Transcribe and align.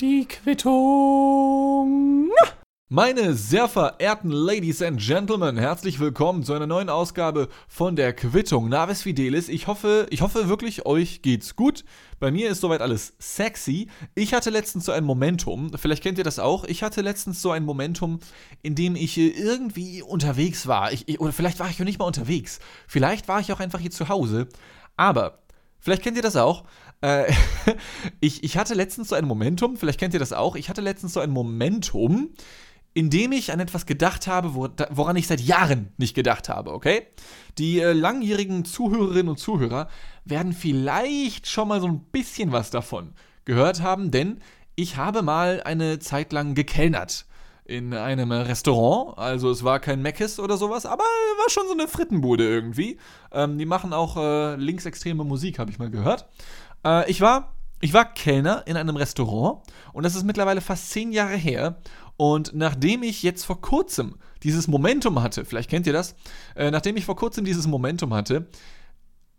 Die 0.00 0.26
Quittung. 0.26 2.30
Meine 2.88 3.34
sehr 3.34 3.68
verehrten 3.68 4.30
Ladies 4.30 4.80
and 4.80 4.98
Gentlemen, 4.98 5.58
herzlich 5.58 6.00
willkommen 6.00 6.42
zu 6.42 6.54
einer 6.54 6.66
neuen 6.66 6.88
Ausgabe 6.88 7.50
von 7.68 7.96
der 7.96 8.14
Quittung 8.14 8.70
Navis 8.70 9.02
Fidelis. 9.02 9.50
Ich 9.50 9.66
hoffe, 9.66 10.06
ich 10.08 10.22
hoffe 10.22 10.48
wirklich, 10.48 10.86
euch 10.86 11.20
geht's 11.20 11.54
gut. 11.54 11.84
Bei 12.18 12.30
mir 12.30 12.48
ist 12.48 12.62
soweit 12.62 12.80
alles 12.80 13.12
sexy. 13.18 13.90
Ich 14.14 14.32
hatte 14.32 14.48
letztens 14.48 14.86
so 14.86 14.92
ein 14.92 15.04
Momentum, 15.04 15.72
vielleicht 15.76 16.02
kennt 16.02 16.16
ihr 16.16 16.24
das 16.24 16.38
auch, 16.38 16.64
ich 16.64 16.82
hatte 16.82 17.02
letztens 17.02 17.42
so 17.42 17.50
ein 17.50 17.66
Momentum, 17.66 18.20
in 18.62 18.74
dem 18.74 18.96
ich 18.96 19.18
irgendwie 19.18 20.00
unterwegs 20.00 20.66
war. 20.66 20.92
Ich, 20.92 21.20
oder 21.20 21.34
vielleicht 21.34 21.58
war 21.58 21.68
ich 21.68 21.78
auch 21.78 21.84
nicht 21.84 21.98
mal 21.98 22.06
unterwegs. 22.06 22.58
Vielleicht 22.86 23.28
war 23.28 23.40
ich 23.40 23.52
auch 23.52 23.60
einfach 23.60 23.80
hier 23.80 23.90
zu 23.90 24.08
Hause. 24.08 24.48
Aber, 24.96 25.40
vielleicht 25.78 26.02
kennt 26.02 26.16
ihr 26.16 26.22
das 26.22 26.36
auch, 26.36 26.64
äh, 27.00 27.32
ich, 28.20 28.44
ich 28.44 28.56
hatte 28.56 28.74
letztens 28.74 29.08
so 29.08 29.14
ein 29.14 29.24
Momentum, 29.24 29.76
vielleicht 29.76 30.00
kennt 30.00 30.14
ihr 30.14 30.20
das 30.20 30.32
auch, 30.32 30.56
ich 30.56 30.68
hatte 30.68 30.80
letztens 30.80 31.12
so 31.12 31.20
ein 31.20 31.30
Momentum, 31.30 32.30
indem 32.94 33.32
ich 33.32 33.52
an 33.52 33.60
etwas 33.60 33.86
gedacht 33.86 34.26
habe, 34.26 34.54
woran 34.54 35.16
ich 35.16 35.26
seit 35.26 35.40
Jahren 35.40 35.92
nicht 35.98 36.14
gedacht 36.14 36.48
habe, 36.48 36.72
okay? 36.72 37.06
Die 37.58 37.80
äh, 37.80 37.92
langjährigen 37.92 38.64
Zuhörerinnen 38.64 39.28
und 39.28 39.38
Zuhörer 39.38 39.88
werden 40.24 40.52
vielleicht 40.52 41.46
schon 41.46 41.68
mal 41.68 41.80
so 41.80 41.86
ein 41.86 42.00
bisschen 42.00 42.50
was 42.50 42.70
davon 42.70 43.14
gehört 43.44 43.82
haben, 43.82 44.10
denn 44.10 44.40
ich 44.74 44.96
habe 44.96 45.22
mal 45.22 45.62
eine 45.64 45.98
Zeit 45.98 46.32
lang 46.32 46.54
gekellnert 46.54 47.26
in 47.64 47.92
einem 47.92 48.32
Restaurant. 48.32 49.18
Also 49.18 49.50
es 49.50 49.62
war 49.62 49.78
kein 49.78 50.00
Meckes 50.00 50.40
oder 50.40 50.56
sowas, 50.56 50.86
aber 50.86 51.04
war 51.04 51.50
schon 51.50 51.66
so 51.66 51.74
eine 51.74 51.86
Frittenbude 51.86 52.48
irgendwie. 52.48 52.98
Ähm, 53.30 53.58
die 53.58 53.66
machen 53.66 53.92
auch 53.92 54.16
äh, 54.16 54.56
linksextreme 54.56 55.22
Musik, 55.22 55.58
habe 55.58 55.70
ich 55.70 55.78
mal 55.78 55.90
gehört. 55.90 56.28
Äh, 56.84 57.10
ich 57.10 57.20
war 57.20 57.54
ich 57.80 57.92
war 57.92 58.12
Kellner 58.12 58.64
in 58.66 58.76
einem 58.76 58.96
Restaurant 58.96 59.62
und 59.92 60.02
das 60.02 60.16
ist 60.16 60.24
mittlerweile 60.24 60.60
fast 60.60 60.90
zehn 60.90 61.12
Jahre 61.12 61.36
her. 61.36 61.80
Und 62.16 62.52
nachdem 62.54 63.04
ich 63.04 63.22
jetzt 63.22 63.44
vor 63.44 63.60
kurzem 63.60 64.16
dieses 64.42 64.66
Momentum 64.66 65.22
hatte, 65.22 65.44
vielleicht 65.44 65.70
kennt 65.70 65.86
ihr 65.86 65.92
das, 65.92 66.16
äh, 66.56 66.70
nachdem 66.70 66.96
ich 66.96 67.04
vor 67.04 67.14
kurzem 67.14 67.44
dieses 67.44 67.68
Momentum 67.68 68.12
hatte, 68.12 68.48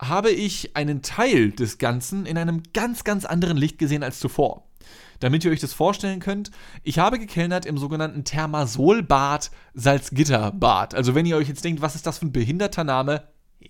habe 0.02 0.32
ich 0.32 0.78
einen 0.78 1.02
Teil 1.02 1.52
des 1.52 1.78
Ganzen 1.78 2.26
in 2.26 2.38
einem 2.38 2.64
ganz, 2.74 3.04
ganz 3.04 3.26
anderen 3.26 3.58
Licht 3.58 3.78
gesehen 3.78 4.04
als 4.04 4.20
zuvor. 4.20 4.70
Damit 5.20 5.44
ihr 5.44 5.52
euch 5.52 5.60
das 5.60 5.74
vorstellen 5.74 6.22
könnt, 6.22 6.52
ich 6.84 7.00
habe 7.00 7.20
gekellnert 7.20 7.66
im 7.66 7.78
sogenannten 7.78 8.24
Thermasolbad 8.24 9.52
Salzgitterbad. 9.74 10.96
Also 10.96 11.14
wenn 11.16 11.26
ihr 11.26 11.36
euch 11.36 11.50
jetzt 11.50 11.66
denkt, 11.66 11.82
was 11.82 11.96
ist 11.96 12.08
das 12.08 12.20
für 12.20 12.28
ein 12.28 12.32
behinderter 12.32 12.86
Name? 12.86 13.24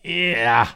Ja, 0.03 0.11
yeah, 0.11 0.67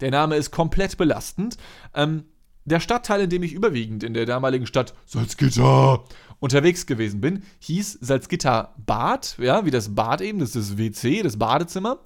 der 0.00 0.10
Name 0.10 0.36
ist 0.36 0.50
komplett 0.50 0.96
belastend. 0.96 1.58
Ähm, 1.94 2.24
der 2.64 2.80
Stadtteil, 2.80 3.22
in 3.22 3.30
dem 3.30 3.42
ich 3.42 3.52
überwiegend 3.52 4.04
in 4.04 4.14
der 4.14 4.26
damaligen 4.26 4.66
Stadt 4.66 4.94
Salzgitter 5.06 6.04
unterwegs 6.38 6.86
gewesen 6.86 7.20
bin, 7.20 7.42
hieß 7.60 7.98
Salzgitter 8.00 8.74
Bad, 8.76 9.36
ja, 9.38 9.64
wie 9.64 9.70
das 9.70 9.94
Bad 9.94 10.20
eben, 10.20 10.38
das 10.38 10.56
ist 10.56 10.70
das 10.70 10.78
WC, 10.78 11.22
das 11.22 11.38
Badezimmer. 11.38 11.98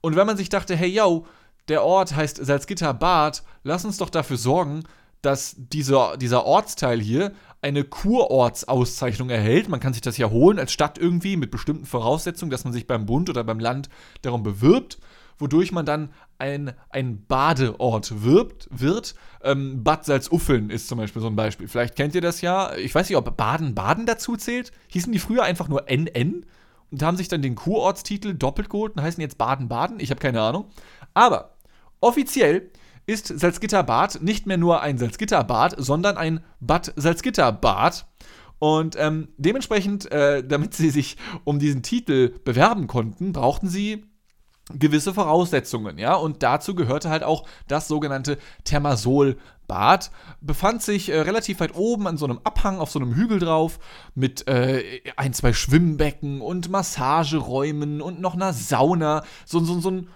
Und 0.00 0.16
wenn 0.16 0.26
man 0.26 0.36
sich 0.36 0.48
dachte, 0.48 0.76
hey, 0.76 0.88
yo, 0.88 1.26
der 1.68 1.84
Ort 1.84 2.14
heißt 2.14 2.44
Salzgitter 2.44 2.94
Bad, 2.94 3.42
lass 3.62 3.84
uns 3.84 3.98
doch 3.98 4.10
dafür 4.10 4.36
sorgen, 4.36 4.84
dass 5.22 5.56
dieser, 5.58 6.16
dieser 6.16 6.44
Ortsteil 6.44 7.00
hier 7.00 7.32
eine 7.60 7.82
Kurortsauszeichnung 7.82 9.30
erhält. 9.30 9.68
Man 9.68 9.80
kann 9.80 9.92
sich 9.92 10.02
das 10.02 10.16
ja 10.16 10.30
holen 10.30 10.60
als 10.60 10.72
Stadt 10.72 10.96
irgendwie 10.96 11.36
mit 11.36 11.50
bestimmten 11.50 11.86
Voraussetzungen, 11.86 12.50
dass 12.50 12.64
man 12.64 12.72
sich 12.72 12.86
beim 12.86 13.04
Bund 13.04 13.28
oder 13.28 13.42
beim 13.42 13.58
Land 13.58 13.88
darum 14.22 14.44
bewirbt 14.44 14.98
wodurch 15.38 15.72
man 15.72 15.86
dann 15.86 16.10
ein, 16.38 16.72
ein 16.90 17.24
Badeort 17.26 18.22
wirbt, 18.22 18.68
wird. 18.70 19.14
Ähm, 19.42 19.82
Bad 19.82 20.04
Salzuffeln 20.04 20.70
ist 20.70 20.88
zum 20.88 20.98
Beispiel 20.98 21.22
so 21.22 21.28
ein 21.28 21.36
Beispiel. 21.36 21.68
Vielleicht 21.68 21.96
kennt 21.96 22.14
ihr 22.14 22.20
das 22.20 22.40
ja. 22.40 22.74
Ich 22.76 22.94
weiß 22.94 23.08
nicht, 23.08 23.16
ob 23.16 23.36
Baden-Baden 23.36 24.06
dazu 24.06 24.36
zählt. 24.36 24.72
Hießen 24.88 25.12
die 25.12 25.18
früher 25.18 25.44
einfach 25.44 25.68
nur 25.68 25.88
NN 25.88 26.44
und 26.90 27.02
haben 27.02 27.16
sich 27.16 27.28
dann 27.28 27.42
den 27.42 27.54
Kurortstitel 27.54 28.34
doppelt 28.34 28.70
geholt 28.70 28.96
und 28.96 29.02
heißen 29.02 29.20
jetzt 29.20 29.38
Baden-Baden. 29.38 30.00
Ich 30.00 30.10
habe 30.10 30.20
keine 30.20 30.40
Ahnung. 30.40 30.66
Aber 31.14 31.56
offiziell 32.00 32.70
ist 33.06 33.26
Salzgitterbad 33.26 34.22
nicht 34.22 34.46
mehr 34.46 34.58
nur 34.58 34.82
ein 34.82 34.98
Salzgitterbad, 34.98 35.76
sondern 35.78 36.16
ein 36.16 36.40
Bad 36.60 36.92
Salzgitterbad. 36.96 38.06
Und 38.58 38.96
ähm, 38.98 39.28
dementsprechend, 39.38 40.10
äh, 40.10 40.46
damit 40.46 40.74
sie 40.74 40.90
sich 40.90 41.16
um 41.44 41.58
diesen 41.58 41.82
Titel 41.82 42.34
bewerben 42.44 42.86
konnten, 42.86 43.32
brauchten 43.32 43.68
sie 43.68 44.04
gewisse 44.72 45.14
Voraussetzungen, 45.14 45.98
ja, 45.98 46.14
und 46.14 46.42
dazu 46.42 46.74
gehörte 46.74 47.10
halt 47.10 47.22
auch 47.22 47.44
das 47.68 47.88
sogenannte 47.88 48.38
Thermasolbad. 48.64 50.10
Befand 50.40 50.82
sich 50.82 51.08
äh, 51.08 51.20
relativ 51.20 51.60
weit 51.60 51.74
oben 51.74 52.06
an 52.06 52.16
so 52.16 52.26
einem 52.26 52.40
Abhang 52.44 52.78
auf 52.78 52.90
so 52.90 52.98
einem 52.98 53.14
Hügel 53.14 53.38
drauf 53.38 53.78
mit 54.14 54.46
äh, 54.48 55.00
ein, 55.16 55.32
zwei 55.32 55.52
Schwimmbecken 55.52 56.40
und 56.40 56.70
Massageräumen 56.70 58.02
und 58.02 58.20
noch 58.20 58.34
einer 58.34 58.52
Sauna, 58.52 59.24
so, 59.46 59.60
so, 59.60 59.80
so 59.80 59.90
ein 59.90 60.08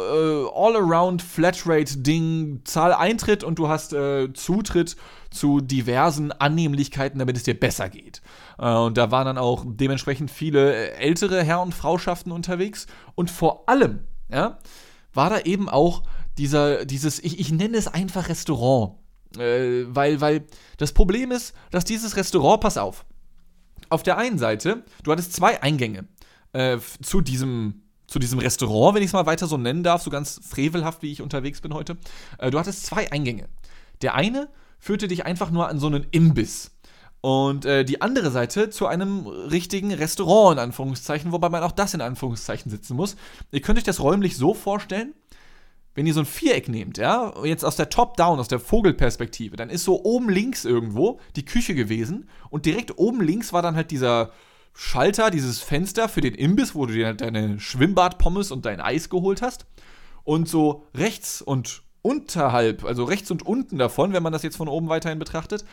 äh, 0.00 0.48
All-Around 0.54 1.22
Flatrate-Ding, 1.22 2.62
Zahl 2.64 2.92
Eintritt 2.92 3.44
und 3.44 3.58
du 3.58 3.68
hast 3.68 3.92
äh, 3.92 4.32
Zutritt 4.32 4.96
zu 5.30 5.60
diversen 5.60 6.32
Annehmlichkeiten, 6.32 7.18
damit 7.18 7.36
es 7.36 7.44
dir 7.44 7.58
besser 7.58 7.88
geht. 7.88 8.22
Äh, 8.58 8.72
und 8.72 8.96
da 8.96 9.10
waren 9.10 9.26
dann 9.26 9.38
auch 9.38 9.64
dementsprechend 9.66 10.30
viele 10.30 10.74
äh, 10.74 10.90
ältere 10.94 11.42
Herr- 11.42 11.62
und 11.62 11.74
Frauschaften 11.74 12.32
unterwegs. 12.32 12.86
Und 13.14 13.30
vor 13.30 13.68
allem, 13.68 14.00
ja, 14.30 14.58
war 15.12 15.30
da 15.30 15.40
eben 15.40 15.68
auch 15.68 16.02
dieser, 16.38 16.84
dieses, 16.84 17.18
ich, 17.22 17.38
ich 17.38 17.52
nenne 17.52 17.76
es 17.76 17.88
einfach 17.88 18.28
Restaurant. 18.28 18.96
Äh, 19.38 19.84
weil, 19.86 20.20
weil 20.20 20.46
das 20.76 20.92
Problem 20.92 21.30
ist, 21.30 21.54
dass 21.70 21.84
dieses 21.84 22.16
Restaurant, 22.16 22.60
pass 22.60 22.78
auf, 22.78 23.04
auf 23.88 24.02
der 24.02 24.18
einen 24.18 24.38
Seite, 24.38 24.84
du 25.02 25.12
hattest 25.12 25.32
zwei 25.32 25.62
Eingänge 25.62 26.06
äh, 26.52 26.78
zu 27.02 27.20
diesem 27.20 27.82
zu 28.10 28.18
diesem 28.18 28.40
Restaurant, 28.40 28.96
wenn 28.96 29.02
ich 29.02 29.08
es 29.10 29.12
mal 29.12 29.26
weiter 29.26 29.46
so 29.46 29.56
nennen 29.56 29.84
darf, 29.84 30.02
so 30.02 30.10
ganz 30.10 30.40
frevelhaft, 30.46 31.00
wie 31.02 31.12
ich 31.12 31.22
unterwegs 31.22 31.60
bin 31.60 31.72
heute. 31.72 31.96
Äh, 32.38 32.50
du 32.50 32.58
hattest 32.58 32.84
zwei 32.84 33.10
Eingänge. 33.12 33.48
Der 34.02 34.16
eine 34.16 34.48
führte 34.80 35.06
dich 35.06 35.24
einfach 35.26 35.52
nur 35.52 35.68
an 35.68 35.78
so 35.78 35.86
einen 35.86 36.06
Imbiss. 36.10 36.72
Und 37.20 37.66
äh, 37.66 37.84
die 37.84 38.02
andere 38.02 38.32
Seite 38.32 38.68
zu 38.70 38.88
einem 38.88 39.26
richtigen 39.26 39.92
Restaurant, 39.92 40.54
in 40.56 40.64
Anführungszeichen, 40.64 41.30
wobei 41.30 41.50
man 41.50 41.62
auch 41.62 41.70
das 41.70 41.94
in 41.94 42.00
Anführungszeichen 42.00 42.68
sitzen 42.68 42.96
muss. 42.96 43.14
Ihr 43.52 43.60
könnt 43.60 43.78
euch 43.78 43.84
das 43.84 44.00
räumlich 44.00 44.36
so 44.36 44.54
vorstellen, 44.54 45.14
wenn 45.94 46.06
ihr 46.06 46.14
so 46.14 46.20
ein 46.20 46.26
Viereck 46.26 46.68
nehmt, 46.68 46.98
ja, 46.98 47.32
jetzt 47.44 47.64
aus 47.64 47.76
der 47.76 47.90
Top-Down, 47.90 48.40
aus 48.40 48.48
der 48.48 48.58
Vogelperspektive, 48.58 49.56
dann 49.56 49.70
ist 49.70 49.84
so 49.84 50.02
oben 50.02 50.30
links 50.30 50.64
irgendwo 50.64 51.20
die 51.36 51.44
Küche 51.44 51.74
gewesen 51.74 52.28
und 52.48 52.66
direkt 52.66 52.98
oben 52.98 53.20
links 53.20 53.52
war 53.52 53.62
dann 53.62 53.76
halt 53.76 53.90
dieser 53.90 54.32
Schalter, 54.72 55.30
dieses 55.30 55.60
Fenster 55.60 56.08
für 56.08 56.20
den 56.20 56.34
Imbiss, 56.34 56.74
wo 56.74 56.86
du 56.86 56.94
dir 56.94 57.12
deine 57.14 57.60
Schwimmbadpommes 57.60 58.50
und 58.50 58.64
dein 58.64 58.80
Eis 58.80 59.10
geholt 59.10 59.42
hast. 59.42 59.66
Und 60.24 60.48
so 60.48 60.86
rechts 60.94 61.42
und 61.42 61.82
unterhalb, 62.02 62.84
also 62.84 63.04
rechts 63.04 63.30
und 63.30 63.44
unten 63.44 63.78
davon, 63.78 64.12
wenn 64.12 64.22
man 64.22 64.32
das 64.32 64.42
jetzt 64.42 64.56
von 64.56 64.68
oben 64.68 64.88
weiterhin 64.88 65.18
betrachtet, 65.18 65.64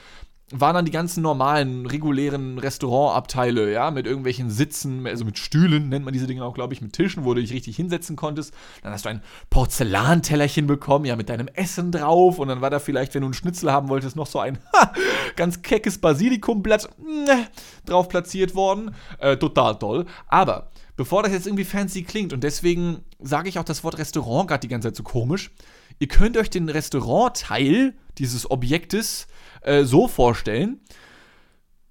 waren 0.51 0.75
dann 0.75 0.85
die 0.85 0.91
ganzen 0.91 1.21
normalen, 1.21 1.85
regulären 1.85 2.57
Restaurantabteile, 2.57 3.71
ja, 3.71 3.91
mit 3.91 4.07
irgendwelchen 4.07 4.49
Sitzen, 4.49 5.05
also 5.05 5.25
mit 5.25 5.37
Stühlen 5.37 5.89
nennt 5.89 6.05
man 6.05 6.13
diese 6.13 6.25
Dinge 6.25 6.45
auch, 6.45 6.53
glaube 6.53 6.73
ich, 6.73 6.81
mit 6.81 6.93
Tischen, 6.93 7.25
wo 7.25 7.33
du 7.33 7.41
dich 7.41 7.51
richtig 7.51 7.75
hinsetzen 7.75 8.15
konntest. 8.15 8.53
Dann 8.81 8.93
hast 8.93 9.03
du 9.03 9.09
ein 9.09 9.21
Porzellantellerchen 9.49 10.65
bekommen, 10.65 11.03
ja, 11.03 11.17
mit 11.17 11.27
deinem 11.27 11.49
Essen 11.49 11.91
drauf. 11.91 12.39
Und 12.39 12.47
dann 12.47 12.61
war 12.61 12.69
da 12.69 12.79
vielleicht, 12.79 13.13
wenn 13.13 13.21
du 13.21 13.27
einen 13.27 13.33
Schnitzel 13.33 13.73
haben 13.73 13.89
wolltest, 13.89 14.15
noch 14.15 14.27
so 14.27 14.39
ein 14.39 14.57
ha, 14.73 14.93
ganz 15.35 15.61
keckes 15.61 15.97
Basilikumblatt 15.97 16.89
ne, 16.97 17.47
drauf 17.85 18.07
platziert 18.07 18.55
worden. 18.55 18.95
Äh, 19.19 19.35
total 19.35 19.77
toll. 19.77 20.05
Aber 20.29 20.71
bevor 20.95 21.23
das 21.23 21.33
jetzt 21.33 21.47
irgendwie 21.47 21.65
fancy 21.65 22.03
klingt, 22.03 22.31
und 22.31 22.45
deswegen 22.45 23.03
sage 23.19 23.49
ich 23.49 23.59
auch 23.59 23.65
das 23.65 23.83
Wort 23.83 23.97
Restaurant 23.97 24.47
gerade 24.47 24.61
die 24.61 24.69
ganze 24.69 24.87
Zeit 24.87 24.95
so 24.95 25.03
komisch, 25.03 25.51
ihr 25.99 26.07
könnt 26.07 26.37
euch 26.37 26.49
den 26.49 26.69
Restaurantteil 26.69 27.95
dieses 28.17 28.49
Objektes 28.49 29.27
äh, 29.61 29.83
so 29.83 30.07
vorstellen, 30.07 30.79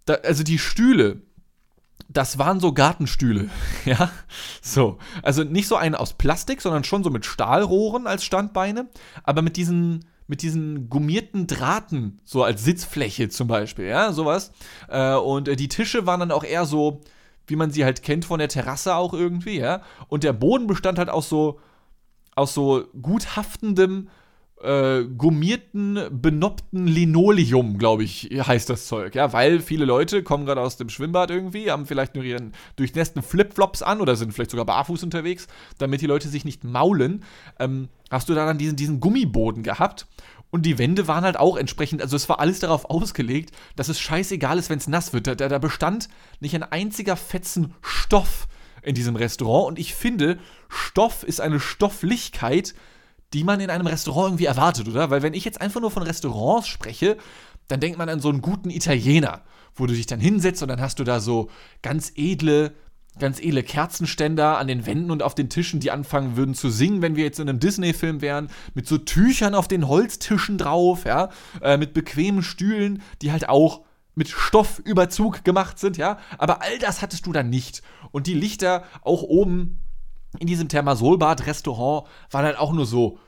da, 0.05 0.14
also 0.14 0.43
die 0.43 0.58
Stühle, 0.58 1.23
das 2.08 2.38
waren 2.38 2.61
so 2.61 2.73
Gartenstühle, 2.73 3.50
ja, 3.85 4.11
so, 4.62 4.99
also 5.23 5.44
nicht 5.44 5.69
so 5.69 5.76
eine 5.76 5.99
aus 5.99 6.14
Plastik, 6.14 6.61
sondern 6.61 6.85
schon 6.85 7.05
so 7.05 7.11
mit 7.11 7.26
Stahlrohren 7.26 8.06
als 8.06 8.25
Standbeine, 8.25 8.88
aber 9.25 9.43
mit 9.43 9.56
diesen 9.56 10.05
mit 10.29 10.43
diesen 10.43 10.90
gummierten 10.90 11.46
Drahten, 11.46 12.20
so 12.25 12.43
als 12.43 12.64
Sitzfläche 12.64 13.29
zum 13.29 13.46
Beispiel, 13.46 13.87
ja, 13.87 14.12
sowas. 14.12 14.52
Äh, 14.88 15.14
und 15.14 15.49
äh, 15.49 15.56
die 15.56 15.69
Tische 15.69 16.06
waren 16.06 16.20
dann 16.20 16.32
auch 16.32 16.44
eher 16.44 16.67
so, 16.67 17.00
wie 17.46 17.56
man 17.56 17.70
sie 17.70 17.85
halt 17.85 18.02
kennt 18.02 18.25
von 18.25 18.38
der 18.38 18.49
Terrasse 18.49 18.96
auch 18.96 19.14
irgendwie, 19.14 19.58
ja. 19.58 19.82
Und 20.08 20.25
der 20.25 20.32
Boden 20.32 20.67
bestand 20.67 20.99
halt 20.99 21.11
aus 21.11 21.29
so, 21.29 21.61
aus 22.35 22.55
so 22.55 22.87
gut 23.00 23.37
haftendem, 23.37 24.08
äh, 24.62 25.05
gummierten, 25.05 26.00
benoppten 26.11 26.87
Linoleum, 26.87 27.79
glaube 27.79 28.05
ich, 28.05 28.31
heißt 28.32 28.70
das 28.70 28.87
Zeug. 28.87 29.14
Ja, 29.14 29.32
weil 29.32 29.61
viele 29.61 29.85
Leute 29.85 30.23
kommen 30.23 30.47
gerade 30.47 30.61
aus 30.61 30.76
dem 30.76 30.88
Schwimmbad 30.88 31.31
irgendwie, 31.31 31.70
haben 31.70 31.87
vielleicht 31.87 32.14
nur 32.14 32.25
ihren 32.25 32.53
durchnässten 32.76 33.23
Flipflops 33.23 33.82
an 33.82 34.00
oder 34.00 34.17
sind 34.17 34.32
vielleicht 34.32 34.50
sogar 34.50 34.64
barfuß 34.67 35.03
unterwegs, 35.03 35.47
damit 35.79 36.00
die 36.00 36.06
Leute 36.06 36.29
sich 36.29 36.44
nicht 36.44 36.64
maulen. 36.64 37.25
Ähm, 37.58 37.88
hast 38.11 38.29
du 38.29 38.35
da 38.35 38.47
dann 38.47 38.58
diesen, 38.58 38.76
diesen 38.76 39.00
Gummiboden 39.00 39.62
gehabt 39.62 40.06
Und 40.50 40.64
die 40.64 40.79
Wände 40.79 41.09
waren 41.09 41.25
halt 41.25 41.37
auch 41.37 41.56
entsprechend, 41.56 42.00
also 42.00 42.17
es 42.17 42.29
war 42.29 42.41
alles 42.41 42.61
darauf 42.61 42.88
ausgelegt, 42.88 43.50
dass 43.75 43.88
es 43.88 44.00
scheißegal 44.00 44.59
ist, 44.59 44.70
wenn 44.70 44.79
es 44.79 44.88
nass 44.88 45.12
wird. 45.12 45.26
Da, 45.26 45.35
da 45.35 45.59
bestand 45.59 46.09
nicht 46.41 46.55
ein 46.55 46.62
einziger 46.62 47.17
Fetzen 47.17 47.75
Stoff 47.82 48.47
in 48.82 48.94
diesem 48.94 49.17
Restaurant. 49.17 49.67
Und 49.67 49.79
ich 49.79 49.94
finde, 49.94 50.38
Stoff 50.69 51.25
ist 51.25 51.41
eine 51.41 51.61
Stofflichkeit, 51.61 52.75
die 53.32 53.44
man 53.44 53.61
in 53.61 53.70
einem 53.70 53.87
Restaurant 53.87 54.28
irgendwie 54.28 54.46
erwartet, 54.46 54.88
oder? 54.88 55.11
Weil 55.11 55.23
wenn 55.23 55.34
ich 55.34 55.44
jetzt 55.44 55.61
einfach 55.61 55.81
nur 55.81 55.90
von 55.90 56.02
Restaurants 56.02 56.69
spreche, 56.69 57.17
dann 57.69 57.81
denkt 57.81 57.99
man 57.99 58.08
an 58.08 58.20
so 58.20 58.28
einen 58.28 58.43
guten 58.43 58.70
Italiener, 58.70 59.43
wo 59.75 59.87
du 59.87 59.94
dich 59.94 60.06
dann 60.06 60.20
hinsetzt 60.20 60.62
und 60.62 60.69
dann 60.69 60.81
hast 60.81 60.99
du 60.99 61.05
da 61.05 61.20
so 61.20 61.50
ganz 61.82 62.12
edle 62.17 62.73
ganz 63.19 63.40
edle 63.40 63.62
Kerzenständer 63.62 64.58
an 64.58 64.69
den 64.69 64.87
Wänden 64.87 65.11
und 65.11 65.23
auf 65.23 65.34
den 65.34 65.49
Tischen, 65.49 65.81
die 65.81 65.90
anfangen 65.90 66.37
würden 66.37 66.55
zu 66.55 66.69
singen, 66.69 67.02
wenn 67.02 67.17
wir 67.17 67.25
jetzt 67.25 67.40
in 67.40 67.49
einem 67.49 67.61
Disney-Film 67.61 68.20
wären, 68.20 68.49
mit 68.75 68.87
so 68.87 68.99
Tüchern 68.99 69.55
auf 69.55 69.69
den 69.69 69.88
Holztischen 69.88 70.58
drauf, 70.58 71.05
ja, 71.05 71.31
äh, 71.62 71.76
mit 71.76 71.94
bequemen 71.94 72.43
Stühlen, 72.43 73.02
die 73.23 73.32
halt 73.32 73.49
auch 73.49 73.82
mit 74.14 74.28
Stoffüberzug 74.28 75.44
gemacht 75.44 75.78
sind, 75.78 75.96
ja. 75.96 76.19
Aber 76.38 76.62
all 76.62 76.78
das 76.78 77.02
hattest 77.02 77.26
du 77.26 77.32
dann 77.32 77.50
nicht. 77.50 77.82
Und 78.12 78.26
die 78.26 78.34
Lichter 78.34 78.84
auch 79.02 79.23
oben 79.23 79.78
in 80.38 80.47
diesem 80.47 80.69
Thermasolbad-Restaurant 80.69 82.06
waren 82.31 82.44
halt 82.44 82.59
auch 82.59 82.73
nur 82.73 82.87
so 82.87 83.19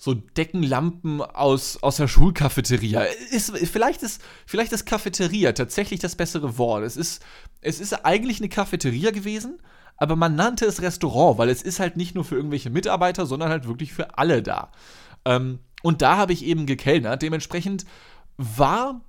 so 0.00 0.14
Deckenlampen 0.14 1.20
aus, 1.20 1.82
aus 1.82 1.96
der 1.96 2.06
Schulcafeteria. 2.06 3.02
Ist, 3.32 3.50
vielleicht, 3.66 4.04
ist, 4.04 4.22
vielleicht 4.46 4.72
ist 4.72 4.86
Cafeteria 4.86 5.52
tatsächlich 5.52 5.98
das 5.98 6.14
bessere 6.14 6.56
Wort. 6.56 6.84
Es 6.84 6.96
ist, 6.96 7.20
es 7.60 7.80
ist 7.80 8.04
eigentlich 8.04 8.38
eine 8.38 8.48
Cafeteria 8.48 9.10
gewesen, 9.10 9.58
aber 9.96 10.14
man 10.14 10.36
nannte 10.36 10.66
es 10.66 10.80
Restaurant, 10.80 11.36
weil 11.38 11.48
es 11.48 11.62
ist 11.62 11.80
halt 11.80 11.96
nicht 11.96 12.14
nur 12.14 12.24
für 12.24 12.36
irgendwelche 12.36 12.70
Mitarbeiter, 12.70 13.26
sondern 13.26 13.50
halt 13.50 13.66
wirklich 13.66 13.92
für 13.92 14.16
alle 14.16 14.40
da. 14.40 14.70
Ähm, 15.24 15.58
und 15.82 16.00
da 16.00 16.16
habe 16.16 16.32
ich 16.32 16.44
eben 16.44 16.66
gekellnert. 16.66 17.22
Dementsprechend 17.22 17.84
war 18.36 19.00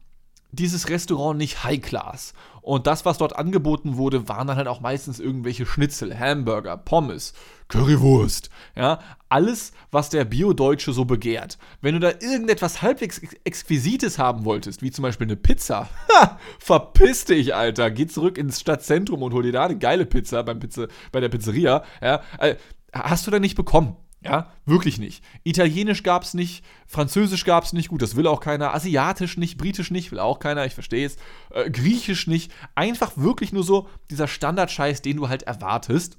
dieses 0.52 0.90
Restaurant 0.90 1.38
nicht 1.38 1.64
High 1.64 1.82
Class. 1.82 2.34
Und 2.70 2.86
das, 2.86 3.04
was 3.04 3.18
dort 3.18 3.36
angeboten 3.36 3.98
wurde, 3.98 4.30
waren 4.30 4.46
dann 4.46 4.56
halt 4.56 4.68
auch 4.68 4.80
meistens 4.80 5.20
irgendwelche 5.20 5.66
Schnitzel, 5.66 6.20
Hamburger, 6.20 6.78
Pommes, 6.78 7.34
Currywurst. 7.68 8.52
Ja, 8.76 9.00
alles, 9.28 9.72
was 9.90 10.12
der 10.12 10.24
Bio-Deutsche 10.24 10.94
so 10.94 11.04
begehrt. 11.04 11.58
Wenn 11.82 11.96
du 11.96 12.00
da 12.00 12.12
irgendetwas 12.12 12.84
halbwegs 12.84 13.22
Exquisites 13.44 14.20
haben 14.20 14.46
wolltest, 14.46 14.84
wie 14.84 14.92
zum 14.92 15.02
Beispiel 15.02 15.26
eine 15.26 15.36
Pizza, 15.36 15.90
ha, 16.14 16.38
verpiss 16.60 17.26
dich, 17.26 17.56
Alter. 17.56 17.90
Geh 17.90 18.06
zurück 18.06 18.38
ins 18.38 18.60
Stadtzentrum 18.60 19.24
und 19.24 19.34
hol 19.34 19.42
dir 19.42 19.52
da 19.52 19.66
eine 19.66 19.80
geile 19.80 20.06
Pizza 20.06 20.44
beim 20.44 20.60
Pizza, 20.60 20.90
bei 21.12 21.22
der 21.22 21.30
Pizzeria. 21.30 21.84
Ja, 22.04 22.22
äh, 22.38 22.56
hast 22.94 23.26
du 23.26 23.32
da 23.32 23.40
nicht 23.40 23.56
bekommen. 23.56 23.96
Ja, 24.22 24.52
wirklich 24.66 25.00
nicht. 25.00 25.24
Italienisch 25.44 26.04
gab 26.04 26.24
es 26.24 26.34
nicht, 26.34 26.66
Französisch 26.88 27.46
gab 27.46 27.64
es 27.64 27.72
nicht, 27.72 27.88
gut, 27.88 28.02
das 28.02 28.18
will 28.18 28.28
auch 28.28 28.42
keiner. 28.42 28.74
Asiatisch 28.74 29.38
nicht, 29.38 29.58
Britisch 29.58 29.92
nicht, 29.92 30.12
will 30.12 30.20
auch 30.20 30.40
keiner, 30.40 30.66
ich 30.66 30.74
verstehe 30.74 31.06
es. 31.06 31.16
Äh, 31.52 31.70
Griechisch 31.70 32.28
nicht. 32.28 32.52
Einfach 32.76 33.14
wirklich 33.16 33.54
nur 33.54 33.64
so 33.64 33.88
dieser 34.10 34.28
Standardscheiß, 34.28 35.02
den 35.02 35.18
du 35.18 35.30
halt 35.30 35.44
erwartest. 35.44 36.18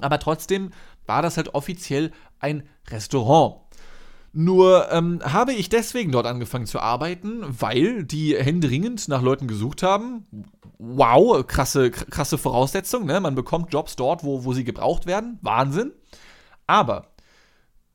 Aber 0.00 0.18
trotzdem 0.18 0.70
war 1.06 1.22
das 1.22 1.38
halt 1.38 1.54
offiziell 1.54 2.12
ein 2.40 2.68
Restaurant. 2.90 3.56
Nur 4.36 4.90
ähm, 4.90 5.20
habe 5.24 5.54
ich 5.54 5.68
deswegen 5.68 6.10
dort 6.10 6.26
angefangen 6.26 6.66
zu 6.66 6.80
arbeiten, 6.80 7.42
weil 7.44 8.04
die 8.04 8.36
händeringend 8.36 9.06
nach 9.08 9.22
Leuten 9.22 9.46
gesucht 9.46 9.82
haben. 9.82 10.26
Wow, 10.78 11.46
krasse, 11.46 11.90
krasse 11.92 12.36
Voraussetzung, 12.36 13.06
ne? 13.06 13.20
Man 13.20 13.36
bekommt 13.36 13.72
Jobs 13.72 13.94
dort, 13.94 14.24
wo, 14.24 14.44
wo 14.44 14.52
sie 14.52 14.64
gebraucht 14.64 15.06
werden. 15.06 15.38
Wahnsinn. 15.40 15.92
Aber 16.66 17.13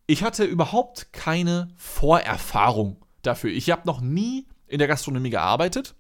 ich 0.10 0.24
hatte 0.24 0.44
überhaupt 0.44 1.14
keine 1.14 1.68
Vorerfahrung 1.78 2.98
dafür. 3.22 3.52
Ich 3.52 3.70
habe 3.70 3.84
noch 3.86 4.02
nie 4.02 4.48
in 4.66 4.80
der 4.80 4.88
Gastronomie 4.88 5.30
gearbeitet. 5.30 5.94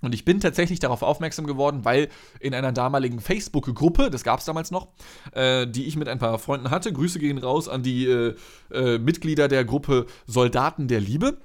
Und 0.00 0.14
ich 0.14 0.24
bin 0.24 0.38
tatsächlich 0.38 0.78
darauf 0.78 1.02
aufmerksam 1.02 1.46
geworden, 1.46 1.84
weil 1.84 2.08
in 2.38 2.54
einer 2.54 2.70
damaligen 2.70 3.18
Facebook-Gruppe, 3.18 4.10
das 4.10 4.22
gab 4.22 4.38
es 4.38 4.44
damals 4.44 4.70
noch, 4.70 4.88
äh, 5.32 5.66
die 5.66 5.86
ich 5.86 5.96
mit 5.96 6.08
ein 6.08 6.20
paar 6.20 6.38
Freunden 6.38 6.70
hatte, 6.70 6.92
Grüße 6.92 7.18
gehen 7.18 7.38
raus 7.38 7.68
an 7.68 7.82
die 7.82 8.06
äh, 8.06 8.36
äh, 8.72 8.98
Mitglieder 8.98 9.48
der 9.48 9.64
Gruppe 9.64 10.06
Soldaten 10.26 10.86
der 10.86 11.00
Liebe. 11.00 11.38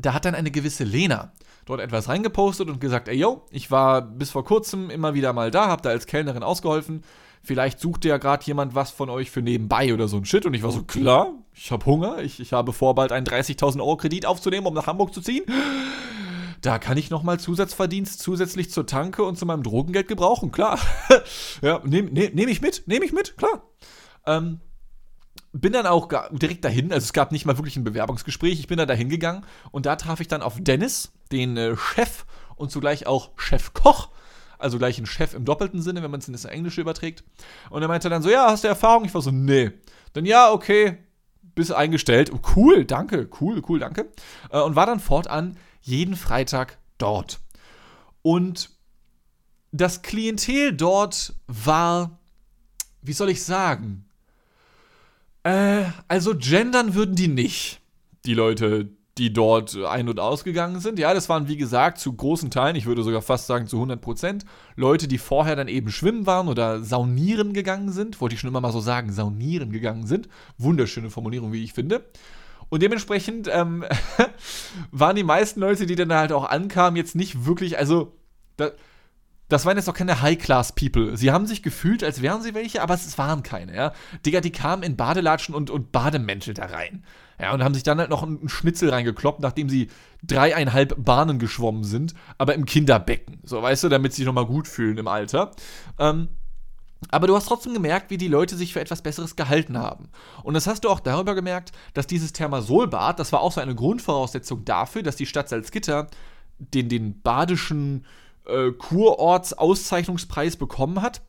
Da 0.00 0.12
hat 0.12 0.24
dann 0.24 0.34
eine 0.34 0.50
gewisse 0.50 0.82
Lena 0.82 1.32
dort 1.66 1.80
etwas 1.80 2.08
reingepostet 2.08 2.68
und 2.68 2.80
gesagt, 2.80 3.06
ey 3.06 3.16
yo, 3.16 3.46
ich 3.52 3.70
war 3.70 4.02
bis 4.02 4.30
vor 4.30 4.44
kurzem 4.44 4.90
immer 4.90 5.14
wieder 5.14 5.32
mal 5.32 5.52
da, 5.52 5.68
hab 5.68 5.82
da 5.82 5.90
als 5.90 6.06
Kellnerin 6.06 6.42
ausgeholfen 6.42 7.04
vielleicht 7.46 7.80
sucht 7.80 8.04
ja 8.04 8.18
gerade 8.18 8.44
jemand 8.44 8.74
was 8.74 8.90
von 8.90 9.08
euch 9.08 9.30
für 9.30 9.40
nebenbei 9.40 9.94
oder 9.94 10.08
so 10.08 10.16
ein 10.16 10.24
Shit. 10.24 10.44
Und 10.46 10.54
ich 10.54 10.62
war 10.62 10.72
so, 10.72 10.82
klar, 10.82 11.32
ich 11.54 11.70
habe 11.70 11.86
Hunger, 11.86 12.18
ich, 12.18 12.40
ich 12.40 12.52
habe 12.52 12.72
vor, 12.72 12.94
bald 12.94 13.12
einen 13.12 13.26
30.000 13.26 13.78
Euro 13.78 13.96
Kredit 13.96 14.26
aufzunehmen, 14.26 14.66
um 14.66 14.74
nach 14.74 14.86
Hamburg 14.86 15.14
zu 15.14 15.20
ziehen. 15.20 15.44
Da 16.60 16.78
kann 16.78 16.96
ich 16.96 17.10
nochmal 17.10 17.38
Zusatzverdienst 17.38 18.20
zusätzlich 18.20 18.70
zur 18.70 18.86
Tanke 18.86 19.22
und 19.22 19.38
zu 19.38 19.46
meinem 19.46 19.62
Drogengeld 19.62 20.08
gebrauchen, 20.08 20.50
klar. 20.50 20.78
ja, 21.62 21.80
nehme 21.84 22.10
nehm, 22.10 22.34
nehm 22.34 22.48
ich 22.48 22.60
mit, 22.60 22.82
nehme 22.86 23.04
ich 23.04 23.12
mit, 23.12 23.36
klar. 23.36 23.62
Ähm, 24.26 24.60
bin 25.52 25.72
dann 25.72 25.86
auch 25.86 26.08
direkt 26.32 26.64
dahin, 26.64 26.92
also 26.92 27.04
es 27.04 27.12
gab 27.12 27.30
nicht 27.30 27.46
mal 27.46 27.56
wirklich 27.56 27.76
ein 27.76 27.84
Bewerbungsgespräch, 27.84 28.58
ich 28.58 28.66
bin 28.66 28.78
da 28.78 28.86
dahin 28.86 29.08
gegangen 29.08 29.44
und 29.70 29.86
da 29.86 29.96
traf 29.96 30.20
ich 30.20 30.28
dann 30.28 30.42
auf 30.42 30.56
Dennis, 30.58 31.12
den 31.30 31.56
äh, 31.56 31.76
Chef 31.76 32.26
und 32.56 32.70
zugleich 32.70 33.06
auch 33.06 33.30
Chefkoch 33.36 34.10
also 34.58 34.78
gleich 34.78 34.98
ein 34.98 35.06
Chef 35.06 35.34
im 35.34 35.44
doppelten 35.44 35.82
Sinne, 35.82 36.02
wenn 36.02 36.10
man 36.10 36.20
es 36.20 36.28
in 36.28 36.32
das 36.32 36.44
Englische 36.44 36.80
überträgt. 36.80 37.24
Und 37.70 37.82
er 37.82 37.88
meinte 37.88 38.08
dann 38.08 38.22
so, 38.22 38.30
ja, 38.30 38.50
hast 38.50 38.64
du 38.64 38.68
Erfahrung? 38.68 39.04
Ich 39.04 39.14
war 39.14 39.22
so, 39.22 39.30
nee. 39.30 39.72
Dann 40.12 40.24
ja, 40.24 40.50
okay, 40.52 40.98
bist 41.54 41.72
eingestellt. 41.72 42.32
Oh, 42.32 42.40
cool, 42.56 42.84
danke, 42.84 43.28
cool, 43.40 43.62
cool, 43.68 43.78
danke. 43.78 44.10
Äh, 44.50 44.60
und 44.60 44.76
war 44.76 44.86
dann 44.86 45.00
fortan 45.00 45.56
jeden 45.80 46.16
Freitag 46.16 46.78
dort. 46.98 47.40
Und 48.22 48.70
das 49.72 50.02
Klientel 50.02 50.72
dort 50.72 51.34
war, 51.46 52.18
wie 53.02 53.12
soll 53.12 53.30
ich 53.30 53.44
sagen? 53.44 54.08
Äh, 55.42 55.84
also 56.08 56.34
gendern 56.36 56.94
würden 56.94 57.14
die 57.14 57.28
nicht, 57.28 57.80
die 58.24 58.34
Leute, 58.34 58.90
die 59.18 59.32
dort 59.32 59.76
ein- 59.76 60.08
und 60.08 60.20
ausgegangen 60.20 60.80
sind. 60.80 60.98
Ja, 60.98 61.14
das 61.14 61.28
waren 61.28 61.48
wie 61.48 61.56
gesagt 61.56 61.98
zu 61.98 62.12
großen 62.12 62.50
Teilen, 62.50 62.76
ich 62.76 62.86
würde 62.86 63.02
sogar 63.02 63.22
fast 63.22 63.46
sagen 63.46 63.66
zu 63.66 63.76
100 63.76 64.00
Prozent, 64.00 64.44
Leute, 64.74 65.08
die 65.08 65.18
vorher 65.18 65.56
dann 65.56 65.68
eben 65.68 65.90
schwimmen 65.90 66.26
waren 66.26 66.48
oder 66.48 66.82
saunieren 66.82 67.54
gegangen 67.54 67.92
sind. 67.92 68.20
Wollte 68.20 68.34
ich 68.34 68.40
schon 68.40 68.48
immer 68.48 68.60
mal 68.60 68.72
so 68.72 68.80
sagen, 68.80 69.12
saunieren 69.12 69.72
gegangen 69.72 70.06
sind. 70.06 70.28
Wunderschöne 70.58 71.10
Formulierung, 71.10 71.52
wie 71.52 71.64
ich 71.64 71.72
finde. 71.72 72.04
Und 72.68 72.82
dementsprechend 72.82 73.48
ähm, 73.50 73.84
waren 74.90 75.16
die 75.16 75.22
meisten 75.22 75.60
Leute, 75.60 75.86
die 75.86 75.94
dann 75.94 76.12
halt 76.12 76.32
auch 76.32 76.44
ankamen, 76.44 76.96
jetzt 76.96 77.14
nicht 77.14 77.46
wirklich, 77.46 77.78
also 77.78 78.12
da, 78.56 78.70
das 79.48 79.64
waren 79.64 79.76
jetzt 79.76 79.88
auch 79.88 79.94
keine 79.94 80.20
High-Class-People. 80.20 81.16
Sie 81.16 81.30
haben 81.30 81.46
sich 81.46 81.62
gefühlt, 81.62 82.02
als 82.02 82.20
wären 82.20 82.42
sie 82.42 82.54
welche, 82.54 82.82
aber 82.82 82.94
es 82.94 83.16
waren 83.16 83.42
keine, 83.42 83.74
ja. 83.74 83.92
Digga, 84.26 84.40
die 84.40 84.50
kamen 84.50 84.82
in 84.82 84.96
Badelatschen 84.96 85.54
und, 85.54 85.70
und 85.70 85.92
Bademäntel 85.92 86.54
da 86.54 86.66
rein. 86.66 87.04
Ja, 87.40 87.52
und 87.52 87.62
haben 87.62 87.74
sich 87.74 87.82
dann 87.82 87.98
halt 87.98 88.10
noch 88.10 88.22
einen 88.22 88.48
Schnitzel 88.48 88.90
reingekloppt, 88.90 89.40
nachdem 89.40 89.68
sie 89.68 89.88
dreieinhalb 90.22 91.04
Bahnen 91.04 91.38
geschwommen 91.38 91.84
sind, 91.84 92.14
aber 92.38 92.54
im 92.54 92.64
Kinderbecken. 92.64 93.40
So, 93.44 93.62
weißt 93.62 93.84
du, 93.84 93.88
damit 93.88 94.12
sie 94.12 94.18
sich 94.18 94.26
nochmal 94.26 94.46
gut 94.46 94.66
fühlen 94.68 94.96
im 94.98 95.08
Alter. 95.08 95.50
Ähm, 95.98 96.28
aber 97.10 97.26
du 97.26 97.36
hast 97.36 97.46
trotzdem 97.46 97.74
gemerkt, 97.74 98.10
wie 98.10 98.16
die 98.16 98.28
Leute 98.28 98.56
sich 98.56 98.72
für 98.72 98.80
etwas 98.80 99.02
Besseres 99.02 99.36
gehalten 99.36 99.78
haben. 99.78 100.08
Und 100.42 100.54
das 100.54 100.66
hast 100.66 100.84
du 100.84 100.88
auch 100.88 101.00
darüber 101.00 101.34
gemerkt, 101.34 101.72
dass 101.94 102.06
dieses 102.06 102.32
Thermasolbad, 102.32 103.18
das 103.18 103.32
war 103.32 103.40
auch 103.40 103.52
so 103.52 103.60
eine 103.60 103.74
Grundvoraussetzung 103.74 104.64
dafür, 104.64 105.02
dass 105.02 105.16
die 105.16 105.26
Stadt 105.26 105.48
Salzgitter 105.48 106.08
den, 106.58 106.88
den 106.88 107.20
badischen 107.20 108.06
äh, 108.46 108.72
Kurorts-Auszeichnungspreis 108.72 110.56
bekommen 110.56 111.02
hat. 111.02 111.20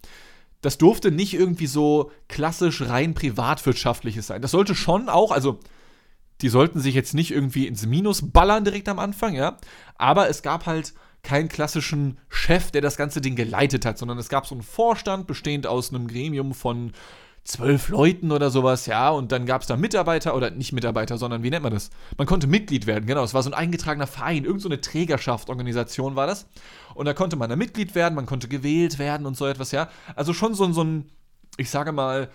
Das 0.62 0.78
durfte 0.78 1.12
nicht 1.12 1.34
irgendwie 1.34 1.68
so 1.68 2.12
klassisch 2.28 2.82
rein 2.82 3.14
privatwirtschaftliches 3.14 4.28
sein. 4.28 4.42
Das 4.42 4.52
sollte 4.52 4.74
schon 4.74 5.10
auch, 5.10 5.32
also 5.32 5.60
die 6.42 6.50
sollten 6.50 6.80
sich 6.80 6.96
jetzt 6.96 7.14
nicht 7.14 7.32
irgendwie 7.32 7.68
ins 7.68 7.86
Minus 7.86 8.32
ballern 8.32 8.64
direkt 8.64 8.90
am 8.90 9.00
Anfang, 9.00 9.34
ja. 9.34 9.58
Aber 9.98 10.30
es 10.30 10.42
gab 10.42 10.66
halt 10.66 10.94
keinen 11.24 11.50
klassischen 11.50 12.20
Chef, 12.30 12.72
der 12.72 12.82
das 12.82 12.96
ganze 12.96 13.22
Ding 13.22 13.36
geleitet 13.36 13.86
hat, 13.86 13.98
sondern 13.98 14.18
es 14.18 14.30
gab 14.30 14.46
so 14.46 14.56
einen 14.56 14.64
Vorstand 14.64 15.28
bestehend 15.28 15.68
aus 15.68 15.94
einem 15.94 16.08
Gremium 16.08 16.54
von 16.54 16.94
zwölf 17.48 17.88
Leuten 17.88 18.32
oder 18.32 18.50
sowas, 18.50 18.86
ja, 18.88 19.10
und 19.10 19.32
dann 19.32 19.46
gab 19.46 19.62
es 19.62 19.68
da 19.68 19.78
Mitarbeiter 19.78 20.36
oder 20.36 20.52
nicht 20.52 20.74
Mitarbeiter, 20.74 21.18
sondern 21.18 21.44
wie 21.44 21.50
nennt 21.50 21.64
man 21.64 21.74
das? 21.74 21.90
Man 22.18 22.28
konnte 22.28 22.46
Mitglied 22.46 22.88
werden, 22.88 23.06
genau, 23.06 23.24
es 23.24 23.34
war 23.34 23.42
so 23.42 23.50
ein 23.50 23.54
eingetragener 23.54 24.06
Verein, 24.06 24.44
irgendeine 24.44 24.76
so 24.76 24.82
Trägerschaft, 24.82 25.50
Organisation 25.50 26.18
war 26.18 26.28
das. 26.28 26.48
Und 26.94 27.06
da 27.06 27.14
konnte 27.14 27.38
man 27.38 27.50
da 27.50 27.56
Mitglied 27.56 27.96
werden, 27.96 28.16
man 28.16 28.26
konnte 28.26 28.50
gewählt 28.50 29.00
werden 29.00 29.26
und 29.26 29.38
so 29.38 29.48
etwas, 29.48 29.72
ja. 29.72 29.90
Also 30.16 30.34
schon 30.34 30.56
so, 30.56 30.70
so 30.74 30.84
ein, 30.84 31.10
ich 31.56 31.70
sage 31.70 31.94
mal, 31.94 32.30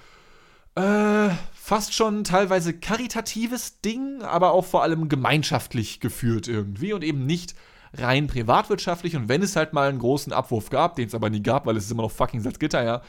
äh, 0.74 1.28
fast 1.64 1.94
schon 1.94 2.24
teilweise 2.24 2.74
karitatives 2.74 3.80
Ding, 3.82 4.20
aber 4.22 4.52
auch 4.52 4.64
vor 4.64 4.82
allem 4.82 5.08
gemeinschaftlich 5.08 6.00
geführt 6.00 6.48
irgendwie 6.48 6.92
und 6.92 7.04
eben 7.04 7.24
nicht 7.24 7.54
rein 7.94 8.26
privatwirtschaftlich. 8.26 9.14
Und 9.14 9.28
wenn 9.28 9.42
es 9.42 9.54
halt 9.54 9.72
mal 9.72 9.88
einen 9.88 10.00
großen 10.00 10.32
Abwurf 10.32 10.70
gab, 10.70 10.96
den 10.96 11.06
es 11.06 11.14
aber 11.14 11.30
nie 11.30 11.40
gab, 11.40 11.64
weil 11.64 11.76
es 11.76 11.84
ist 11.84 11.92
immer 11.92 12.02
noch 12.02 12.10
fucking 12.10 12.40
Salzgitter, 12.40 12.82
ja, 12.82 13.00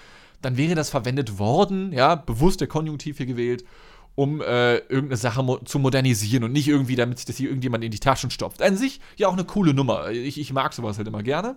dann 0.43 0.55
wäre 0.55 0.75
das 0.75 0.91
verwendet 0.91 1.39
worden, 1.39 1.93
ja, 1.93 2.13
bewusst 2.13 2.61
der 2.61 2.67
Konjunktiv 2.67 3.17
hier 3.17 3.25
gewählt, 3.25 3.65
um 4.13 4.39
äh, 4.39 4.75
irgendeine 4.75 5.17
Sache 5.17 5.41
mo 5.41 5.57
zu 5.57 5.79
modernisieren 5.79 6.43
und 6.43 6.51
nicht 6.51 6.67
irgendwie, 6.67 6.95
damit 6.95 7.17
sich 7.17 7.25
das 7.25 7.37
hier 7.37 7.47
irgendjemand 7.47 7.83
in 7.83 7.89
die 7.89 7.99
Taschen 7.99 8.29
stopft. 8.29 8.61
An 8.61 8.77
sich 8.77 9.01
ja 9.15 9.29
auch 9.29 9.33
eine 9.33 9.45
coole 9.45 9.73
Nummer. 9.73 10.11
Ich, 10.11 10.39
ich 10.39 10.53
mag 10.53 10.73
sowas 10.73 10.99
halt 10.99 11.07
immer 11.07 11.23
gerne. 11.23 11.55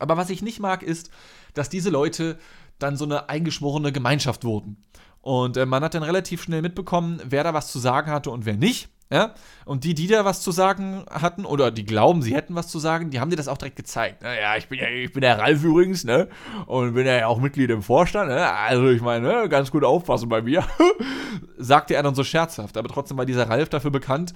Aber 0.00 0.16
was 0.16 0.30
ich 0.30 0.42
nicht 0.42 0.58
mag, 0.58 0.82
ist, 0.82 1.10
dass 1.54 1.70
diese 1.70 1.90
Leute 1.90 2.40
dann 2.80 2.96
so 2.96 3.04
eine 3.04 3.28
eingeschworene 3.28 3.92
Gemeinschaft 3.92 4.42
wurden. 4.42 4.84
Und 5.28 5.58
äh, 5.58 5.66
man 5.66 5.84
hat 5.84 5.92
dann 5.92 6.04
relativ 6.04 6.42
schnell 6.42 6.62
mitbekommen, 6.62 7.20
wer 7.22 7.44
da 7.44 7.52
was 7.52 7.70
zu 7.70 7.78
sagen 7.78 8.10
hatte 8.10 8.30
und 8.30 8.46
wer 8.46 8.56
nicht. 8.56 8.88
Ja? 9.10 9.34
Und 9.66 9.84
die, 9.84 9.92
die 9.92 10.06
da 10.06 10.24
was 10.24 10.40
zu 10.40 10.52
sagen 10.52 11.04
hatten, 11.10 11.44
oder 11.44 11.70
die 11.70 11.84
glauben, 11.84 12.22
sie 12.22 12.34
hätten 12.34 12.54
was 12.54 12.68
zu 12.68 12.78
sagen, 12.78 13.10
die 13.10 13.20
haben 13.20 13.28
dir 13.28 13.36
das 13.36 13.46
auch 13.46 13.58
direkt 13.58 13.76
gezeigt. 13.76 14.22
Naja, 14.22 14.56
ich 14.56 14.68
bin 14.68 14.78
ja, 14.78 14.88
ich 14.88 15.12
bin 15.12 15.20
der 15.20 15.38
Ralf 15.38 15.62
übrigens, 15.62 16.04
ne? 16.04 16.28
Und 16.64 16.94
bin 16.94 17.06
ja 17.06 17.26
auch 17.26 17.40
Mitglied 17.40 17.68
im 17.68 17.82
Vorstand, 17.82 18.30
ne? 18.30 18.50
Also 18.54 18.88
ich 18.88 19.02
meine, 19.02 19.28
ne? 19.28 19.48
ganz 19.50 19.70
gut 19.70 19.84
aufpassen 19.84 20.30
bei 20.30 20.40
mir. 20.40 20.64
Sagte 21.58 21.94
er 21.94 22.02
dann 22.02 22.14
so 22.14 22.24
scherzhaft. 22.24 22.78
Aber 22.78 22.88
trotzdem 22.88 23.18
war 23.18 23.26
dieser 23.26 23.50
Ralf 23.50 23.68
dafür 23.68 23.90
bekannt, 23.90 24.32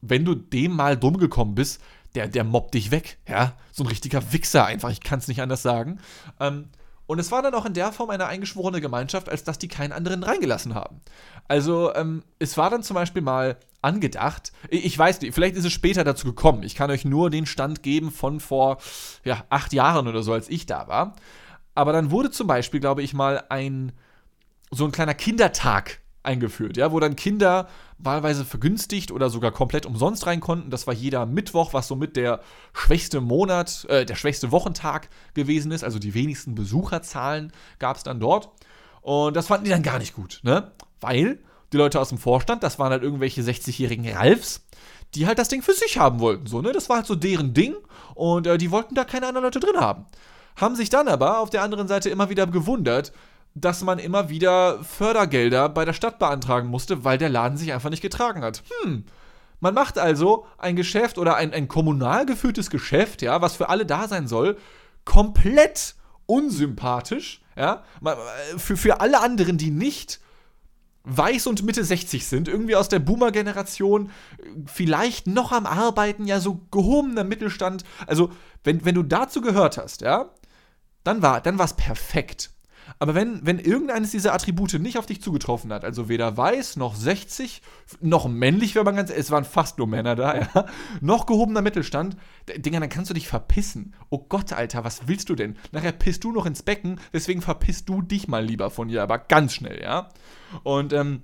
wenn 0.00 0.24
du 0.24 0.36
dem 0.36 0.76
mal 0.76 0.96
dumm 0.96 1.18
gekommen 1.18 1.56
bist, 1.56 1.82
der, 2.14 2.28
der 2.28 2.44
mobbt 2.44 2.74
dich 2.74 2.92
weg, 2.92 3.18
ja? 3.28 3.54
So 3.72 3.82
ein 3.82 3.88
richtiger 3.88 4.32
Wichser 4.32 4.64
einfach, 4.64 4.90
ich 4.90 5.00
kann 5.00 5.18
es 5.18 5.26
nicht 5.26 5.42
anders 5.42 5.62
sagen. 5.62 5.98
Ähm, 6.38 6.68
und 7.10 7.18
es 7.18 7.32
war 7.32 7.42
dann 7.42 7.54
auch 7.54 7.66
in 7.66 7.74
der 7.74 7.90
Form 7.90 8.10
eine 8.10 8.26
eingeschworene 8.26 8.80
Gemeinschaft, 8.80 9.28
als 9.28 9.42
dass 9.42 9.58
die 9.58 9.66
keinen 9.66 9.90
anderen 9.90 10.22
reingelassen 10.22 10.76
haben. 10.76 11.00
Also, 11.48 11.92
ähm, 11.96 12.22
es 12.38 12.56
war 12.56 12.70
dann 12.70 12.84
zum 12.84 12.94
Beispiel 12.94 13.20
mal 13.20 13.56
angedacht. 13.82 14.52
Ich 14.68 14.96
weiß 14.96 15.20
nicht, 15.20 15.34
vielleicht 15.34 15.56
ist 15.56 15.64
es 15.64 15.72
später 15.72 16.04
dazu 16.04 16.28
gekommen. 16.28 16.62
Ich 16.62 16.76
kann 16.76 16.88
euch 16.88 17.04
nur 17.04 17.28
den 17.28 17.46
Stand 17.46 17.82
geben 17.82 18.12
von 18.12 18.38
vor 18.38 18.78
ja, 19.24 19.44
acht 19.50 19.72
Jahren 19.72 20.06
oder 20.06 20.22
so, 20.22 20.32
als 20.32 20.48
ich 20.48 20.66
da 20.66 20.86
war. 20.86 21.16
Aber 21.74 21.92
dann 21.92 22.12
wurde 22.12 22.30
zum 22.30 22.46
Beispiel, 22.46 22.78
glaube 22.78 23.02
ich, 23.02 23.12
mal 23.12 23.42
ein 23.48 23.90
so 24.70 24.84
ein 24.84 24.92
kleiner 24.92 25.14
Kindertag 25.14 25.99
eingeführt, 26.22 26.76
ja, 26.76 26.92
wo 26.92 27.00
dann 27.00 27.16
Kinder 27.16 27.68
wahlweise 27.98 28.44
vergünstigt 28.44 29.10
oder 29.10 29.30
sogar 29.30 29.52
komplett 29.52 29.86
umsonst 29.86 30.26
rein 30.26 30.40
konnten. 30.40 30.70
Das 30.70 30.86
war 30.86 30.94
jeder 30.94 31.26
Mittwoch, 31.26 31.72
was 31.72 31.88
somit 31.88 32.16
der 32.16 32.40
schwächste 32.72 33.20
Monat, 33.20 33.86
äh, 33.88 34.04
der 34.04 34.16
schwächste 34.16 34.52
Wochentag 34.52 35.08
gewesen 35.34 35.72
ist. 35.72 35.84
Also 35.84 35.98
die 35.98 36.14
wenigsten 36.14 36.54
Besucherzahlen 36.54 37.52
gab 37.78 37.96
es 37.96 38.02
dann 38.02 38.20
dort. 38.20 38.50
Und 39.02 39.34
das 39.34 39.46
fanden 39.46 39.64
die 39.64 39.70
dann 39.70 39.82
gar 39.82 39.98
nicht 39.98 40.14
gut, 40.14 40.40
ne? 40.42 40.72
Weil 41.00 41.38
die 41.72 41.76
Leute 41.76 42.00
aus 42.00 42.10
dem 42.10 42.18
Vorstand, 42.18 42.62
das 42.62 42.78
waren 42.78 42.90
halt 42.90 43.02
irgendwelche 43.02 43.40
60-jährigen 43.42 44.06
Ralfs, 44.08 44.66
die 45.14 45.26
halt 45.26 45.38
das 45.38 45.48
Ding 45.48 45.62
für 45.62 45.72
sich 45.72 45.98
haben 45.98 46.20
wollten, 46.20 46.46
so, 46.46 46.60
ne? 46.60 46.72
Das 46.72 46.88
war 46.88 46.96
halt 46.96 47.06
so 47.06 47.14
deren 47.14 47.54
Ding 47.54 47.74
und 48.14 48.46
äh, 48.46 48.58
die 48.58 48.70
wollten 48.70 48.94
da 48.94 49.04
keine 49.04 49.26
anderen 49.26 49.44
Leute 49.44 49.60
drin 49.60 49.78
haben. 49.78 50.04
Haben 50.56 50.76
sich 50.76 50.90
dann 50.90 51.08
aber 51.08 51.38
auf 51.38 51.48
der 51.48 51.62
anderen 51.62 51.88
Seite 51.88 52.10
immer 52.10 52.28
wieder 52.28 52.46
gewundert, 52.46 53.12
dass 53.54 53.82
man 53.82 53.98
immer 53.98 54.28
wieder 54.28 54.82
Fördergelder 54.84 55.68
bei 55.68 55.84
der 55.84 55.92
Stadt 55.92 56.18
beantragen 56.18 56.68
musste, 56.68 57.04
weil 57.04 57.18
der 57.18 57.28
Laden 57.28 57.58
sich 57.58 57.72
einfach 57.72 57.90
nicht 57.90 58.02
getragen 58.02 58.42
hat. 58.42 58.62
Hm. 58.82 59.04
Man 59.60 59.74
macht 59.74 59.98
also 59.98 60.46
ein 60.56 60.76
Geschäft 60.76 61.18
oder 61.18 61.36
ein, 61.36 61.52
ein 61.52 61.68
kommunal 61.68 62.24
geführtes 62.24 62.70
Geschäft, 62.70 63.22
ja, 63.22 63.42
was 63.42 63.56
für 63.56 63.68
alle 63.68 63.84
da 63.84 64.08
sein 64.08 64.26
soll, 64.26 64.56
komplett 65.04 65.94
unsympathisch, 66.26 67.42
ja, 67.56 67.82
für, 68.56 68.76
für 68.76 69.00
alle 69.00 69.20
anderen, 69.20 69.58
die 69.58 69.70
nicht 69.70 70.20
weiß 71.04 71.46
und 71.46 71.62
Mitte 71.62 71.84
60 71.84 72.26
sind, 72.26 72.48
irgendwie 72.48 72.76
aus 72.76 72.88
der 72.88 72.98
Boomer-Generation, 72.98 74.10
vielleicht 74.66 75.26
noch 75.26 75.52
am 75.52 75.66
Arbeiten, 75.66 76.26
ja, 76.26 76.40
so 76.40 76.60
gehobener 76.70 77.24
Mittelstand. 77.24 77.84
Also, 78.06 78.30
wenn, 78.64 78.84
wenn 78.84 78.94
du 78.94 79.02
dazu 79.02 79.40
gehört 79.40 79.78
hast, 79.78 80.02
ja, 80.02 80.30
dann 81.04 81.22
war 81.22 81.40
dann 81.40 81.58
es 81.58 81.74
perfekt. 81.74 82.50
Aber 82.98 83.14
wenn, 83.14 83.44
wenn 83.46 83.58
irgendeines 83.58 84.10
dieser 84.10 84.34
Attribute 84.34 84.74
nicht 84.74 84.98
auf 84.98 85.06
dich 85.06 85.22
zugetroffen 85.22 85.72
hat, 85.72 85.84
also 85.84 86.08
weder 86.08 86.36
weiß 86.36 86.76
noch 86.76 86.94
60, 86.94 87.62
noch 88.00 88.28
männlich, 88.28 88.74
wenn 88.74 88.84
man 88.84 88.96
ganz, 88.96 89.10
es 89.10 89.30
waren 89.30 89.44
fast 89.44 89.78
nur 89.78 89.86
Männer 89.86 90.16
da, 90.16 90.36
ja, 90.36 90.66
noch 91.00 91.26
gehobener 91.26 91.62
Mittelstand, 91.62 92.16
Dinger, 92.56 92.80
dann 92.80 92.88
kannst 92.88 93.10
du 93.10 93.14
dich 93.14 93.28
verpissen. 93.28 93.94
Oh 94.08 94.18
Gott, 94.28 94.52
Alter, 94.52 94.84
was 94.84 95.06
willst 95.06 95.28
du 95.28 95.34
denn? 95.34 95.56
Nachher 95.72 95.92
pisst 95.92 96.24
du 96.24 96.32
noch 96.32 96.46
ins 96.46 96.62
Becken, 96.62 97.00
deswegen 97.12 97.42
verpisst 97.42 97.88
du 97.88 98.02
dich 98.02 98.28
mal 98.28 98.44
lieber 98.44 98.70
von 98.70 98.88
hier, 98.88 99.02
aber 99.02 99.18
ganz 99.18 99.54
schnell, 99.54 99.80
ja. 99.82 100.08
Und, 100.62 100.92
ähm, 100.92 101.22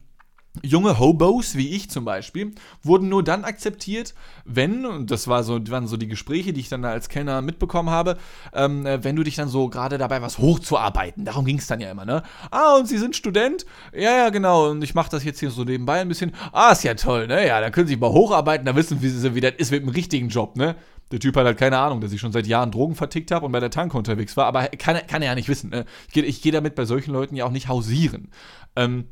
Junge 0.62 0.98
Hobos, 0.98 1.56
wie 1.56 1.70
ich 1.70 1.90
zum 1.90 2.04
Beispiel, 2.04 2.54
wurden 2.82 3.08
nur 3.08 3.22
dann 3.22 3.44
akzeptiert, 3.44 4.14
wenn, 4.44 4.86
und 4.86 5.10
das 5.10 5.28
war 5.28 5.42
so, 5.42 5.60
waren 5.68 5.86
so 5.86 5.96
die 5.96 6.08
Gespräche, 6.08 6.52
die 6.52 6.60
ich 6.60 6.68
dann 6.68 6.84
als 6.84 7.08
Kellner 7.08 7.42
mitbekommen 7.42 7.90
habe, 7.90 8.16
ähm, 8.52 8.86
äh, 8.86 9.02
wenn 9.04 9.16
du 9.16 9.22
dich 9.22 9.36
dann 9.36 9.48
so 9.48 9.68
gerade 9.68 9.98
dabei 9.98 10.22
was 10.22 10.38
hochzuarbeiten. 10.38 11.25
Darum 11.25 11.44
ging 11.44 11.58
es 11.58 11.66
dann 11.66 11.80
ja 11.80 11.90
immer, 11.90 12.04
ne? 12.04 12.22
Ah, 12.50 12.76
und 12.76 12.86
Sie 12.86 12.98
sind 12.98 13.16
Student? 13.16 13.66
Ja, 13.92 14.16
ja, 14.16 14.28
genau. 14.30 14.70
Und 14.70 14.82
ich 14.82 14.94
mache 14.94 15.10
das 15.10 15.25
jetzt 15.25 15.40
hier 15.40 15.50
so 15.50 15.64
nebenbei 15.64 16.00
ein 16.00 16.08
bisschen. 16.08 16.32
Ah, 16.52 16.72
ist 16.72 16.84
ja 16.84 16.94
toll, 16.94 17.26
ne? 17.26 17.46
Ja, 17.46 17.60
da 17.60 17.70
können 17.70 17.86
Sie 17.86 17.94
sich 17.94 18.00
mal 18.00 18.12
hocharbeiten, 18.12 18.66
da 18.66 18.75
wissen 18.76 18.98
Sie, 19.00 19.34
wie 19.34 19.40
das 19.40 19.54
ist 19.58 19.70
mit 19.70 19.82
dem 19.82 19.90
richtigen 19.90 20.28
Job, 20.28 20.56
ne? 20.56 20.76
Der 21.12 21.20
Typ 21.20 21.36
hat 21.36 21.46
halt 21.46 21.58
keine 21.58 21.78
Ahnung, 21.78 22.00
dass 22.00 22.12
ich 22.12 22.20
schon 22.20 22.32
seit 22.32 22.46
Jahren 22.46 22.72
Drogen 22.72 22.96
vertickt 22.96 23.30
habe 23.30 23.46
und 23.46 23.52
bei 23.52 23.60
der 23.60 23.70
Tanke 23.70 23.96
unterwegs 23.96 24.36
war, 24.36 24.46
aber 24.46 24.66
kann, 24.68 24.98
kann 25.06 25.22
er 25.22 25.28
ja 25.28 25.34
nicht 25.36 25.48
wissen. 25.48 25.70
Ne? 25.70 25.84
Ich 26.08 26.12
gehe 26.12 26.25
geh 26.25 26.50
damit 26.50 26.75
bei 26.75 26.84
solchen 26.84 27.12
Leuten 27.12 27.36
ja 27.36 27.44
auch 27.44 27.52
nicht 27.52 27.68
hausieren. 27.68 28.32
Ähm, 28.75 29.06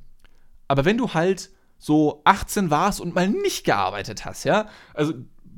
aber 0.69 0.85
wenn 0.85 0.99
du 0.99 1.15
halt 1.15 1.51
so 1.79 2.23
18 2.25 2.71
warst 2.71 3.01
und 3.01 3.15
mal 3.15 3.29
nicht 3.29 3.65
gearbeitet 3.65 4.25
hast, 4.25 4.45
ja, 4.45 4.69
also 4.95 5.13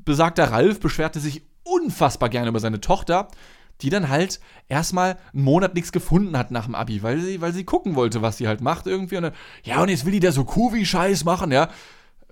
besagter 0.05 0.51
Ralf 0.51 0.81
beschwerte 0.81 1.21
sich 1.21 1.43
unfassbar 1.63 2.29
gerne 2.29 2.49
über 2.49 2.61
seine 2.61 2.81
Tochter, 2.81 3.29
die 3.83 3.91
dann 3.91 4.09
halt 4.09 4.41
erstmal 4.69 5.19
einen 5.33 5.45
Monat 5.45 5.75
nichts 5.75 5.93
gefunden 5.93 6.37
hat 6.39 6.51
nach 6.51 6.65
dem 6.65 6.75
Abi, 6.75 7.03
weil 7.03 7.21
sie, 7.21 7.41
weil 7.41 7.53
sie 7.53 7.65
gucken 7.65 7.95
wollte, 7.95 8.23
was 8.23 8.39
sie 8.39 8.49
halt 8.49 8.61
macht 8.61 8.87
irgendwie. 8.87 9.17
Und 9.17 9.25
dann, 9.25 9.35
ja, 9.65 9.83
und 9.83 9.89
jetzt 9.89 10.07
will 10.07 10.13
die 10.13 10.21
da 10.21 10.33
so 10.33 10.45
Kuvi-Scheiß 10.45 11.25
machen, 11.25 11.53
ja. 11.53 11.69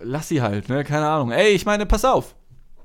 Lass 0.01 0.29
sie 0.29 0.43
halt, 0.43 0.69
ne? 0.69 0.85
Keine 0.85 1.07
Ahnung. 1.07 1.31
Ey, 1.31 1.51
ich 1.51 1.67
meine, 1.67 1.87
pass 1.87 2.05
auf. 2.05 2.35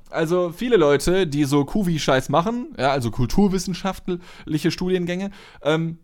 Also 0.09 0.51
viele 0.51 0.75
Leute, 0.75 1.27
die 1.27 1.45
so 1.45 1.63
Kuvi-Scheiß 1.63 2.29
machen, 2.29 2.73
ja, 2.77 2.91
also 2.91 3.11
kulturwissenschaftliche 3.11 4.71
Studiengänge, 4.71 5.31
ähm, 5.61 5.99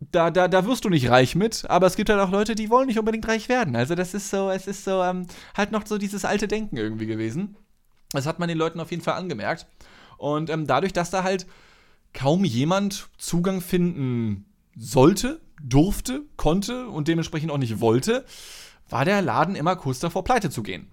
da, 0.00 0.30
da, 0.30 0.48
da 0.48 0.66
wirst 0.66 0.84
du 0.84 0.90
nicht 0.90 1.08
reich 1.08 1.34
mit, 1.34 1.68
aber 1.68 1.86
es 1.86 1.96
gibt 1.96 2.10
halt 2.10 2.20
auch 2.20 2.30
Leute, 2.30 2.54
die 2.54 2.70
wollen 2.70 2.86
nicht 2.86 2.98
unbedingt 2.98 3.26
reich 3.26 3.48
werden. 3.48 3.76
Also 3.76 3.94
das 3.94 4.14
ist 4.14 4.30
so, 4.30 4.50
es 4.50 4.66
ist 4.66 4.84
so 4.84 5.02
ähm, 5.02 5.26
halt 5.56 5.72
noch 5.72 5.86
so 5.86 5.98
dieses 5.98 6.24
alte 6.24 6.48
Denken 6.48 6.76
irgendwie 6.76 7.06
gewesen. 7.06 7.56
Das 8.12 8.26
hat 8.26 8.38
man 8.38 8.48
den 8.48 8.58
Leuten 8.58 8.80
auf 8.80 8.90
jeden 8.90 9.02
Fall 9.02 9.14
angemerkt. 9.14 9.66
Und 10.18 10.50
ähm, 10.50 10.66
dadurch, 10.66 10.92
dass 10.92 11.10
da 11.10 11.24
halt 11.24 11.46
kaum 12.12 12.44
jemand 12.44 13.08
Zugang 13.18 13.60
finden 13.60 14.46
sollte, 14.76 15.40
durfte, 15.62 16.22
konnte 16.36 16.88
und 16.88 17.08
dementsprechend 17.08 17.50
auch 17.50 17.58
nicht 17.58 17.80
wollte, 17.80 18.24
war 18.88 19.04
der 19.04 19.22
Laden 19.22 19.56
immer 19.56 19.76
kurz 19.76 19.98
davor, 19.98 20.24
pleite 20.24 20.50
zu 20.50 20.62
gehen. 20.62 20.88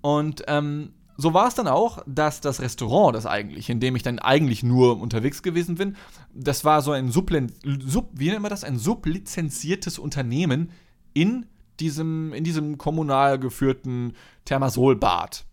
Und 0.00 0.44
ähm, 0.46 0.94
so 1.20 1.34
war 1.34 1.48
es 1.48 1.54
dann 1.54 1.68
auch, 1.68 2.02
dass 2.06 2.40
das 2.40 2.60
Restaurant, 2.60 3.14
das 3.14 3.26
eigentlich, 3.26 3.68
in 3.68 3.80
dem 3.80 3.96
ich 3.96 4.02
dann 4.02 4.18
eigentlich 4.18 4.62
nur 4.62 5.00
unterwegs 5.00 5.42
gewesen 5.42 5.74
bin, 5.74 5.96
das 6.34 6.64
war 6.64 6.82
so 6.82 6.92
ein 6.92 7.10
Sublen 7.10 7.52
Sub, 7.86 8.10
wie 8.14 8.30
nennt 8.30 8.42
man 8.42 8.50
das? 8.50 8.64
Ein 8.64 8.78
sublizenziertes 8.78 9.98
Unternehmen 9.98 10.70
in 11.12 11.46
diesem, 11.78 12.32
in 12.32 12.44
diesem 12.44 12.78
kommunal 12.78 13.38
geführten 13.38 14.14
Thermasolbad. 14.44 15.44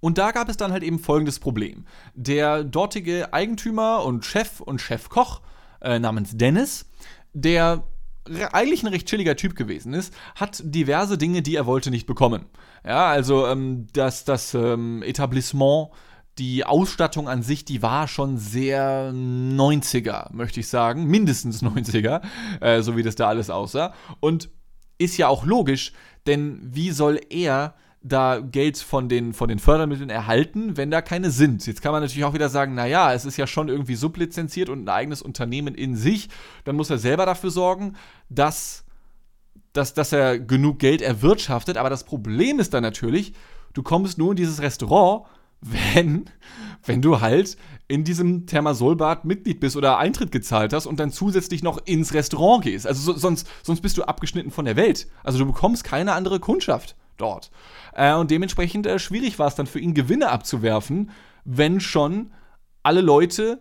Und 0.00 0.18
da 0.18 0.30
gab 0.30 0.48
es 0.48 0.56
dann 0.56 0.72
halt 0.72 0.82
eben 0.82 0.98
folgendes 0.98 1.40
Problem. 1.40 1.84
Der 2.14 2.62
dortige 2.62 3.32
Eigentümer 3.32 4.04
und 4.04 4.24
Chef 4.24 4.60
und 4.60 4.80
Chefkoch 4.80 5.40
äh, 5.80 5.98
namens 5.98 6.36
Dennis, 6.36 6.86
der 7.32 7.82
eigentlich 8.52 8.82
ein 8.82 8.88
recht 8.88 9.08
chilliger 9.08 9.36
Typ 9.36 9.56
gewesen 9.56 9.94
ist, 9.94 10.14
hat 10.34 10.60
diverse 10.64 11.18
Dinge, 11.18 11.42
die 11.42 11.56
er 11.56 11.66
wollte, 11.66 11.90
nicht 11.90 12.06
bekommen. 12.06 12.46
Ja, 12.84 13.08
also 13.08 13.46
ähm, 13.46 13.86
das, 13.92 14.24
das 14.24 14.54
ähm, 14.54 15.02
Etablissement, 15.02 15.90
die 16.38 16.64
Ausstattung 16.64 17.28
an 17.28 17.42
sich, 17.42 17.64
die 17.64 17.82
war 17.82 18.06
schon 18.06 18.38
sehr 18.38 19.12
90er, 19.12 20.32
möchte 20.32 20.60
ich 20.60 20.68
sagen. 20.68 21.06
Mindestens 21.06 21.62
90er, 21.62 22.22
äh, 22.60 22.82
so 22.82 22.96
wie 22.96 23.02
das 23.02 23.16
da 23.16 23.28
alles 23.28 23.50
aussah. 23.50 23.92
Und 24.20 24.50
ist 24.98 25.16
ja 25.16 25.28
auch 25.28 25.44
logisch, 25.44 25.92
denn 26.26 26.60
wie 26.62 26.90
soll 26.90 27.20
er 27.30 27.74
da 28.08 28.40
Geld 28.40 28.78
von 28.78 29.08
den, 29.08 29.32
von 29.32 29.48
den 29.48 29.58
Fördermitteln 29.58 30.10
erhalten, 30.10 30.76
wenn 30.76 30.90
da 30.90 31.02
keine 31.02 31.30
sind. 31.30 31.66
Jetzt 31.66 31.82
kann 31.82 31.92
man 31.92 32.02
natürlich 32.02 32.24
auch 32.24 32.34
wieder 32.34 32.48
sagen, 32.48 32.74
naja, 32.74 33.12
es 33.12 33.24
ist 33.24 33.36
ja 33.36 33.46
schon 33.46 33.68
irgendwie 33.68 33.94
sublizenziert 33.94 34.68
und 34.68 34.84
ein 34.84 34.88
eigenes 34.88 35.22
Unternehmen 35.22 35.74
in 35.74 35.96
sich. 35.96 36.28
Dann 36.64 36.76
muss 36.76 36.90
er 36.90 36.98
selber 36.98 37.26
dafür 37.26 37.50
sorgen, 37.50 37.94
dass, 38.28 38.84
dass, 39.72 39.94
dass 39.94 40.12
er 40.12 40.38
genug 40.38 40.78
Geld 40.78 41.02
erwirtschaftet. 41.02 41.76
Aber 41.76 41.90
das 41.90 42.04
Problem 42.04 42.58
ist 42.58 42.74
dann 42.74 42.82
natürlich, 42.82 43.34
du 43.74 43.82
kommst 43.82 44.18
nur 44.18 44.30
in 44.30 44.36
dieses 44.36 44.60
Restaurant, 44.60 45.26
wenn, 45.60 46.30
wenn 46.84 47.02
du 47.02 47.20
halt 47.20 47.56
in 47.88 48.04
diesem 48.04 48.46
Thermasolbad 48.46 49.24
Mitglied 49.24 49.60
bist 49.60 49.76
oder 49.76 49.98
Eintritt 49.98 50.30
gezahlt 50.30 50.72
hast 50.72 50.86
und 50.86 51.00
dann 51.00 51.10
zusätzlich 51.10 51.62
noch 51.62 51.78
ins 51.86 52.12
Restaurant 52.12 52.62
gehst. 52.62 52.86
Also 52.86 53.12
so, 53.12 53.18
sonst, 53.18 53.48
sonst 53.62 53.80
bist 53.80 53.96
du 53.96 54.04
abgeschnitten 54.04 54.50
von 54.50 54.66
der 54.66 54.76
Welt. 54.76 55.08
Also 55.24 55.38
du 55.38 55.46
bekommst 55.46 55.84
keine 55.84 56.12
andere 56.12 56.38
Kundschaft 56.38 56.96
dort. 57.20 57.50
Äh, 57.94 58.14
und 58.14 58.30
dementsprechend 58.30 58.86
äh, 58.86 58.98
schwierig 58.98 59.38
war 59.38 59.48
es 59.48 59.54
dann 59.54 59.66
für 59.66 59.80
ihn, 59.80 59.94
Gewinne 59.94 60.30
abzuwerfen, 60.30 61.10
wenn 61.44 61.80
schon 61.80 62.32
alle 62.82 63.00
Leute 63.00 63.60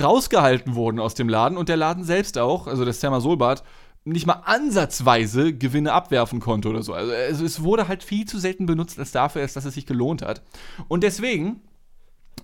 rausgehalten 0.00 0.74
wurden 0.74 0.98
aus 0.98 1.14
dem 1.14 1.28
Laden 1.28 1.56
und 1.56 1.68
der 1.68 1.76
Laden 1.76 2.04
selbst 2.04 2.38
auch, 2.38 2.66
also 2.66 2.84
das 2.84 3.00
Thermasolbad, 3.00 3.62
nicht 4.04 4.26
mal 4.26 4.42
ansatzweise 4.44 5.54
Gewinne 5.54 5.92
abwerfen 5.92 6.40
konnte 6.40 6.68
oder 6.68 6.82
so. 6.82 6.92
Also 6.92 7.44
es 7.44 7.62
wurde 7.62 7.88
halt 7.88 8.02
viel 8.02 8.26
zu 8.26 8.38
selten 8.38 8.66
benutzt, 8.66 8.98
als 8.98 9.12
dafür 9.12 9.42
ist, 9.42 9.56
dass 9.56 9.64
es 9.64 9.74
sich 9.74 9.86
gelohnt 9.86 10.22
hat. 10.22 10.42
Und 10.88 11.02
deswegen 11.02 11.62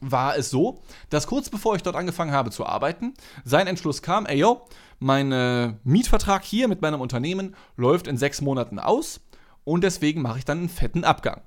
war 0.00 0.36
es 0.36 0.48
so, 0.48 0.82
dass 1.10 1.26
kurz 1.26 1.50
bevor 1.50 1.76
ich 1.76 1.82
dort 1.82 1.96
angefangen 1.96 2.32
habe 2.32 2.50
zu 2.50 2.64
arbeiten, 2.64 3.12
sein 3.44 3.66
Entschluss 3.66 4.00
kam, 4.00 4.24
ey 4.24 4.38
yo, 4.38 4.66
mein 4.98 5.32
äh, 5.32 5.74
Mietvertrag 5.84 6.44
hier 6.44 6.68
mit 6.68 6.80
meinem 6.80 7.00
Unternehmen 7.00 7.54
läuft 7.76 8.06
in 8.06 8.16
sechs 8.16 8.40
Monaten 8.40 8.78
aus 8.78 9.20
und 9.70 9.84
deswegen 9.84 10.20
mache 10.20 10.38
ich 10.38 10.44
dann 10.44 10.58
einen 10.58 10.68
fetten 10.68 11.04
Abgang. 11.04 11.42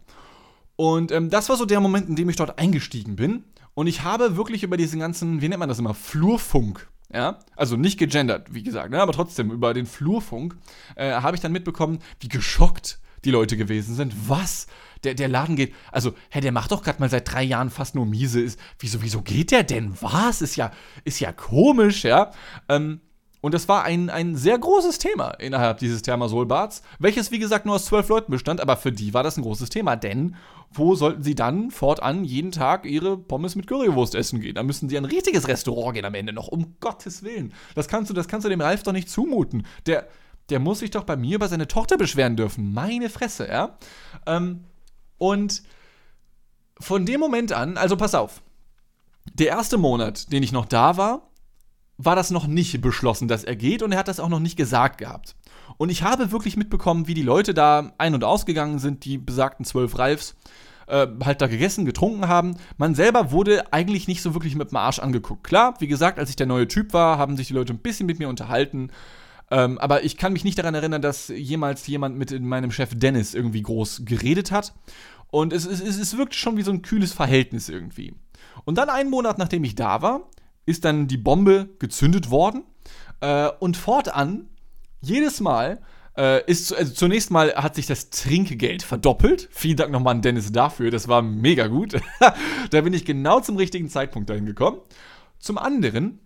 Und 0.78 1.12
ähm, 1.12 1.30
das 1.30 1.50
war 1.50 1.58
so 1.58 1.66
der 1.66 1.82
Moment, 1.82 2.08
in 2.08 2.16
dem 2.16 2.30
ich 2.30 2.38
dort 2.38 2.58
eingestiegen 2.58 3.18
bin. 3.18 3.44
Und 3.74 3.88
ich 3.88 4.04
habe 4.04 4.38
wirklich 4.38 4.64
über 4.64 4.78
diesen 4.78 5.02
ganzen, 5.02 5.42
wie 5.42 5.50
nennt 5.50 5.60
man 5.60 5.68
das 5.68 5.80
immer, 5.80 5.94
Flurfunk, 5.94 6.88
ja, 7.12 7.40
also 7.58 7.76
nicht 7.76 8.00
gegendert, 8.00 8.54
wie 8.54 8.64
gesagt, 8.64 8.92
ne, 8.92 9.02
aber 9.02 9.12
trotzdem 9.12 9.52
über 9.52 9.74
den 9.74 9.86
Flurfunk 9.86 10.56
äh, 10.96 11.12
habe 11.12 11.36
ich 11.36 11.42
dann 11.42 11.52
mitbekommen, 11.52 12.00
wie 12.22 12.30
geschockt 12.30 13.00
die 13.26 13.32
Leute 13.32 13.58
gewesen 13.58 13.94
sind. 13.96 14.30
Was? 14.30 14.68
Der, 15.04 15.16
der 15.16 15.28
Laden 15.28 15.58
geht, 15.58 15.74
also, 15.92 16.14
hä, 16.30 16.40
der 16.40 16.54
macht 16.54 16.72
doch 16.72 16.82
gerade 16.82 17.02
mal 17.02 17.10
seit 17.10 17.30
drei 17.30 17.44
Jahren 17.44 17.70
fast 17.70 17.94
nur 17.94 18.06
miese. 18.06 18.40
Ist, 18.40 18.58
wieso, 18.80 19.02
wieso 19.02 19.22
geht 19.22 19.52
der 19.52 19.64
denn? 19.64 19.98
Was? 20.02 20.42
Ist 20.42 20.56
ja, 20.56 20.72
ist 21.04 21.20
ja 21.20 21.34
komisch, 21.34 22.04
ja. 22.06 22.32
Ähm, 22.70 23.02
und 23.44 23.54
das 23.54 23.68
war 23.68 23.84
ein, 23.84 24.10
ein 24.10 24.38
sehr 24.38 24.58
großes 24.58 25.00
Thema 25.00 25.32
innerhalb 25.32 25.78
dieses 25.80 26.02
Thermasolbads, 26.02 26.82
welches 27.00 27.30
wie 27.30 27.40
gesagt 27.40 27.66
nur 27.66 27.76
aus 27.76 27.84
zwölf 27.84 28.08
Leuten 28.08 28.32
bestand, 28.32 28.62
aber 28.62 28.78
für 28.78 28.94
die 28.94 29.14
war 29.14 29.22
das 29.22 29.36
ein 29.36 29.42
großes 29.42 29.70
Thema, 29.70 29.98
denn 29.98 30.38
wo 30.72 30.96
sollten 30.96 31.24
sie 31.24 31.36
dann 31.36 31.70
fortan 31.70 32.24
jeden 32.24 32.54
Tag 32.54 32.86
ihre 32.86 33.18
Pommes 33.18 33.58
mit 33.58 33.68
Currywurst 33.68 34.16
essen 34.16 34.40
gehen? 34.40 34.56
Da 34.56 34.64
müssen 34.64 34.88
sie 34.88 34.96
ein 34.96 35.04
richtiges 35.04 35.50
Restaurant 35.50 35.94
gehen 35.94 36.06
am 36.06 36.14
Ende 36.14 36.32
noch, 36.32 36.48
um 36.48 36.78
Gottes 36.80 37.22
Willen. 37.24 37.54
Das 37.76 37.90
kannst 37.90 38.10
du, 38.10 38.14
das 38.14 38.30
kannst 38.30 38.46
du 38.46 38.50
dem 38.50 38.62
Ralf 38.62 38.84
doch 38.84 38.94
nicht 38.94 39.10
zumuten. 39.10 39.68
Der, 39.88 40.08
der 40.50 40.60
muss 40.60 40.80
sich 40.80 40.92
doch 40.92 41.04
bei 41.04 41.18
mir 41.18 41.36
über 41.36 41.50
seine 41.50 41.68
Tochter 41.68 41.98
beschweren 41.98 42.38
dürfen. 42.38 42.74
Meine 42.74 43.10
Fresse, 43.10 43.50
ja. 43.50 43.78
Ähm, 44.26 44.64
und 45.18 45.64
von 46.80 47.06
dem 47.06 47.20
Moment 47.20 47.52
an, 47.52 47.76
also 47.76 47.98
pass 47.98 48.16
auf, 48.16 48.42
der 49.34 49.48
erste 49.48 49.78
Monat, 49.78 50.32
den 50.32 50.44
ich 50.44 50.54
noch 50.54 50.66
da 50.66 50.96
war, 50.96 51.30
war 51.98 52.16
das 52.16 52.32
noch 52.32 52.48
nicht 52.48 52.82
beschlossen, 52.82 53.28
dass 53.28 53.44
er 53.44 53.56
geht 53.56 53.84
und 53.84 53.92
er 53.92 54.00
hat 54.00 54.08
das 54.08 54.20
auch 54.20 54.30
noch 54.30 54.40
nicht 54.40 54.58
gesagt 54.58 54.98
gehabt. 54.98 55.36
Und 55.78 55.90
ich 55.90 56.04
habe 56.04 56.32
wirklich 56.32 56.58
mitbekommen, 56.58 57.08
wie 57.08 57.14
die 57.14 57.22
Leute 57.22 57.54
da 57.54 57.94
ein- 57.98 58.16
und 58.16 58.24
ausgegangen 58.24 58.80
sind, 58.80 59.06
die 59.06 59.18
besagten 59.18 59.66
zwölf 59.66 59.98
Ralfs, 59.98 60.36
äh, 60.88 61.08
halt 61.24 61.42
da 61.42 61.48
gegessen, 61.48 61.86
getrunken 61.86 62.28
haben. 62.28 62.58
Man 62.78 62.96
selber 62.96 63.32
wurde 63.32 63.72
eigentlich 63.72 64.08
nicht 64.08 64.22
so 64.22 64.34
wirklich 64.34 64.56
mit 64.56 64.72
dem 64.72 64.78
Arsch 64.78 65.00
angeguckt. 65.00 65.44
Klar, 65.44 65.76
wie 65.80 65.88
gesagt, 65.88 66.20
als 66.20 66.30
ich 66.30 66.36
der 66.36 66.48
neue 66.48 66.68
Typ 66.68 66.94
war, 66.94 67.18
haben 67.18 67.38
sich 67.38 67.48
die 67.48 67.54
Leute 67.54 67.74
ein 67.74 67.80
bisschen 67.80 68.06
mit 68.06 68.20
mir 68.20 68.30
unterhalten. 68.30 68.92
Ähm, 69.52 69.78
aber 69.78 70.04
ich 70.04 70.18
kann 70.18 70.34
mich 70.34 70.44
nicht 70.44 70.58
daran 70.58 70.76
erinnern, 70.76 71.02
dass 71.02 71.28
jemals 71.28 71.86
jemand 71.88 72.18
mit 72.18 72.40
meinem 72.42 72.72
Chef 72.72 72.92
Dennis 72.96 73.34
irgendwie 73.34 73.62
groß 73.62 74.02
geredet 74.06 74.52
hat. 74.52 74.74
Und 75.30 75.54
es, 75.54 75.66
es, 75.66 75.82
es 75.82 76.18
wirkt 76.18 76.36
schon 76.36 76.58
wie 76.58 76.64
so 76.64 76.72
ein 76.72 76.82
kühles 76.82 77.14
Verhältnis 77.14 77.70
irgendwie. 77.70 78.14
Und 78.66 78.78
dann 78.78 78.90
einen 78.90 79.10
Monat, 79.10 79.38
nachdem 79.38 79.64
ich 79.64 79.76
da 79.76 80.02
war, 80.02 80.22
ist 80.66 80.86
dann 80.86 81.08
die 81.08 81.18
Bombe 81.18 81.70
gezündet 81.80 82.30
worden. 82.30 82.64
Äh, 83.22 83.50
und 83.60 83.78
fortan, 83.78 84.50
jedes 85.02 85.40
Mal, 85.40 85.82
äh, 86.18 86.46
ist, 86.50 86.74
also 86.74 86.94
zunächst 86.94 87.32
mal 87.32 87.54
hat 87.56 87.76
sich 87.76 87.88
das 87.88 88.10
Trinkgeld 88.10 88.84
verdoppelt. 88.84 89.50
Vielen 89.52 89.78
Dank 89.78 89.92
nochmal 89.92 90.16
an 90.16 90.22
Dennis 90.22 90.52
dafür, 90.52 90.92
das 90.92 91.08
war 91.08 91.22
mega 91.22 91.68
gut. 91.68 91.96
da 92.70 92.82
bin 92.82 92.94
ich 92.94 93.06
genau 93.06 93.40
zum 93.40 93.58
richtigen 93.58 93.90
Zeitpunkt 93.90 94.30
dahin 94.30 94.46
gekommen. 94.46 94.80
Zum 95.40 95.58
anderen 95.58 96.20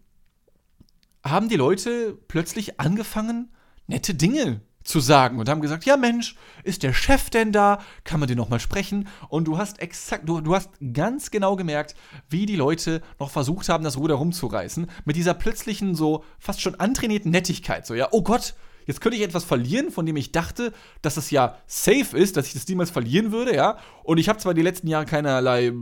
haben 1.23 1.49
die 1.49 1.55
Leute 1.55 2.17
plötzlich 2.27 2.79
angefangen, 2.79 3.51
nette 3.87 4.13
Dinge 4.13 4.61
zu 4.87 5.01
sagen 5.01 5.37
und 5.37 5.49
haben 5.49 5.61
gesagt, 5.61 5.85
ja 5.85 5.97
Mensch, 5.97 6.35
ist 6.63 6.81
der 6.81 6.93
Chef 6.93 7.29
denn 7.29 7.51
da? 7.51 7.79
Kann 8.05 8.19
man 8.19 8.27
den 8.27 8.37
noch 8.37 8.49
mal 8.49 8.59
sprechen? 8.59 9.07
Und 9.27 9.45
du 9.45 9.57
hast 9.57 9.79
exakt, 9.79 10.27
du, 10.27 10.39
du 10.39 10.55
hast 10.55 10.69
ganz 10.93 11.29
genau 11.29 11.55
gemerkt, 11.57 11.95
wie 12.29 12.45
die 12.45 12.55
Leute 12.55 13.01
noch 13.19 13.29
versucht 13.29 13.67
haben, 13.67 13.83
das 13.83 13.97
Ruder 13.97 14.15
rumzureißen, 14.15 14.89
mit 15.03 15.15
dieser 15.17 15.33
plötzlichen 15.33 15.93
so 15.93 16.23
fast 16.39 16.61
schon 16.61 16.75
antrainierten 16.75 17.31
Nettigkeit. 17.31 17.85
So, 17.85 17.95
ja, 17.95 18.07
oh 18.11 18.21
Gott, 18.21 18.55
jetzt 18.85 19.01
könnte 19.01 19.17
ich 19.17 19.23
etwas 19.23 19.43
verlieren, 19.43 19.91
von 19.91 20.05
dem 20.05 20.15
ich 20.15 20.31
dachte, 20.31 20.71
dass 21.01 21.17
es 21.17 21.31
ja 21.31 21.57
safe 21.67 22.17
ist, 22.17 22.37
dass 22.37 22.47
ich 22.47 22.53
das 22.53 22.67
niemals 22.67 22.89
verlieren 22.89 23.33
würde, 23.33 23.53
ja. 23.53 23.77
Und 24.03 24.19
ich 24.19 24.29
habe 24.29 24.39
zwar 24.39 24.53
die 24.53 24.61
letzten 24.61 24.87
Jahre 24.87 25.05
keinerlei, 25.05 25.73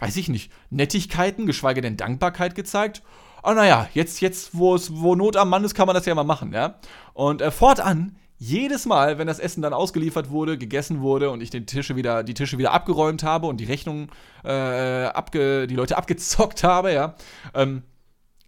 weiß 0.00 0.16
ich 0.16 0.28
nicht, 0.28 0.50
Nettigkeiten, 0.70 1.46
geschweige 1.46 1.80
denn 1.80 1.96
Dankbarkeit 1.96 2.56
gezeigt. 2.56 3.02
Aber 3.40 3.54
naja, 3.54 3.88
jetzt, 3.94 4.20
jetzt, 4.20 4.58
wo 4.58 4.74
es, 4.74 4.92
wo 4.96 5.14
Not 5.14 5.36
am 5.36 5.48
Mann 5.48 5.62
ist, 5.62 5.74
kann 5.74 5.86
man 5.86 5.94
das 5.94 6.06
ja 6.06 6.14
mal 6.16 6.24
machen, 6.24 6.52
ja. 6.52 6.80
Und 7.14 7.40
äh, 7.40 7.52
fortan 7.52 8.16
jedes 8.38 8.86
Mal, 8.86 9.18
wenn 9.18 9.26
das 9.26 9.40
Essen 9.40 9.62
dann 9.62 9.72
ausgeliefert 9.72 10.30
wurde, 10.30 10.56
gegessen 10.58 11.00
wurde 11.00 11.30
und 11.30 11.42
ich 11.42 11.50
den 11.50 11.66
Tische 11.66 11.96
wieder, 11.96 12.22
die 12.22 12.34
Tische 12.34 12.56
wieder 12.56 12.72
abgeräumt 12.72 13.24
habe 13.24 13.48
und 13.48 13.58
die 13.58 13.64
Rechnung 13.64 14.10
äh, 14.44 15.06
abge, 15.06 15.66
die 15.66 15.74
Leute 15.74 15.96
abgezockt 15.96 16.62
habe, 16.62 16.92
ja, 16.92 17.16
ähm, 17.54 17.82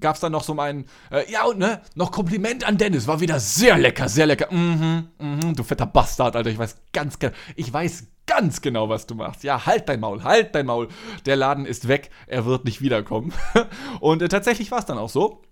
gab 0.00 0.14
es 0.14 0.20
dann 0.20 0.32
noch 0.32 0.44
so 0.44 0.54
meinen, 0.54 0.86
äh, 1.10 1.30
ja 1.30 1.44
und 1.44 1.58
ne, 1.58 1.82
noch 1.94 2.12
Kompliment 2.12 2.66
an 2.66 2.78
Dennis, 2.78 3.06
war 3.06 3.20
wieder 3.20 3.40
sehr 3.40 3.76
lecker, 3.78 4.08
sehr 4.08 4.26
lecker. 4.26 4.52
Mhm, 4.52 5.08
mhm, 5.18 5.54
du 5.54 5.62
fetter 5.64 5.86
Bastard, 5.86 6.36
Alter, 6.36 6.50
ich 6.50 6.58
weiß 6.58 6.76
ganz 6.92 7.18
genau, 7.18 7.34
ich 7.56 7.72
weiß 7.72 8.06
ganz 8.26 8.62
genau, 8.62 8.88
was 8.88 9.06
du 9.06 9.16
machst. 9.16 9.42
Ja, 9.42 9.66
halt 9.66 9.88
dein 9.88 9.98
Maul, 9.98 10.22
halt 10.22 10.54
dein 10.54 10.66
Maul. 10.66 10.88
Der 11.26 11.34
Laden 11.34 11.66
ist 11.66 11.88
weg, 11.88 12.10
er 12.28 12.46
wird 12.46 12.64
nicht 12.64 12.80
wiederkommen. 12.80 13.32
und 14.00 14.22
äh, 14.22 14.28
tatsächlich 14.28 14.70
war 14.70 14.78
es 14.78 14.86
dann 14.86 14.98
auch 14.98 15.10
so, 15.10 15.42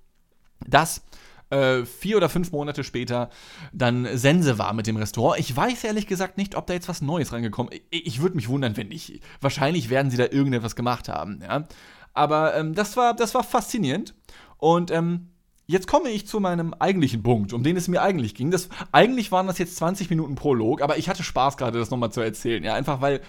dass 0.67 1.03
äh, 1.51 1.85
vier 1.85 2.17
oder 2.17 2.29
fünf 2.29 2.53
Monate 2.53 2.85
später 2.85 3.31
dann 3.73 4.07
Sense 4.17 4.59
war 4.59 4.73
mit 4.73 4.87
dem 4.87 4.97
Restaurant. 4.97 5.41
Ich 5.41 5.55
weiß 5.55 5.85
ehrlich 5.85 6.07
gesagt 6.07 6.37
nicht, 6.37 6.55
ob 6.55 6.67
da 6.67 6.75
jetzt 6.75 6.89
was 6.89 7.03
Neues 7.03 7.33
reingekommen 7.33 7.73
ist. 7.73 7.83
Ich, 7.91 8.07
ich 8.07 8.21
würde 8.21 8.37
mich 8.37 8.49
wundern, 8.49 8.77
wenn 8.77 8.89
nicht. 8.89 9.21
Wahrscheinlich 9.41 9.91
werden 9.91 10.11
sie 10.11 10.17
da 10.17 10.25
irgendetwas 10.25 10.77
gemacht 10.77 11.09
haben, 11.09 11.41
ja. 11.43 11.67
Aber 12.15 12.57
ähm, 12.57 12.75
das, 12.75 12.97
war, 12.97 13.15
das 13.15 13.35
war 13.35 13.45
faszinierend. 13.45 14.15
Und 14.57 14.91
ähm, 14.91 15.29
jetzt 15.67 15.87
komme 15.87 16.11
ich 16.11 16.27
zu 16.27 16.41
meinem 16.41 16.75
eigentlichen 16.75 17.23
Punkt, 17.23 17.53
um 17.53 17.63
den 17.63 17.77
es 17.77 17.87
mir 17.87 18.03
eigentlich 18.03 18.35
ging. 18.35 18.51
Das, 18.51 18.69
eigentlich 18.91 19.31
waren 19.31 19.47
das 19.47 19.59
jetzt 19.59 19.77
20 19.77 20.11
Minuten 20.11 20.35
Prolog, 20.35 20.83
aber 20.83 20.99
ich 20.99 21.09
hatte 21.09 21.23
Spaß 21.23 21.57
gerade, 21.57 21.79
das 21.79 21.91
nochmal 21.91 22.11
zu 22.11 22.21
erzählen. 22.21 22.65
Ja, 22.65 22.75
einfach 22.75 23.01
weil. 23.01 23.21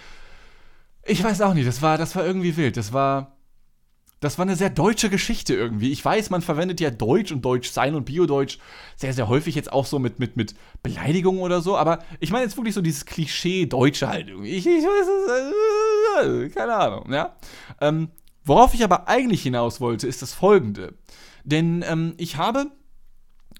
Ich 1.06 1.24
weiß 1.24 1.40
auch 1.40 1.54
nicht, 1.54 1.66
das 1.66 1.80
war, 1.80 1.96
das 1.96 2.14
war 2.14 2.26
irgendwie 2.26 2.56
wild. 2.58 2.76
Das 2.76 2.92
war 2.92 3.36
das 4.20 4.36
war 4.36 4.44
eine 4.44 4.54
sehr 4.54 4.68
deutsche 4.68 5.08
Geschichte 5.08 5.54
irgendwie. 5.54 5.90
Ich 5.90 6.04
weiß, 6.04 6.28
man 6.28 6.42
verwendet 6.42 6.80
ja 6.80 6.90
Deutsch 6.90 7.32
und 7.32 7.42
Deutsch 7.42 7.70
sein 7.70 7.94
und 7.94 8.04
Biodeutsch 8.04 8.58
sehr, 8.96 9.14
sehr 9.14 9.28
häufig 9.28 9.54
jetzt 9.54 9.72
auch 9.72 9.86
so 9.86 9.98
mit, 9.98 10.18
mit, 10.18 10.36
mit 10.36 10.54
Beleidigungen 10.82 11.40
oder 11.40 11.62
so, 11.62 11.76
aber 11.76 12.00
ich 12.20 12.30
meine 12.30 12.44
jetzt 12.44 12.56
wirklich 12.56 12.74
so 12.74 12.82
dieses 12.82 13.06
Klischee 13.06 13.64
Deutsche 13.64 14.08
halt 14.08 14.28
irgendwie. 14.28 14.50
Ich, 14.50 14.66
ich 14.66 14.84
weiß 14.84 16.22
es, 16.22 16.26
äh, 16.26 16.48
keine 16.50 16.74
Ahnung, 16.74 17.10
ja. 17.10 17.34
Ähm, 17.80 18.10
worauf 18.44 18.74
ich 18.74 18.84
aber 18.84 19.08
eigentlich 19.08 19.42
hinaus 19.42 19.80
wollte, 19.80 20.06
ist 20.06 20.20
das 20.20 20.34
folgende. 20.34 20.94
Denn 21.44 21.82
ähm, 21.88 22.14
ich 22.18 22.36
habe 22.36 22.66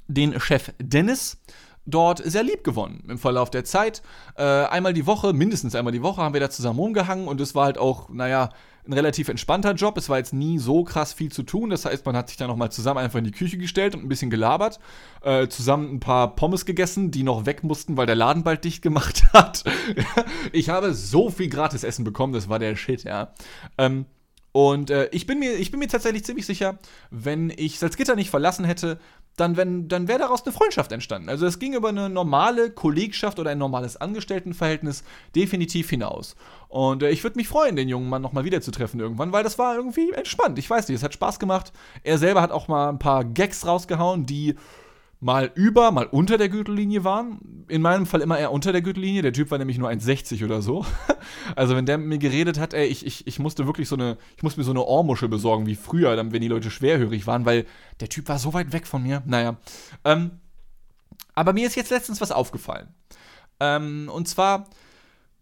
den 0.09 0.39
Chef 0.41 0.73
Dennis 0.79 1.39
dort 1.87 2.23
sehr 2.23 2.43
lieb 2.43 2.65
gewonnen 2.65 3.05
im 3.09 3.19
Verlauf 3.19 3.49
der 3.51 3.65
Zeit. 3.65 4.03
Äh, 4.37 4.43
einmal 4.43 4.93
die 4.93 5.07
Woche, 5.07 5.33
mindestens 5.33 5.75
einmal 5.75 5.93
die 5.93 6.03
Woche 6.03 6.21
haben 6.21 6.35
wir 6.35 6.41
da 6.41 6.51
zusammen 6.51 6.79
rumgehangen 6.79 7.29
und 7.29 7.41
es 7.41 7.55
war 7.55 7.65
halt 7.65 7.79
auch, 7.79 8.11
naja, 8.11 8.51
ein 8.87 8.93
relativ 8.93 9.29
entspannter 9.29 9.75
Job. 9.75 9.97
Es 9.97 10.09
war 10.09 10.19
jetzt 10.19 10.33
nie 10.33 10.59
so 10.59 10.85
krass 10.85 11.13
viel 11.13 11.31
zu 11.31 11.43
tun. 11.43 11.71
Das 11.71 11.85
heißt, 11.85 12.05
man 12.07 12.17
hat 12.17 12.29
sich 12.29 12.37
dann 12.37 12.49
nochmal 12.49 12.73
zusammen 12.73 12.99
einfach 12.99 13.19
in 13.19 13.25
die 13.25 13.31
Küche 13.31 13.59
gestellt 13.59 13.95
und 13.95 14.03
ein 14.05 14.09
bisschen 14.09 14.31
gelabert. 14.31 14.79
Äh, 15.23 15.49
zusammen 15.49 15.95
ein 15.95 16.01
paar 16.01 16.35
Pommes 16.35 16.65
gegessen, 16.65 17.11
die 17.11 17.23
noch 17.23 17.47
weg 17.47 17.63
mussten, 17.63 17.97
weil 17.97 18.07
der 18.07 18.17
Laden 18.17 18.43
bald 18.43 18.65
dicht 18.65 18.83
gemacht 18.83 19.25
hat. 19.33 19.65
ich 20.53 20.69
habe 20.69 20.95
so 20.95 21.31
viel 21.31 21.49
Gratisessen 21.49 22.05
bekommen, 22.05 22.33
das 22.33 22.49
war 22.49 22.59
der 22.59 22.77
Shit, 22.77 23.05
ja. 23.05 23.33
Ähm, 23.79 24.07
und 24.53 24.91
äh, 24.91 25.09
ich, 25.13 25.27
bin 25.27 25.39
mir, 25.39 25.53
ich 25.55 25.71
bin 25.71 25.79
mir 25.79 25.89
tatsächlich 25.89 26.25
ziemlich 26.25 26.47
sicher, 26.47 26.79
wenn 27.11 27.51
ich 27.51 27.79
Salzgitter 27.79 28.17
nicht 28.17 28.31
verlassen 28.31 28.65
hätte, 28.65 28.99
dann, 29.37 29.89
dann 29.89 30.09
wäre 30.09 30.19
daraus 30.19 30.45
eine 30.45 30.53
Freundschaft 30.53 30.93
entstanden. 30.93 31.29
Also 31.29 31.47
es 31.47 31.59
ging 31.59 31.75
über 31.75 31.89
eine 31.89 32.11
normale 32.11 32.71
Kollegschaft 32.71 33.39
oder 33.39 33.51
ein 33.51 33.59
normales 33.59 33.97
Angestelltenverhältnis 33.97 35.05
definitiv 35.35 35.89
hinaus. 35.89 36.37
Und 36.69 37.03
äh, 37.03 37.11
ich 37.11 37.23
würde 37.23 37.39
mich 37.39 37.49
freuen, 37.49 37.77
den 37.77 37.89
jungen 37.89 38.09
Mann 38.09 38.23
nochmal 38.23 38.45
wiederzutreffen 38.45 39.01
irgendwann, 39.01 39.33
weil 39.33 39.45
das 39.45 39.59
war 39.59 39.77
irgendwie 39.77 40.11
entspannt. 40.13 40.59
Ich 40.59 40.69
weiß 40.69 40.89
nicht, 40.89 40.97
es 40.97 41.03
hat 41.03 41.15
Spaß 41.15 41.39
gemacht. 41.39 41.73
Er 42.03 42.19
selber 42.19 42.43
hat 42.43 42.51
auch 42.51 42.69
mal 42.69 42.89
ein 42.89 42.99
paar 42.99 43.25
Gags 43.25 43.67
rausgehauen, 43.67 44.27
die 44.27 44.57
mal 45.21 45.53
über, 45.55 45.91
mal 45.91 46.07
unter 46.07 46.39
der 46.39 46.49
Gürtellinie 46.49 47.05
waren. 47.05 47.65
In 47.69 47.83
meinem 47.83 48.07
Fall 48.07 48.23
immer 48.23 48.39
eher 48.39 48.53
unter 48.53 48.73
der 48.73 48.81
Gürtellinie. 48.81 49.21
Der 49.23 49.35
Typ 49.35 49.51
war 49.51 49.59
nämlich 49.59 49.79
nur 49.79 49.89
1,60 49.89 50.45
oder 50.45 50.63
so. 50.63 50.85
Also 51.57 51.77
wenn 51.77 51.87
der 51.87 51.99
mit 51.99 52.09
mir 52.09 52.19
geredet 52.19 52.59
hat, 52.59 52.75
ey, 52.75 52.87
ich, 52.87 53.05
ich, 53.05 53.27
ich 53.27 53.39
musste 53.39 53.67
wirklich 53.67 53.89
so 53.89 53.97
eine, 53.97 54.19
ich 54.37 54.43
musste 54.43 54.61
mir 54.61 54.65
so 54.65 54.71
eine 54.71 54.85
Ohrmuschel 54.85 55.29
besorgen 55.29 55.67
wie 55.67 55.75
früher, 55.75 56.15
dann, 56.17 56.33
wenn 56.33 56.41
die 56.41 56.49
Leute 56.49 56.71
schwerhörig 56.71 57.27
waren, 57.27 57.45
weil 57.45 57.67
der 58.01 58.09
Typ 58.09 58.29
war 58.29 58.39
so 58.39 58.53
weit 58.55 58.73
weg 58.73 58.87
von 58.87 59.03
mir. 59.03 59.23
Naja. 59.27 59.57
Ähm, 60.05 60.33
aber 61.35 61.53
mir 61.53 61.67
ist 61.67 61.77
jetzt 61.77 61.91
letztens 61.91 62.21
was 62.21 62.33
aufgefallen. 62.33 62.89
Ähm, 63.59 64.11
und 64.13 64.29
zwar, 64.29 64.69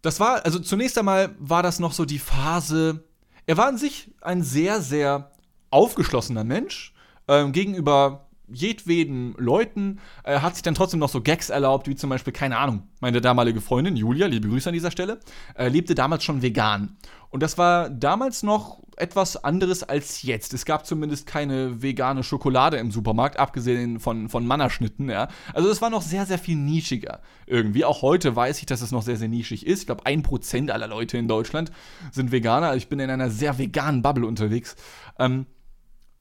das 0.01 0.19
war, 0.19 0.45
also 0.45 0.59
zunächst 0.59 0.97
einmal 0.97 1.35
war 1.39 1.63
das 1.63 1.79
noch 1.79 1.93
so 1.93 2.05
die 2.05 2.19
Phase, 2.19 3.03
er 3.45 3.57
war 3.57 3.67
an 3.67 3.77
sich 3.77 4.11
ein 4.21 4.43
sehr, 4.43 4.81
sehr 4.81 5.31
aufgeschlossener 5.69 6.43
Mensch 6.43 6.93
ähm, 7.27 7.51
gegenüber 7.51 8.28
jedweden 8.51 9.35
Leuten, 9.37 9.99
äh, 10.23 10.39
hat 10.39 10.55
sich 10.55 10.63
dann 10.63 10.75
trotzdem 10.75 10.99
noch 10.99 11.09
so 11.09 11.21
Gags 11.21 11.49
erlaubt, 11.49 11.87
wie 11.87 11.95
zum 11.95 12.09
Beispiel, 12.09 12.33
keine 12.33 12.57
Ahnung, 12.57 12.83
meine 12.99 13.21
damalige 13.21 13.61
Freundin 13.61 13.95
Julia, 13.95 14.27
liebe 14.27 14.49
Grüße 14.49 14.69
an 14.69 14.73
dieser 14.73 14.91
Stelle, 14.91 15.19
äh, 15.55 15.67
lebte 15.67 15.95
damals 15.95 16.23
schon 16.23 16.41
vegan. 16.41 16.97
Und 17.31 17.43
das 17.43 17.57
war 17.57 17.89
damals 17.89 18.41
noch 18.41 18.81
etwas 18.97 19.43
anderes 19.43 19.83
als 19.83 20.23
jetzt. 20.23 20.53
Es 20.53 20.65
gab 20.65 20.85
zumindest 20.85 21.27
keine 21.27 21.81
vegane 21.81 22.23
Schokolade 22.23 22.77
im 22.77 22.91
Supermarkt, 22.91 23.37
abgesehen 23.37 23.99
von, 23.99 24.29
von 24.29 24.45
Mannerschnitten, 24.45 25.09
ja. 25.09 25.27
Also 25.53 25.69
es 25.69 25.81
war 25.81 25.89
noch 25.89 26.01
sehr, 26.01 26.25
sehr 26.25 26.39
viel 26.39 26.57
nischiger 26.57 27.21
irgendwie. 27.45 27.85
Auch 27.85 28.01
heute 28.01 28.35
weiß 28.35 28.59
ich, 28.59 28.65
dass 28.65 28.81
es 28.81 28.91
noch 28.91 29.03
sehr, 29.03 29.17
sehr 29.17 29.27
nischig 29.27 29.65
ist. 29.65 29.81
Ich 29.81 29.85
glaube, 29.85 30.05
ein 30.05 30.23
Prozent 30.23 30.71
aller 30.71 30.87
Leute 30.87 31.17
in 31.17 31.27
Deutschland 31.27 31.71
sind 32.11 32.31
Veganer. 32.31 32.75
Ich 32.75 32.89
bin 32.89 32.99
in 32.99 33.09
einer 33.09 33.29
sehr 33.29 33.57
veganen 33.57 34.01
Bubble 34.01 34.25
unterwegs. 34.25 34.75
Ähm, 35.19 35.45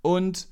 und 0.02 0.48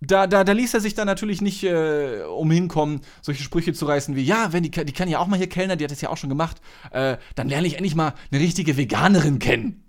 da, 0.00 0.26
da, 0.26 0.44
da 0.44 0.52
ließ 0.52 0.74
er 0.74 0.80
sich 0.80 0.94
dann 0.94 1.06
natürlich 1.06 1.40
nicht 1.40 1.64
äh, 1.64 2.22
umhinkommen, 2.24 3.00
solche 3.22 3.42
Sprüche 3.42 3.72
zu 3.72 3.86
reißen 3.86 4.14
wie, 4.14 4.22
ja, 4.22 4.52
wenn 4.52 4.62
die, 4.62 4.70
die 4.70 4.92
kann 4.92 5.08
ja 5.08 5.18
auch 5.18 5.26
mal 5.26 5.36
hier 5.36 5.48
Kellner, 5.48 5.76
die 5.76 5.84
hat 5.84 5.90
das 5.90 6.00
ja 6.00 6.10
auch 6.10 6.16
schon 6.16 6.28
gemacht, 6.28 6.60
äh, 6.90 7.16
dann 7.34 7.48
lerne 7.48 7.66
ich 7.66 7.74
endlich 7.74 7.94
mal 7.94 8.14
eine 8.30 8.40
richtige 8.40 8.76
Veganerin 8.76 9.38
kennen. 9.38 9.84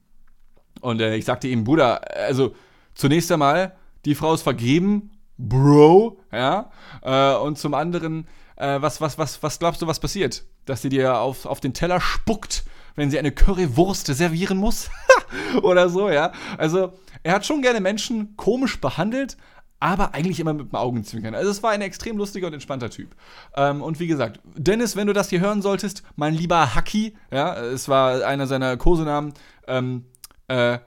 Und 0.82 1.02
äh, 1.02 1.16
ich 1.16 1.26
sagte 1.26 1.48
ihm, 1.48 1.64
Bruder, 1.64 2.02
also 2.16 2.56
zunächst 2.96 3.32
einmal, 3.32 3.76
die 4.06 4.16
Frau 4.16 4.34
ist 4.34 4.44
vergeben, 4.44 5.12
Bro, 5.38 6.20
ja, 6.32 6.72
äh, 7.04 7.36
und 7.36 7.58
zum 7.58 7.74
anderen, 7.74 8.28
äh, 8.56 8.82
was, 8.82 9.02
was, 9.02 9.18
was, 9.18 9.44
was 9.44 9.60
glaubst 9.60 9.82
du, 9.82 9.88
was 9.88 10.00
passiert? 10.00 10.46
Dass 10.66 10.82
sie 10.82 10.90
dir 10.90 11.20
auf, 11.20 11.46
auf 11.46 11.60
den 11.60 11.74
Teller 11.74 12.02
spuckt, 12.02 12.64
wenn 12.96 13.12
sie 13.12 13.20
eine 13.20 13.32
Currywurst 13.32 14.08
servieren 14.08 14.58
muss? 14.58 14.90
Oder 15.62 15.90
so, 15.90 16.10
ja. 16.10 16.32
Also, 16.58 16.94
er 17.24 17.34
hat 17.34 17.46
schon 17.46 17.62
gerne 17.62 17.82
Menschen 17.82 18.36
komisch 18.36 18.82
behandelt, 18.82 19.38
aber 19.80 20.14
eigentlich 20.14 20.40
immer 20.40 20.54
mit 20.54 20.72
dem 20.72 20.76
Augenzwinkern. 20.76 21.36
Also 21.36 21.52
es 21.52 21.62
war 21.62 21.72
ein 21.72 21.82
extrem 21.82 22.18
lustiger 22.18 22.48
und 22.48 22.54
entspannter 22.54 22.90
Typ. 22.90 23.16
Ähm, 23.56 23.82
und 23.82 24.00
wie 24.00 24.08
gesagt, 24.08 24.40
Dennis, 24.56 24.96
wenn 24.96 25.08
du 25.08 25.14
das 25.14 25.30
hier 25.30 25.40
hören 25.40 25.62
solltest, 25.62 26.04
mein 26.16 26.34
lieber 26.34 26.76
Haki, 26.76 27.16
ja, 27.32 27.56
es 27.56 27.88
war 27.88 28.26
einer 28.26 28.48
seiner 28.48 28.78
Kosenamen, 28.78 29.34
ähm, 29.68 30.06
äh, 30.48 30.80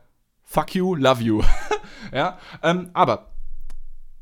fuck 0.42 0.74
you, 0.74 0.94
love 0.94 1.22
you. 1.22 1.42
ja, 2.12 2.38
ähm, 2.62 2.90
aber 2.92 3.33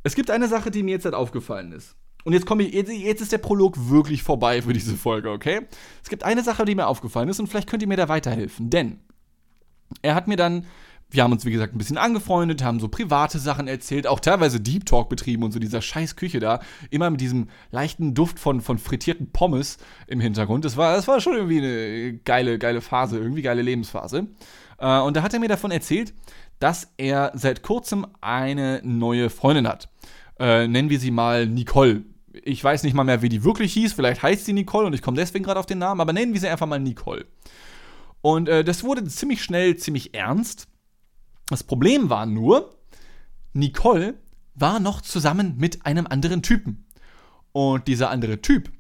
es 0.02 0.14
gibt 0.14 0.30
eine 0.30 0.48
Sache, 0.48 0.70
die 0.70 0.82
mir 0.82 0.92
jetzt 0.92 1.04
halt 1.04 1.14
aufgefallen 1.14 1.72
ist. 1.72 1.96
Und 2.24 2.34
jetzt 2.34 2.44
komme 2.44 2.62
ich, 2.62 2.74
jetzt 2.74 3.22
ist 3.22 3.32
der 3.32 3.38
Prolog 3.38 3.88
wirklich 3.88 4.22
vorbei 4.22 4.60
für 4.60 4.72
diese 4.74 4.96
Folge, 4.96 5.30
okay? 5.30 5.66
Es 6.02 6.10
gibt 6.10 6.24
eine 6.24 6.42
Sache, 6.42 6.66
die 6.66 6.74
mir 6.74 6.86
aufgefallen 6.86 7.28
ist 7.28 7.40
und 7.40 7.46
vielleicht 7.46 7.70
könnt 7.70 7.82
ihr 7.82 7.88
mir 7.88 7.96
da 7.96 8.08
weiterhelfen, 8.08 8.68
denn 8.68 9.00
er 10.02 10.14
hat 10.14 10.28
mir 10.28 10.36
dann 10.36 10.66
wir 11.10 11.22
haben 11.22 11.32
uns, 11.32 11.44
wie 11.44 11.50
gesagt, 11.50 11.74
ein 11.74 11.78
bisschen 11.78 11.96
angefreundet, 11.96 12.62
haben 12.62 12.80
so 12.80 12.88
private 12.88 13.38
Sachen 13.38 13.66
erzählt, 13.66 14.06
auch 14.06 14.20
teilweise 14.20 14.60
Deep 14.60 14.84
Talk 14.84 15.08
betrieben 15.08 15.42
und 15.42 15.52
so 15.52 15.58
dieser 15.58 15.80
scheiß 15.80 16.16
Küche 16.16 16.38
da, 16.38 16.60
immer 16.90 17.08
mit 17.08 17.20
diesem 17.20 17.48
leichten 17.70 18.14
Duft 18.14 18.38
von, 18.38 18.60
von 18.60 18.78
frittierten 18.78 19.30
Pommes 19.32 19.78
im 20.06 20.20
Hintergrund. 20.20 20.64
Das 20.64 20.76
war, 20.76 20.94
das 20.94 21.08
war 21.08 21.20
schon 21.20 21.34
irgendwie 21.34 21.58
eine 21.58 22.18
geile, 22.24 22.58
geile 22.58 22.80
Phase, 22.80 23.18
irgendwie 23.18 23.42
geile 23.42 23.62
Lebensphase. 23.62 24.26
Äh, 24.78 25.00
und 25.00 25.16
da 25.16 25.22
hat 25.22 25.32
er 25.32 25.40
mir 25.40 25.48
davon 25.48 25.70
erzählt, 25.70 26.12
dass 26.58 26.92
er 26.96 27.32
seit 27.34 27.62
kurzem 27.62 28.06
eine 28.20 28.80
neue 28.84 29.30
Freundin 29.30 29.66
hat. 29.66 29.88
Äh, 30.38 30.68
nennen 30.68 30.90
wir 30.90 31.00
sie 31.00 31.10
mal 31.10 31.46
Nicole. 31.46 32.02
Ich 32.32 32.62
weiß 32.62 32.82
nicht 32.82 32.94
mal 32.94 33.04
mehr, 33.04 33.22
wie 33.22 33.28
die 33.28 33.44
wirklich 33.44 33.72
hieß. 33.72 33.94
Vielleicht 33.94 34.22
heißt 34.22 34.44
sie 34.44 34.52
Nicole 34.52 34.86
und 34.86 34.92
ich 34.92 35.02
komme 35.02 35.16
deswegen 35.16 35.44
gerade 35.44 35.58
auf 35.58 35.66
den 35.66 35.78
Namen, 35.78 36.00
aber 36.00 36.12
nennen 36.12 36.34
wir 36.34 36.40
sie 36.40 36.48
einfach 36.48 36.66
mal 36.66 36.78
Nicole. 36.78 37.24
Und 38.20 38.48
äh, 38.48 38.62
das 38.62 38.84
wurde 38.84 39.04
ziemlich 39.04 39.42
schnell 39.42 39.76
ziemlich 39.76 40.14
ernst. 40.14 40.68
Das 41.48 41.64
Problem 41.64 42.10
war 42.10 42.26
nur, 42.26 42.76
Nicole 43.52 44.14
war 44.54 44.80
noch 44.80 45.00
zusammen 45.00 45.56
mit 45.56 45.86
einem 45.86 46.06
anderen 46.06 46.42
Typen. 46.42 46.86
Und 47.52 47.88
dieser 47.88 48.10
andere 48.10 48.40
Typ 48.42 48.70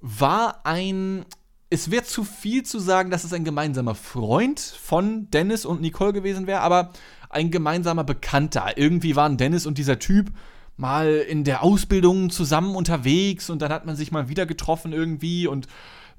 war 0.00 0.66
ein. 0.66 1.24
Es 1.70 1.90
wäre 1.90 2.04
zu 2.04 2.24
viel 2.24 2.62
zu 2.62 2.78
sagen, 2.78 3.10
dass 3.10 3.24
es 3.24 3.34
ein 3.34 3.44
gemeinsamer 3.44 3.94
Freund 3.94 4.58
von 4.58 5.30
Dennis 5.30 5.66
und 5.66 5.82
Nicole 5.82 6.14
gewesen 6.14 6.46
wäre, 6.46 6.60
aber 6.60 6.92
ein 7.28 7.50
gemeinsamer 7.50 8.04
Bekannter. 8.04 8.78
Irgendwie 8.78 9.16
waren 9.16 9.36
Dennis 9.36 9.66
und 9.66 9.76
dieser 9.76 9.98
Typ 9.98 10.32
mal 10.78 11.08
in 11.28 11.44
der 11.44 11.62
Ausbildung 11.62 12.30
zusammen 12.30 12.74
unterwegs 12.74 13.50
und 13.50 13.60
dann 13.60 13.70
hat 13.70 13.84
man 13.84 13.96
sich 13.96 14.12
mal 14.12 14.30
wieder 14.30 14.46
getroffen 14.46 14.94
irgendwie 14.94 15.46
und 15.46 15.66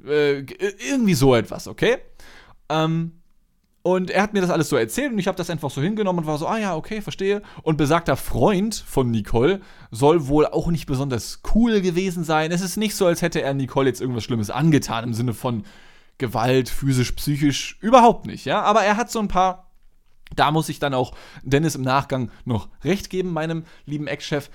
äh, 0.06 0.42
irgendwie 0.42 1.16
so 1.16 1.34
etwas, 1.34 1.68
okay? 1.68 1.98
Ähm, 2.70 3.19
und 3.96 4.12
er 4.12 4.22
hat 4.22 4.34
mir 4.34 4.42
das 4.42 4.50
alles 4.50 4.70
so 4.70 4.76
erzählt 4.76 5.12
und 5.12 5.20
ich 5.20 5.28
habe 5.28 5.38
das 5.38 5.50
einfach 5.50 5.70
so 5.70 5.82
hingenommen 5.82 6.20
und 6.20 6.26
war 6.28 6.38
so, 6.38 6.48
ah 6.48 6.58
ja, 6.58 6.76
okay, 6.76 7.02
verstehe. 7.02 7.42
Und 7.64 7.78
besagter 7.78 8.16
Freund 8.16 8.76
von 8.76 9.12
Nicole 9.12 9.62
soll 9.92 10.28
wohl 10.28 10.46
auch 10.46 10.68
nicht 10.68 10.86
besonders 10.86 11.42
cool 11.54 11.82
gewesen 11.82 12.24
sein. 12.24 12.52
Es 12.52 12.62
ist 12.62 12.78
nicht 12.78 12.96
so, 12.96 13.06
als 13.06 13.22
hätte 13.22 13.42
er 13.42 13.54
Nicole 13.54 13.88
jetzt 13.88 14.02
irgendwas 14.02 14.24
Schlimmes 14.24 14.50
angetan 14.50 15.04
im 15.04 15.14
Sinne 15.14 15.34
von 15.34 15.64
Gewalt, 16.18 16.70
physisch, 16.70 17.14
psychisch, 17.14 17.78
überhaupt 17.82 18.26
nicht, 18.26 18.46
ja. 18.46 18.62
Aber 18.62 18.84
er 18.84 18.98
hat 18.98 19.10
so 19.10 19.20
ein 19.20 19.28
paar, 19.30 19.72
da 20.36 20.52
muss 20.52 20.70
ich 20.70 20.80
dann 20.80 20.94
auch 20.94 21.14
Dennis 21.44 21.76
im 21.76 21.82
Nachgang 21.82 22.32
noch 22.46 22.68
recht 22.84 23.10
geben, 23.10 23.32
meinem 23.32 23.64
lieben 23.86 24.08
Ex-Chef 24.08 24.50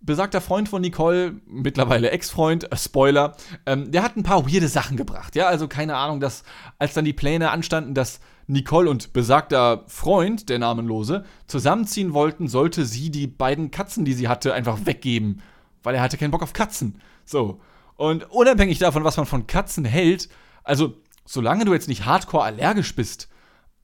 besagter 0.00 0.40
Freund 0.40 0.68
von 0.68 0.80
Nicole, 0.82 1.40
mittlerweile 1.46 2.10
Ex-Freund, 2.10 2.70
äh, 2.70 2.76
Spoiler, 2.76 3.36
ähm, 3.66 3.90
der 3.90 4.02
hat 4.02 4.16
ein 4.16 4.22
paar 4.22 4.46
weirde 4.46 4.68
Sachen 4.68 4.96
gebracht. 4.96 5.34
Ja, 5.34 5.46
also 5.46 5.68
keine 5.68 5.96
Ahnung, 5.96 6.20
dass 6.20 6.44
als 6.78 6.94
dann 6.94 7.04
die 7.04 7.12
Pläne 7.12 7.50
anstanden, 7.50 7.94
dass 7.94 8.20
Nicole 8.48 8.90
und 8.90 9.12
besagter 9.12 9.84
Freund, 9.86 10.48
der 10.48 10.58
Namenlose, 10.58 11.24
zusammenziehen 11.46 12.14
wollten, 12.14 12.48
sollte 12.48 12.84
sie 12.84 13.10
die 13.10 13.26
beiden 13.26 13.70
Katzen, 13.70 14.04
die 14.04 14.14
sie 14.14 14.26
hatte, 14.26 14.54
einfach 14.54 14.86
weggeben. 14.86 15.42
Weil 15.82 15.94
er 15.94 16.02
hatte 16.02 16.16
keinen 16.16 16.30
Bock 16.30 16.42
auf 16.42 16.54
Katzen. 16.54 17.00
So. 17.24 17.60
Und 17.96 18.30
unabhängig 18.30 18.78
davon, 18.78 19.04
was 19.04 19.16
man 19.16 19.26
von 19.26 19.46
Katzen 19.46 19.84
hält, 19.84 20.28
also 20.64 20.94
solange 21.26 21.66
du 21.66 21.74
jetzt 21.74 21.88
nicht 21.88 22.06
hardcore 22.06 22.44
allergisch 22.44 22.96
bist, 22.96 23.28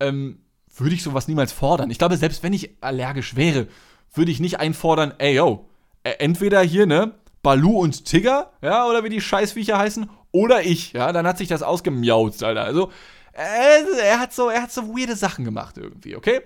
ähm, 0.01 0.41
würde 0.75 0.95
ich 0.95 1.03
sowas 1.03 1.29
niemals 1.29 1.53
fordern. 1.53 1.91
Ich 1.91 1.99
glaube, 1.99 2.17
selbst 2.17 2.43
wenn 2.43 2.53
ich 2.53 2.71
allergisch 2.81 3.37
wäre, 3.37 3.69
würde 4.15 4.31
ich 4.31 4.41
nicht 4.41 4.61
einfordern, 4.61 5.13
ey 5.19 5.35
yo, 5.35 5.69
äh, 6.05 6.13
entweder 6.19 6.63
hier, 6.63 6.87
ne, 6.87 7.15
Balu 7.43 7.79
und 7.79 8.07
Tigger, 8.07 8.53
ja, 8.63 8.87
oder 8.87 9.05
wie 9.05 9.11
die 9.11 9.21
Scheißviecher 9.21 9.77
heißen, 9.77 10.09
oder 10.33 10.65
ich, 10.65 10.95
ja, 10.95 11.13
dann 11.13 11.27
hat 11.27 11.39
sich 11.39 11.49
das 11.49 11.63
ausgemiaut, 11.63 12.43
Alter. 12.43 12.65
Also, 12.65 12.91
äh, 13.35 14.01
er, 14.01 14.21
hat 14.21 14.33
so, 14.33 14.49
er 14.49 14.63
hat 14.63 14.73
so 14.73 14.89
weirde 14.89 15.17
Sachen 15.17 15.45
gemacht 15.45 15.77
irgendwie, 15.77 16.17
okay? 16.17 16.41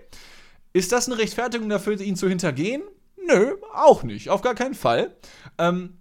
Ist 0.73 0.93
das 0.93 1.07
eine 1.07 1.19
Rechtfertigung 1.19 1.69
dafür, 1.69 2.01
ihn 2.01 2.17
zu 2.17 2.29
hintergehen? 2.29 2.83
Nö, 3.27 3.57
auch 3.75 4.03
nicht, 4.03 4.31
auf 4.31 4.43
gar 4.43 4.55
keinen 4.55 4.75
Fall. 4.75 5.17
Ähm, 5.59 5.99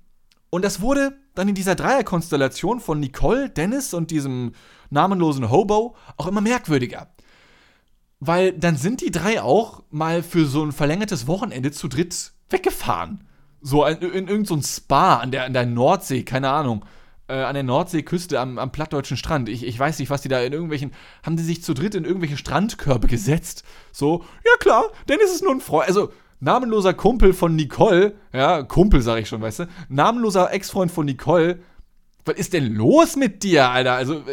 und 0.50 0.64
das 0.64 0.82
wurde 0.82 1.18
dann 1.36 1.50
in 1.50 1.56
dieser 1.56 1.76
Dreierkonstellation 1.76 2.80
von 2.80 3.00
Nicole, 3.00 3.50
Dennis 3.50 3.94
und 3.94 4.12
diesem 4.12 4.54
namenlosen 4.90 5.50
Hobo 5.52 5.96
auch 6.16 6.28
immer 6.28 6.42
merkwürdiger. 6.42 7.10
Weil 8.20 8.54
dann 8.54 8.78
sind 8.78 9.02
die 9.02 9.12
drei 9.12 9.42
auch 9.42 9.84
mal 9.90 10.24
für 10.24 10.46
so 10.46 10.64
ein 10.64 10.72
verlängertes 10.72 11.28
Wochenende 11.28 11.72
zu 11.72 11.88
dritt 11.88 12.32
weggefahren. 12.50 13.28
So 13.62 13.86
in, 13.86 13.98
in 13.98 14.28
irgendein 14.28 14.46
so 14.46 14.62
Spa 14.62 15.18
an 15.18 15.32
der, 15.32 15.44
an 15.44 15.54
der 15.54 15.66
Nordsee, 15.66 16.24
keine 16.24 16.50
Ahnung 16.50 16.86
an 17.34 17.54
der 17.54 17.64
Nordseeküste 17.64 18.40
am, 18.40 18.58
am 18.58 18.72
plattdeutschen 18.72 19.18
Strand. 19.18 19.50
Ich, 19.50 19.66
ich 19.66 19.78
weiß 19.78 20.00
nicht, 20.00 20.10
was 20.10 20.22
die 20.22 20.30
da 20.30 20.42
in 20.42 20.54
irgendwelchen. 20.54 20.92
Haben 21.24 21.36
die 21.36 21.44
sich 21.44 21.64
zu 21.64 21.74
dritt 21.74 21.96
in 21.96 22.06
irgendwelche 22.06 22.38
Strandkörbe 22.38 23.08
gesetzt? 23.08 23.64
So, 23.92 24.24
ja 24.46 24.52
klar, 24.60 24.86
denn 25.10 25.20
es 25.24 25.34
ist 25.34 25.44
nur 25.44 25.52
ein 25.52 25.62
Freund. 25.62 25.88
Also, 25.88 26.12
namenloser 26.40 26.94
Kumpel 26.94 27.34
von 27.34 27.56
Nicole, 27.56 28.16
ja, 28.32 28.64
Kumpel 28.64 29.02
sag 29.02 29.20
ich 29.20 29.28
schon, 29.28 29.42
weißt 29.42 29.60
du? 29.60 29.68
Namenloser 29.90 30.54
Ex-Freund 30.54 30.92
von 30.92 31.06
Nicole. 31.06 31.60
Was 32.26 32.36
ist 32.36 32.54
denn 32.54 32.74
los 32.74 33.16
mit 33.16 33.44
dir, 33.44 33.70
Alter? 33.70 33.94
Also, 33.94 34.24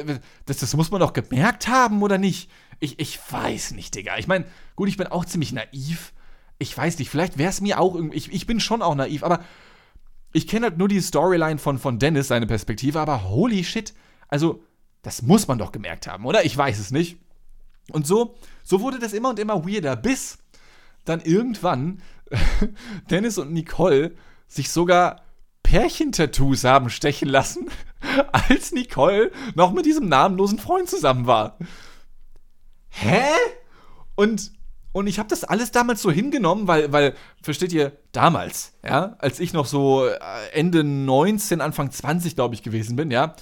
das, 0.47 0.59
das 0.59 0.77
muss 0.77 0.91
man 0.91 1.01
doch 1.01 1.13
gemerkt 1.13 1.69
haben, 1.69 2.03
oder 2.03 2.19
nicht? 2.19 2.51
Ich, 2.81 2.99
ich 2.99 3.19
weiß 3.31 3.73
nicht, 3.73 3.95
Digga. 3.95 4.19
Ich 4.19 4.27
meine, 4.27 4.45
gut, 4.77 4.89
ich 4.89 4.97
bin 4.97 5.07
auch 5.07 5.25
ziemlich 5.25 5.53
naiv. 5.53 6.13
Ich 6.59 6.77
weiß 6.77 6.99
nicht, 6.99 7.11
vielleicht 7.11 7.39
wäre 7.39 7.51
es 7.51 7.61
mir 7.61 7.81
auch 7.81 7.95
irgendwie. 7.95 8.17
Ich, 8.17 8.33
ich 8.33 8.47
bin 8.47 8.61
schon 8.61 8.83
auch 8.83 8.95
naiv, 8.95 9.23
aber 9.23 9.41
ich 10.35 10.49
kenne 10.49 10.67
halt 10.67 10.79
nur 10.79 10.89
die 10.89 11.01
Storyline 11.01 11.59
von, 11.59 11.79
von 11.79 11.99
Dennis, 11.99 12.29
seine 12.29 12.47
Perspektive, 12.47 13.01
aber 13.01 13.31
holy 13.31 13.63
shit, 13.65 13.95
also 14.29 14.63
das 15.03 15.23
muss 15.23 15.47
man 15.47 15.59
doch 15.59 15.71
gemerkt 15.71 16.09
haben, 16.09 16.27
oder? 16.27 16.45
Ich 16.45 16.57
weiß 16.57 16.79
es 16.81 16.91
nicht. 16.91 17.19
Und 17.93 18.07
so, 18.07 18.35
so 18.65 18.81
wurde 18.81 18.99
das 18.99 19.13
immer 19.13 19.31
und 19.31 19.39
immer 19.39 19.65
weirder, 19.65 19.95
bis 19.95 20.39
dann 21.05 21.21
irgendwann 21.21 22.03
Dennis 23.11 23.39
und 23.39 23.53
Nicole 23.53 24.17
sich 24.49 24.71
sogar 24.71 25.23
Pärchentattoos 25.63 26.65
haben 26.65 26.91
stechen 26.91 27.29
lassen, 27.29 27.71
als 28.33 28.73
Nicole 28.73 29.31
noch 29.55 29.73
mit 29.73 29.87
diesem 29.87 30.09
namenlosen 30.09 30.59
Freund 30.59 30.89
zusammen 30.89 31.27
war. 31.27 31.59
Hä? 32.89 33.23
Und 34.17 34.51
und 34.95 35.09
ich 35.09 35.19
habe 35.19 35.29
das 35.29 35.43
alles 35.43 35.73
damals 35.73 36.01
so 36.03 36.13
hingenommen, 36.13 36.69
weil, 36.69 36.93
weil, 36.93 37.15
versteht 37.43 37.73
ihr, 37.73 37.93
damals, 38.13 38.75
ja, 38.85 39.17
als 39.19 39.41
ich 39.41 39.53
noch 39.53 39.67
so 39.67 40.07
äh, 40.07 40.15
Ende 40.53 40.85
19, 40.85 41.61
Anfang 41.61 41.91
20, 41.91 42.37
glaube 42.37 42.55
ich, 42.55 42.63
gewesen 42.63 42.95
bin, 42.95 43.11
ja, 43.11 43.35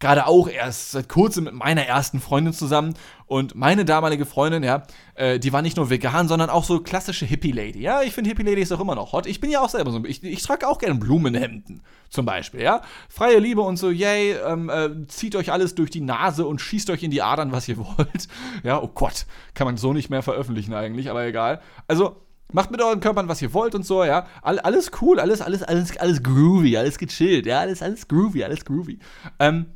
gerade 0.00 0.26
auch 0.26 0.48
erst 0.48 0.92
seit 0.92 1.08
kurzem 1.08 1.44
mit 1.44 1.54
meiner 1.54 1.86
ersten 1.86 2.20
Freundin 2.20 2.52
zusammen. 2.52 2.94
Und 3.26 3.54
meine 3.54 3.84
damalige 3.84 4.26
Freundin, 4.26 4.62
ja, 4.62 4.82
äh, 5.14 5.38
die 5.38 5.52
war 5.52 5.62
nicht 5.62 5.76
nur 5.76 5.88
vegan, 5.88 6.28
sondern 6.28 6.50
auch 6.50 6.64
so 6.64 6.80
klassische 6.80 7.24
Hippie-Lady. 7.24 7.80
Ja, 7.80 8.02
ich 8.02 8.12
finde 8.12 8.28
Hippie-Lady 8.28 8.60
ist 8.60 8.72
auch 8.72 8.80
immer 8.80 8.94
noch 8.94 9.12
hot. 9.12 9.26
Ich 9.26 9.40
bin 9.40 9.50
ja 9.50 9.60
auch 9.60 9.68
selber 9.68 9.92
so. 9.92 10.04
Ich, 10.04 10.22
ich 10.22 10.42
trage 10.42 10.68
auch 10.68 10.78
gerne 10.78 10.96
Blumenhemden, 10.96 11.82
zum 12.10 12.26
Beispiel, 12.26 12.60
ja. 12.60 12.82
Freie 13.08 13.38
Liebe 13.38 13.62
und 13.62 13.78
so, 13.78 13.90
yay, 13.90 14.32
ähm, 14.32 14.68
äh, 14.68 15.06
zieht 15.08 15.36
euch 15.36 15.52
alles 15.52 15.74
durch 15.74 15.90
die 15.90 16.02
Nase 16.02 16.46
und 16.46 16.60
schießt 16.60 16.90
euch 16.90 17.02
in 17.02 17.10
die 17.10 17.22
Adern, 17.22 17.52
was 17.52 17.68
ihr 17.68 17.78
wollt. 17.78 18.28
Ja, 18.62 18.82
oh 18.82 18.90
Gott, 18.94 19.26
kann 19.54 19.66
man 19.66 19.76
so 19.76 19.92
nicht 19.92 20.10
mehr 20.10 20.22
veröffentlichen 20.22 20.74
eigentlich, 20.74 21.08
aber 21.10 21.24
egal. 21.24 21.60
Also, 21.88 22.20
Macht 22.52 22.70
mit 22.70 22.80
euren 22.80 23.00
Körpern, 23.00 23.26
was 23.26 23.42
ihr 23.42 23.52
wollt 23.52 23.74
und 23.74 23.84
so, 23.84 24.04
ja. 24.04 24.26
All, 24.42 24.60
alles 24.60 24.92
cool, 25.00 25.18
alles, 25.18 25.40
alles, 25.40 25.64
alles, 25.64 25.96
alles 25.96 26.22
groovy, 26.22 26.76
alles 26.76 26.98
gechillt, 26.98 27.46
ja. 27.46 27.58
Alles, 27.58 27.82
alles 27.82 28.06
groovy, 28.06 28.44
alles 28.44 28.64
groovy. 28.64 29.00
Ähm, 29.40 29.66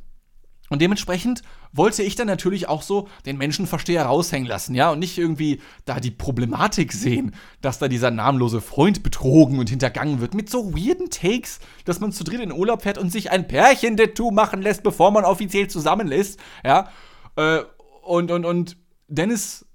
und 0.69 0.81
dementsprechend 0.81 1.41
wollte 1.71 2.03
ich 2.03 2.15
dann 2.15 2.27
natürlich 2.27 2.67
auch 2.67 2.81
so 2.81 3.07
den 3.25 3.37
Menschenversteher 3.37 4.05
raushängen 4.05 4.47
lassen, 4.47 4.75
ja, 4.75 4.91
und 4.91 4.99
nicht 4.99 5.17
irgendwie 5.17 5.61
da 5.85 5.99
die 5.99 6.11
Problematik 6.11 6.93
sehen, 6.93 7.35
dass 7.61 7.79
da 7.79 7.87
dieser 7.87 8.11
namenlose 8.11 8.61
Freund 8.61 9.03
betrogen 9.03 9.59
und 9.59 9.69
hintergangen 9.69 10.19
wird 10.19 10.33
mit 10.33 10.49
so 10.49 10.73
weirden 10.73 11.09
Takes, 11.09 11.59
dass 11.85 11.99
man 11.99 12.11
zu 12.11 12.23
dritt 12.23 12.41
in 12.41 12.51
Urlaub 12.51 12.83
fährt 12.83 12.97
und 12.97 13.11
sich 13.11 13.31
ein 13.31 13.47
Pärchen-Tattoo 13.47 14.31
machen 14.31 14.61
lässt, 14.61 14.83
bevor 14.83 15.11
man 15.11 15.25
offiziell 15.25 15.67
zusammenlässt, 15.67 16.39
ja. 16.63 16.89
Äh, 17.35 17.59
und, 18.03 18.31
und, 18.31 18.45
und 18.45 18.77
Dennis 19.07 19.65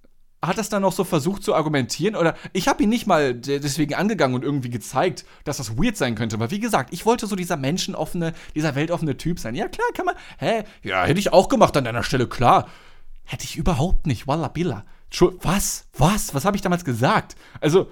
hat 0.46 0.58
das 0.58 0.68
dann 0.68 0.82
noch 0.82 0.92
so 0.92 1.04
versucht 1.04 1.42
zu 1.42 1.54
argumentieren 1.54 2.16
oder 2.16 2.34
ich 2.52 2.68
habe 2.68 2.82
ihn 2.82 2.88
nicht 2.88 3.06
mal 3.06 3.34
deswegen 3.34 3.94
angegangen 3.94 4.34
und 4.34 4.44
irgendwie 4.44 4.70
gezeigt, 4.70 5.24
dass 5.44 5.58
das 5.58 5.76
weird 5.76 5.96
sein 5.96 6.14
könnte. 6.14 6.36
Aber 6.36 6.50
wie 6.50 6.60
gesagt, 6.60 6.92
ich 6.92 7.06
wollte 7.06 7.26
so 7.26 7.36
dieser 7.36 7.56
menschenoffene, 7.56 8.32
dieser 8.54 8.74
weltoffene 8.74 9.16
Typ 9.16 9.38
sein. 9.38 9.54
Ja 9.54 9.68
klar, 9.68 9.88
kann 9.94 10.06
man. 10.06 10.14
Hä? 10.38 10.64
Ja, 10.82 11.04
hätte 11.04 11.20
ich 11.20 11.32
auch 11.32 11.48
gemacht 11.48 11.76
an 11.76 11.84
deiner 11.84 12.02
Stelle, 12.02 12.26
klar. 12.26 12.68
Hätte 13.24 13.44
ich 13.44 13.56
überhaupt 13.56 14.06
nicht. 14.06 14.26
Wallabilla. 14.26 14.84
Was? 15.42 15.86
Was? 15.96 16.34
Was 16.34 16.44
habe 16.44 16.56
ich 16.56 16.62
damals 16.62 16.84
gesagt? 16.84 17.36
Also, 17.60 17.90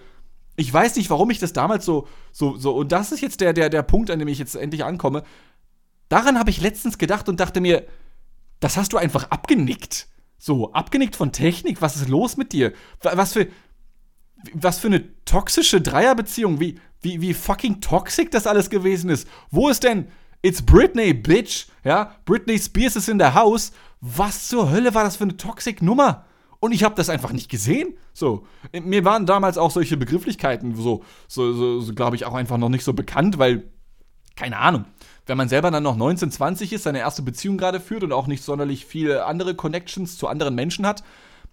ich 0.57 0.73
weiß 0.73 0.97
nicht, 0.97 1.09
warum 1.11 1.31
ich 1.31 1.39
das 1.39 1.53
damals 1.53 1.85
so, 1.85 2.07
so, 2.33 2.57
so, 2.57 2.75
und 2.75 2.93
das 2.93 3.13
ist 3.13 3.21
jetzt 3.21 3.41
der, 3.41 3.53
der, 3.53 3.71
der 3.71 3.83
Punkt, 3.83 4.11
an 4.11 4.19
dem 4.19 4.29
ich 4.29 4.39
jetzt 4.39 4.55
endlich 4.55 4.85
ankomme. 4.85 5.23
Daran 6.09 6.39
habe 6.39 6.51
ich 6.51 6.61
letztens 6.61 6.99
gedacht 6.99 7.29
und 7.29 7.41
dachte 7.41 7.61
mir, 7.61 7.87
das 8.61 8.77
hast 8.77 8.93
du 8.93 8.99
einfach 8.99 9.31
abgenickt. 9.31 10.09
So, 10.45 10.73
abgenickt 10.73 11.15
von 11.15 11.31
Technik, 11.31 11.81
was 11.83 11.95
ist 11.95 12.09
los 12.09 12.37
mit 12.37 12.53
dir? 12.53 12.73
Was 13.01 13.35
für, 13.35 13.47
was 14.53 14.81
für 14.81 14.89
eine 14.89 15.23
toxische 15.25 15.81
Dreierbeziehung, 15.81 16.59
wie, 16.59 16.81
wie, 17.01 17.21
wie 17.21 17.33
fucking 17.33 17.81
toxic 17.81 18.33
das 18.33 18.49
alles 18.49 18.69
gewesen 18.69 19.09
ist. 19.09 19.29
Wo 19.53 19.69
ist 19.69 19.85
denn 19.85 20.09
It's 20.43 20.61
Britney, 20.61 21.15
bitch? 21.15 21.67
Ja, 21.85 22.17
Britney 22.25 22.59
Spears 22.59 22.97
ist 22.97 23.09
in 23.09 23.19
der 23.19 23.35
Haus. 23.35 23.71
Was 24.01 24.49
zur 24.49 24.69
Hölle 24.69 24.97
war 24.97 25.05
das 25.05 25.15
für 25.15 25.23
eine 25.23 25.37
toxic 25.37 25.81
Nummer? 25.81 26.25
Und 26.59 26.73
ich 26.73 26.83
habe 26.83 26.97
das 26.97 27.09
einfach 27.09 27.31
nicht 27.31 27.49
gesehen. 27.49 27.95
So, 28.13 28.45
mir 28.73 29.05
waren 29.05 29.27
damals 29.27 29.59
auch 29.59 29.71
solche 29.71 29.97
Begrifflichkeiten 29.97 30.75
so, 30.75 31.05
so, 31.29 31.53
so, 31.53 31.81
so 31.81 31.95
glaube 31.95 32.17
ich, 32.17 32.25
auch 32.25 32.35
einfach 32.35 32.59
noch 32.59 32.69
nicht 32.69 32.83
so 32.83 32.95
bekannt, 32.95 33.39
weil, 33.39 33.71
keine 34.35 34.59
Ahnung 34.59 34.87
wenn 35.27 35.37
man 35.37 35.49
selber 35.49 35.71
dann 35.71 35.83
noch 35.83 35.97
19, 35.97 36.31
20 36.31 36.73
ist, 36.73 36.83
seine 36.83 36.99
erste 36.99 37.23
Beziehung 37.23 37.57
gerade 37.57 37.81
führt 37.81 38.03
und 38.03 38.13
auch 38.13 38.27
nicht 38.27 38.43
sonderlich 38.43 38.87
viele 38.87 39.25
andere 39.25 39.55
Connections 39.55 40.19
zu 40.19 40.29
anderen 40.29 40.55
Menschen 40.55 40.87
hat, 40.87 41.05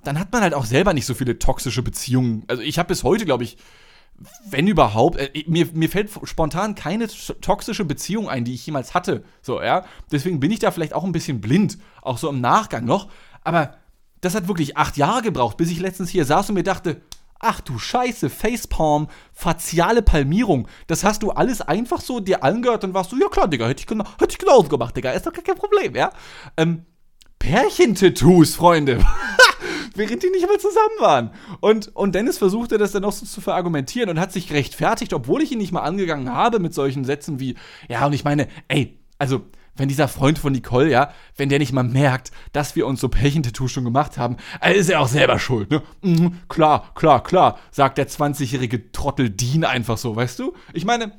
dann 0.04 0.20
hat 0.20 0.32
man 0.32 0.42
halt 0.42 0.54
auch 0.54 0.66
selber 0.66 0.94
nicht 0.94 1.06
so 1.06 1.14
viele 1.14 1.40
toxische 1.40 1.84
Beziehungen. 1.84 2.44
Also 2.48 2.62
ich 2.64 2.80
habe 2.80 2.88
bis 2.88 3.04
heute, 3.04 3.26
glaube 3.26 3.44
ich, 3.44 3.58
wenn 4.50 4.68
überhaupt, 4.68 5.18
äh, 5.18 5.44
mir, 5.48 5.68
mir 5.74 5.90
fällt 5.90 6.10
spontan 6.24 6.76
keine 6.76 7.08
toxische 7.08 7.86
Beziehung 7.86 8.30
ein, 8.30 8.44
die 8.44 8.54
ich 8.54 8.66
jemals 8.66 8.94
hatte. 8.94 9.24
So, 9.42 9.62
ja. 9.62 9.86
Deswegen 10.12 10.40
bin 10.40 10.52
ich 10.52 10.60
da 10.60 10.72
vielleicht 10.72 10.94
auch 10.94 11.04
ein 11.04 11.12
bisschen 11.12 11.42
blind, 11.42 11.78
auch 12.02 12.18
so 12.18 12.30
im 12.30 12.42
Nachgang 12.42 12.86
noch. 12.86 13.10
Aber 13.44 13.76
das 14.22 14.36
hat 14.36 14.48
wirklich 14.48 14.78
acht 14.78 14.98
Jahre 14.98 15.22
gebraucht, 15.22 15.58
bis 15.58 15.72
ich 15.72 15.80
letztens 15.80 16.10
hier 16.10 16.26
saß 16.26 16.50
und 16.50 16.56
mir 16.56 16.64
dachte, 16.64 17.02
Ach 17.39 17.62
du 17.62 17.80
Scheiße, 17.80 18.30
Facepalm, 18.30 19.08
faciale 19.34 20.02
Palmierung. 20.02 20.67
Das 20.88 21.06
hast 21.06 21.23
du 21.23 21.32
alles 21.32 21.62
einfach 21.62 22.02
so 22.02 22.19
dir 22.19 22.43
angehört 22.43 22.84
und 22.84 22.93
warst 22.93 23.13
du, 23.13 23.17
ja 23.17 23.30
klar, 23.30 23.47
Digga, 23.47 23.67
hätte 23.67 23.80
ich, 23.80 23.88
genau, 23.88 24.04
hätte 24.19 24.34
ich 24.34 24.38
genauso 24.38 24.67
gemacht, 24.67 24.95
Digga, 24.95 25.12
ist 25.12 25.25
doch 25.25 25.32
kein 25.32 25.56
Problem, 25.56 25.95
ja? 25.95 26.12
Ähm, 26.58 26.86
Pärchentattoos, 27.39 28.56
Freunde. 28.56 28.99
Während 29.95 30.21
die 30.21 30.30
nicht 30.30 30.47
mal 30.47 30.60
zusammen 30.60 30.99
waren. 30.99 31.32
Und, 31.62 31.95
und 31.95 32.13
Dennis 32.13 32.38
versuchte 32.38 32.78
das 32.78 32.91
dann 32.91 33.06
auch 33.06 33.13
so 33.13 33.25
zu 33.25 33.41
verargumentieren 33.41 34.10
und 34.10 34.19
hat 34.19 34.34
sich 34.34 34.52
rechtfertigt, 34.52 35.13
obwohl 35.13 35.41
ich 35.41 35.52
ihn 35.52 35.58
nicht 35.58 35.71
mal 35.71 35.82
angegangen 35.82 36.34
habe 36.34 36.60
mit 36.60 36.73
solchen 36.73 37.06
Sätzen 37.06 37.39
wie, 37.39 37.56
ja, 37.88 38.06
und 38.06 38.13
ich 38.13 38.25
meine, 38.25 38.47
ey, 38.67 38.99
also 39.17 39.41
wenn 39.80 39.89
dieser 39.89 40.08
Freund 40.08 40.38
von 40.39 40.54
Nicole, 40.54 40.89
ja, 40.89 41.13
wenn 41.36 41.50
der 41.50 41.60
nicht 41.60 41.74
mal 41.74 41.84
merkt, 41.84 42.32
dass 42.52 42.76
wir 42.76 42.86
uns 42.86 43.02
so 43.02 43.10
Pärchentattoo 43.10 43.68
schon 43.68 43.86
gemacht 43.86 44.18
haben, 44.18 44.38
ist 44.74 44.89
er 44.89 45.02
auch 45.02 45.08
selber 45.08 45.39
schuld, 45.39 45.72
ne? 45.72 45.82
Mhm, 46.02 46.39
klar, 46.50 46.92
klar, 46.96 47.24
klar, 47.24 47.60
sagt 47.72 47.98
der 47.98 48.08
20-jährige 48.08 48.92
Trottel 48.92 49.30
Dean 49.30 49.63
einfach 49.63 49.98
so, 49.98 50.15
weißt 50.15 50.39
du? 50.39 50.54
Ich 50.74 50.86
meine, 50.86 51.13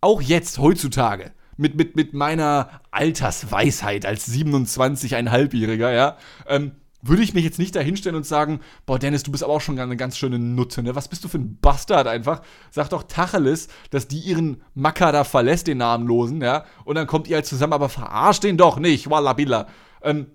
auch 0.00 0.20
jetzt, 0.20 0.58
heutzutage, 0.58 1.32
mit, 1.56 1.76
mit, 1.76 1.96
mit 1.96 2.12
meiner 2.12 2.80
Altersweisheit 2.90 4.04
als 4.04 4.28
27,5-Jähriger, 4.30 5.92
ja, 5.92 6.16
ähm, 6.46 6.72
würde 7.02 7.22
ich 7.22 7.34
mich 7.34 7.44
jetzt 7.44 7.58
nicht 7.58 7.74
dahinstellen 7.74 8.16
und 8.16 8.24
sagen, 8.24 8.60
boah, 8.86 8.98
Dennis, 8.98 9.24
du 9.24 9.32
bist 9.32 9.42
aber 9.42 9.52
auch 9.52 9.60
schon 9.60 9.78
eine 9.78 9.96
ganz 9.96 10.16
schöne 10.16 10.38
Nutte, 10.38 10.82
ne? 10.82 10.94
Was 10.94 11.08
bist 11.08 11.24
du 11.24 11.28
für 11.28 11.38
ein 11.38 11.58
Bastard 11.60 12.06
einfach? 12.06 12.42
Sag 12.70 12.90
doch 12.90 13.02
Tacheles, 13.02 13.68
dass 13.90 14.06
die 14.06 14.20
ihren 14.20 14.62
Macker 14.74 15.10
da 15.10 15.24
verlässt, 15.24 15.66
den 15.66 15.78
Namenlosen, 15.78 16.40
ja? 16.40 16.64
Und 16.84 16.94
dann 16.94 17.08
kommt 17.08 17.26
ihr 17.26 17.36
halt 17.36 17.46
zusammen, 17.46 17.72
aber 17.72 17.88
verarscht 17.88 18.44
den 18.44 18.56
doch 18.56 18.78
nicht, 18.78 19.10
wallabilla. 19.10 19.66
Ähm, 20.02 20.28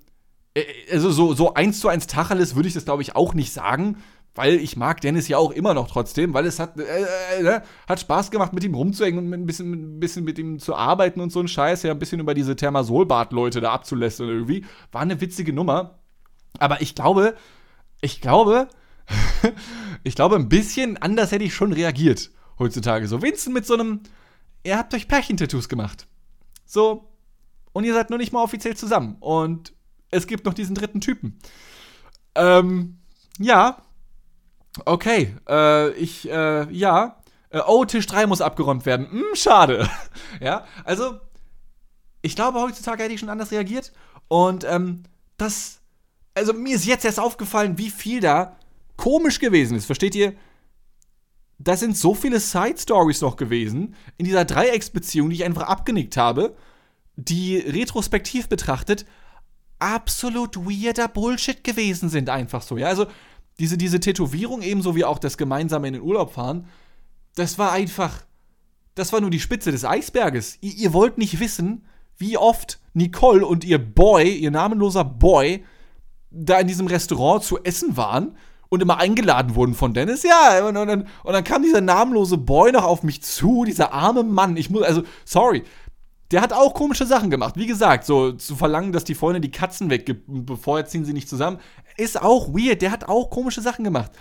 äh, 0.53 0.65
also 0.91 1.09
so, 1.11 1.33
so 1.33 1.53
eins 1.53 1.79
zu 1.79 1.87
eins 1.87 2.05
Tacheles 2.05 2.55
würde 2.55 2.67
ich 2.67 2.73
das, 2.73 2.85
glaube 2.85 3.01
ich, 3.01 3.15
auch 3.15 3.33
nicht 3.33 3.53
sagen, 3.53 3.97
weil 4.35 4.55
ich 4.55 4.77
mag 4.77 5.01
Dennis 5.01 5.27
ja 5.27 5.37
auch 5.37 5.51
immer 5.51 5.73
noch 5.73 5.87
trotzdem, 5.87 6.33
weil 6.33 6.45
es 6.45 6.59
hat, 6.59 6.77
äh, 6.77 7.39
äh, 7.39 7.43
ne? 7.43 7.63
hat 7.87 7.99
Spaß 7.99 8.29
gemacht, 8.29 8.53
mit 8.53 8.63
ihm 8.63 8.75
rumzuhängen 8.75 9.19
und 9.19 9.33
ein 9.33 9.45
bisschen, 9.45 9.71
ein 9.71 9.99
bisschen 9.99 10.23
mit 10.23 10.37
ihm 10.37 10.59
zu 10.59 10.75
arbeiten 10.75 11.21
und 11.21 11.31
so 11.31 11.39
ein 11.39 11.47
Scheiß, 11.47 11.83
ja, 11.83 11.91
ein 11.91 11.99
bisschen 11.99 12.19
über 12.19 12.33
diese 12.33 12.55
Thermasolbad-Leute 12.55 13.61
da 13.61 13.71
abzulästern 13.71 14.29
irgendwie. 14.29 14.65
War 14.91 15.01
eine 15.01 15.19
witzige 15.21 15.53
Nummer. 15.53 15.96
Aber 16.59 16.81
ich 16.81 16.95
glaube, 16.95 17.35
ich 18.01 18.21
glaube, 18.21 18.67
ich 20.03 20.15
glaube, 20.15 20.35
ein 20.35 20.49
bisschen 20.49 20.97
anders 20.97 21.31
hätte 21.31 21.43
ich 21.43 21.53
schon 21.53 21.73
reagiert 21.73 22.31
heutzutage. 22.59 23.07
So, 23.07 23.21
Vincent 23.21 23.53
mit 23.53 23.65
so 23.65 23.75
einem, 23.75 24.01
ihr 24.63 24.77
habt 24.77 24.93
euch 24.93 25.07
Pärchentattoos 25.07 25.69
gemacht. 25.69 26.07
So, 26.65 27.09
und 27.73 27.83
ihr 27.83 27.93
seid 27.93 28.09
nur 28.09 28.19
nicht 28.19 28.33
mal 28.33 28.43
offiziell 28.43 28.75
zusammen. 28.75 29.17
Und 29.19 29.73
es 30.09 30.27
gibt 30.27 30.45
noch 30.45 30.53
diesen 30.53 30.75
dritten 30.75 31.01
Typen. 31.01 31.39
Ähm, 32.35 32.99
ja. 33.39 33.81
Okay, 34.85 35.35
äh, 35.47 35.91
ich, 35.91 36.29
äh, 36.29 36.71
ja. 36.71 37.21
Äh, 37.49 37.61
oh, 37.65 37.85
Tisch 37.85 38.07
3 38.07 38.27
muss 38.27 38.41
abgeräumt 38.41 38.85
werden. 38.85 39.09
Hm, 39.09 39.23
schade. 39.33 39.89
ja, 40.41 40.65
also, 40.83 41.19
ich 42.21 42.35
glaube, 42.35 42.59
heutzutage 42.61 43.03
hätte 43.03 43.13
ich 43.13 43.19
schon 43.19 43.29
anders 43.29 43.51
reagiert. 43.51 43.93
Und, 44.27 44.63
ähm, 44.63 45.03
das 45.37 45.79
also 46.37 46.53
mir 46.53 46.75
ist 46.75 46.85
jetzt 46.85 47.03
erst 47.03 47.19
aufgefallen, 47.19 47.77
wie 47.77 47.89
viel 47.89 48.19
da 48.19 48.55
komisch 48.95 49.39
gewesen 49.39 49.75
ist. 49.75 49.85
Versteht 49.85 50.15
ihr? 50.15 50.33
Da 51.59 51.75
sind 51.75 51.97
so 51.97 52.13
viele 52.13 52.39
Side-Stories 52.39 53.21
noch 53.21 53.35
gewesen 53.35 53.95
in 54.17 54.25
dieser 54.25 54.45
Dreiecksbeziehung, 54.45 55.29
die 55.29 55.37
ich 55.37 55.43
einfach 55.43 55.63
abgenickt 55.63 56.15
habe, 56.15 56.55
die 57.15 57.57
retrospektiv 57.57 58.47
betrachtet 58.47 59.05
absolut 59.79 60.55
weirder 60.57 61.07
Bullshit 61.07 61.63
gewesen 61.63 62.09
sind, 62.09 62.29
einfach 62.29 62.61
so. 62.61 62.77
Ja, 62.77 62.87
also 62.87 63.07
diese, 63.59 63.77
diese 63.77 63.99
Tätowierung, 63.99 64.61
ebenso 64.61 64.95
wie 64.95 65.05
auch 65.05 65.19
das 65.19 65.37
gemeinsame 65.37 65.87
in 65.87 65.93
den 65.93 66.03
Urlaub 66.03 66.33
fahren, 66.33 66.67
das 67.35 67.57
war 67.57 67.71
einfach, 67.71 68.23
das 68.95 69.13
war 69.13 69.21
nur 69.21 69.29
die 69.29 69.39
Spitze 69.39 69.71
des 69.71 69.85
Eisberges. 69.85 70.57
Ihr, 70.61 70.73
ihr 70.75 70.93
wollt 70.93 71.17
nicht 71.17 71.39
wissen, 71.39 71.85
wie 72.17 72.37
oft 72.37 72.79
Nicole 72.93 73.45
und 73.45 73.63
ihr 73.63 73.79
Boy, 73.79 74.35
ihr 74.35 74.51
namenloser 74.51 75.03
Boy, 75.03 75.63
da 76.29 76.59
in 76.59 76.67
diesem 76.67 76.87
Restaurant 76.87 77.43
zu 77.43 77.63
essen 77.63 77.97
waren 77.97 78.37
und 78.69 78.81
immer 78.81 78.97
eingeladen 78.97 79.55
wurden 79.55 79.73
von 79.73 79.93
Dennis. 79.93 80.23
Ja, 80.23 80.67
und, 80.67 80.77
und, 80.77 80.89
und, 80.89 81.07
dann 81.23 81.43
kam 81.43 81.63
dieser 81.63 81.81
namenlose 81.81 82.37
Boy 82.37 82.71
noch 82.71 82.83
auf 82.83 83.03
mich 83.03 83.21
zu, 83.23 83.63
dieser 83.63 83.93
arme 83.93 84.23
Mann. 84.23 84.57
Ich 84.57 84.69
muss, 84.69 84.83
also, 84.83 85.03
sorry. 85.25 85.63
Der 86.31 86.41
hat 86.41 86.51
auch 86.51 86.73
komische 86.73 87.05
Sachen 87.05 87.29
gemacht. 87.29 87.55
Wie 87.55 87.67
gesagt, 87.67 88.05
so 88.05 88.33
zu 88.33 88.57
verlangen, 88.57 88.91
dass 88.91 89.05
die 89.05 89.15
Freundin 89.15 89.41
die 89.41 89.51
Katzen 89.51 89.89
weggibt 89.89 90.25
bevor 90.27 90.83
ziehen 90.83 91.05
sie 91.05 91.13
nicht 91.13 91.29
zusammen, 91.29 91.59
ist 91.95 92.21
auch 92.21 92.49
weird. 92.49 92.81
Der 92.81 92.91
hat 92.91 93.07
auch 93.07 93.29
komische 93.29 93.61
Sachen 93.61 93.85
gemacht. 93.85 94.11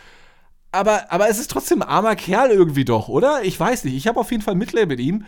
Aber, 0.70 1.10
aber 1.10 1.28
es 1.28 1.40
ist 1.40 1.50
trotzdem 1.50 1.82
ein 1.82 1.88
armer 1.88 2.14
Kerl 2.14 2.50
irgendwie 2.50 2.84
doch, 2.84 3.08
oder? 3.08 3.42
Ich 3.42 3.58
weiß 3.58 3.82
nicht. 3.84 3.96
Ich 3.96 4.06
habe 4.06 4.20
auf 4.20 4.30
jeden 4.30 4.42
Fall 4.44 4.54
Mitleid 4.54 4.86
mit 4.86 5.00
ihm. 5.00 5.24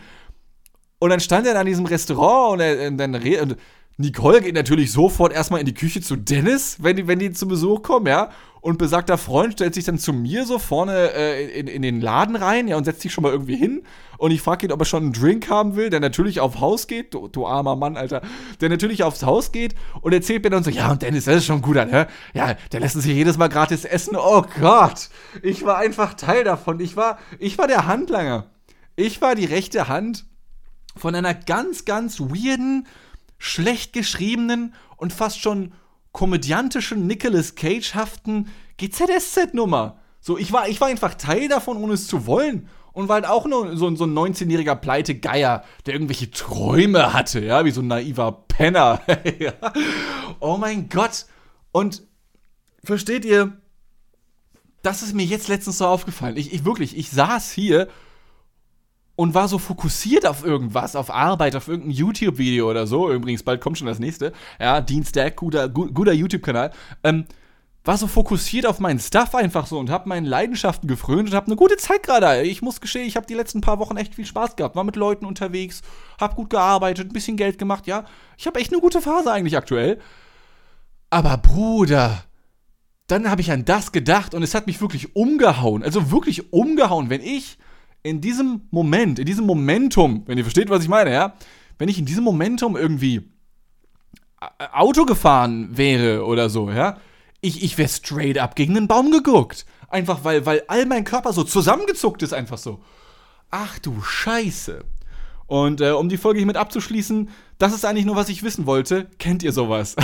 Und 0.99 1.09
dann 1.09 1.19
stand 1.19 1.47
er 1.47 1.53
da 1.53 1.61
in 1.61 1.67
diesem 1.67 1.85
Restaurant 1.85 2.53
und, 2.53 2.59
er, 2.61 2.87
und 2.87 2.97
dann 2.97 3.15
und 3.15 3.57
Nicole 3.99 4.39
geht 4.39 4.55
natürlich 4.55 4.93
sofort 4.93 5.33
erstmal 5.33 5.59
in 5.59 5.65
die 5.65 5.73
Küche 5.73 5.99
zu 5.99 6.15
Dennis, 6.15 6.77
wenn 6.79 6.95
die, 6.95 7.07
wenn 7.07 7.19
die 7.19 7.33
zu 7.33 7.49
Besuch 7.49 7.83
kommen, 7.83 8.07
ja. 8.07 8.29
und 8.61 8.77
besagter 8.77 9.17
Freund 9.17 9.51
stellt 9.51 9.73
sich 9.73 9.83
dann 9.83 9.99
zu 9.99 10.13
mir 10.13 10.45
so 10.45 10.57
vorne 10.57 11.11
äh, 11.13 11.59
in, 11.59 11.67
in, 11.67 11.81
den 11.81 11.99
Laden 11.99 12.37
rein, 12.37 12.69
ja, 12.69 12.77
und 12.77 12.85
setzt 12.85 13.01
sich 13.01 13.11
schon 13.11 13.23
mal 13.23 13.33
irgendwie 13.33 13.57
hin. 13.57 13.81
Und 14.17 14.31
ich 14.31 14.41
frage 14.41 14.65
ihn, 14.65 14.71
ob 14.71 14.79
er 14.79 14.85
schon 14.85 15.03
einen 15.03 15.11
Drink 15.11 15.49
haben 15.49 15.75
will, 15.75 15.89
der 15.89 15.99
natürlich 15.99 16.39
aufs 16.39 16.61
Haus 16.61 16.87
geht. 16.87 17.13
Du, 17.13 17.27
du, 17.27 17.45
armer 17.45 17.75
Mann, 17.75 17.97
Alter. 17.97 18.21
Der 18.61 18.69
natürlich 18.69 19.03
aufs 19.03 19.23
Haus 19.23 19.51
geht 19.51 19.75
und 19.99 20.13
erzählt 20.13 20.45
mir 20.45 20.49
dann 20.49 20.63
so, 20.63 20.69
ja, 20.69 20.89
und 20.91 21.01
Dennis, 21.01 21.25
das 21.25 21.35
ist 21.35 21.45
schon 21.45 21.61
gut, 21.61 21.75
ne? 21.75 22.07
Ja, 22.33 22.55
der 22.71 22.79
lässt 22.79 23.01
sich 23.01 23.13
jedes 23.13 23.37
Mal 23.37 23.49
gratis 23.49 23.83
essen. 23.83 24.15
Oh 24.15 24.45
Gott. 24.61 25.09
Ich 25.43 25.65
war 25.65 25.77
einfach 25.77 26.13
Teil 26.13 26.45
davon. 26.45 26.79
Ich 26.79 26.95
war, 26.95 27.19
ich 27.37 27.57
war 27.57 27.67
der 27.67 27.85
Handlanger. 27.85 28.45
Ich 28.95 29.21
war 29.21 29.35
die 29.35 29.45
rechte 29.45 29.89
Hand 29.89 30.25
von 30.95 31.15
einer 31.15 31.33
ganz, 31.33 31.83
ganz 31.83 32.19
weirden, 32.19 32.87
schlecht 33.39 33.93
geschriebenen 33.93 34.75
und 34.97 35.13
fast 35.13 35.41
schon 35.41 35.73
komödiantischen, 36.11 37.07
Nicolas 37.07 37.55
Cage-haften 37.55 38.49
GZSZ-Nummer. 38.77 39.97
So, 40.21 40.37
ich 40.37 40.51
war, 40.51 40.67
ich 40.67 40.79
war 40.81 40.89
einfach 40.89 41.15
Teil 41.15 41.47
davon, 41.47 41.77
ohne 41.77 41.93
es 41.93 42.07
zu 42.07 42.27
wollen. 42.27 42.69
Und 42.91 43.07
war 43.07 43.15
halt 43.15 43.27
auch 43.27 43.45
nur 43.45 43.77
so, 43.77 43.95
so 43.95 44.03
ein 44.05 44.13
19-jähriger 44.13 44.75
Pleite-Geier, 44.75 45.63
der 45.85 45.93
irgendwelche 45.93 46.31
Träume 46.31 47.13
hatte, 47.13 47.39
ja, 47.39 47.63
wie 47.63 47.71
so 47.71 47.81
ein 47.81 47.87
naiver 47.87 48.43
Penner. 48.47 49.01
oh 50.39 50.57
mein 50.57 50.89
Gott. 50.89 51.25
Und 51.71 52.03
versteht 52.83 53.23
ihr, 53.25 53.57
das 54.81 55.01
ist 55.01 55.13
mir 55.13 55.23
jetzt 55.23 55.47
letztens 55.47 55.77
so 55.77 55.85
aufgefallen. 55.85 56.35
Ich, 56.35 56.51
ich 56.53 56.65
wirklich, 56.65 56.97
ich 56.97 57.09
saß 57.09 57.51
hier 57.51 57.87
und 59.19 59.33
war 59.33 59.49
so 59.49 59.57
fokussiert 59.57 60.25
auf 60.25 60.45
irgendwas, 60.45 60.95
auf 60.95 61.11
Arbeit, 61.13 61.53
auf 61.57 61.67
irgendein 61.67 61.91
YouTube-Video 61.91 62.69
oder 62.69 62.87
so. 62.87 63.11
Übrigens, 63.11 63.43
bald 63.43 63.59
kommt 63.59 63.77
schon 63.77 63.87
das 63.87 63.99
nächste. 63.99 64.31
Ja, 64.61 64.79
Dienstag, 64.79 65.35
guter, 65.35 65.67
guter 65.67 66.13
YouTube-Kanal. 66.13 66.71
Ähm, 67.03 67.25
war 67.83 67.97
so 67.97 68.07
fokussiert 68.07 68.65
auf 68.65 68.79
meinen 68.79 68.97
Stuff 68.97 69.35
einfach 69.35 69.67
so 69.67 69.77
und 69.77 69.89
hab 69.89 70.05
meinen 70.05 70.25
Leidenschaften 70.25 70.87
gefrönt 70.87 71.27
und 71.27 71.35
hab 71.35 71.47
eine 71.47 71.57
gute 71.57 71.75
Zeit 71.75 72.03
gerade. 72.03 72.43
Ich 72.43 72.61
muss 72.61 72.79
gestehen, 72.79 73.07
ich 73.07 73.17
habe 73.17 73.27
die 73.27 73.33
letzten 73.33 73.59
paar 73.59 73.77
Wochen 73.79 73.97
echt 73.97 74.15
viel 74.15 74.25
Spaß 74.25 74.55
gehabt. 74.55 74.77
War 74.77 74.85
mit 74.85 74.95
Leuten 74.95 75.25
unterwegs, 75.25 75.81
hab 76.17 76.37
gut 76.37 76.49
gearbeitet, 76.49 77.09
ein 77.09 77.13
bisschen 77.13 77.35
Geld 77.35 77.57
gemacht, 77.57 77.87
ja. 77.87 78.05
Ich 78.37 78.47
habe 78.47 78.57
echt 78.57 78.71
eine 78.71 78.79
gute 78.79 79.01
Phase 79.01 79.33
eigentlich 79.33 79.57
aktuell. 79.57 79.99
Aber 81.09 81.35
Bruder, 81.35 82.23
dann 83.07 83.29
habe 83.29 83.41
ich 83.41 83.51
an 83.51 83.65
das 83.65 83.91
gedacht 83.91 84.33
und 84.33 84.43
es 84.43 84.55
hat 84.55 84.65
mich 84.65 84.79
wirklich 84.79 85.13
umgehauen. 85.13 85.83
Also 85.83 86.09
wirklich 86.09 86.53
umgehauen, 86.53 87.09
wenn 87.09 87.19
ich 87.19 87.57
in 88.03 88.21
diesem 88.21 88.61
Moment, 88.71 89.19
in 89.19 89.25
diesem 89.25 89.45
Momentum, 89.45 90.23
wenn 90.25 90.37
ihr 90.37 90.43
versteht, 90.43 90.69
was 90.69 90.83
ich 90.83 90.89
meine, 90.89 91.11
ja, 91.11 91.33
wenn 91.77 91.89
ich 91.89 91.99
in 91.99 92.05
diesem 92.05 92.23
Momentum 92.23 92.77
irgendwie 92.77 93.29
äh, 94.41 94.65
Auto 94.71 95.05
gefahren 95.05 95.77
wäre 95.77 96.25
oder 96.25 96.49
so, 96.49 96.69
ja, 96.69 96.97
ich, 97.41 97.63
ich 97.63 97.77
wäre 97.77 97.89
straight 97.89 98.37
up 98.37 98.55
gegen 98.55 98.75
einen 98.75 98.87
Baum 98.87 99.11
geguckt. 99.11 99.65
Einfach 99.87 100.23
weil, 100.23 100.45
weil 100.45 100.63
all 100.67 100.85
mein 100.85 101.03
Körper 101.03 101.33
so 101.33 101.43
zusammengezuckt 101.43 102.21
ist, 102.21 102.33
einfach 102.33 102.57
so. 102.57 102.79
Ach 103.49 103.79
du 103.79 104.01
Scheiße. 104.01 104.83
Und 105.47 105.81
äh, 105.81 105.91
um 105.91 106.09
die 106.09 106.17
Folge 106.17 106.37
hiermit 106.39 106.57
abzuschließen, 106.57 107.29
das 107.57 107.73
ist 107.73 107.83
eigentlich 107.83 108.05
nur, 108.05 108.15
was 108.15 108.29
ich 108.29 108.43
wissen 108.43 108.67
wollte. 108.67 109.09
Kennt 109.17 109.41
ihr 109.41 109.51
sowas? 109.51 109.95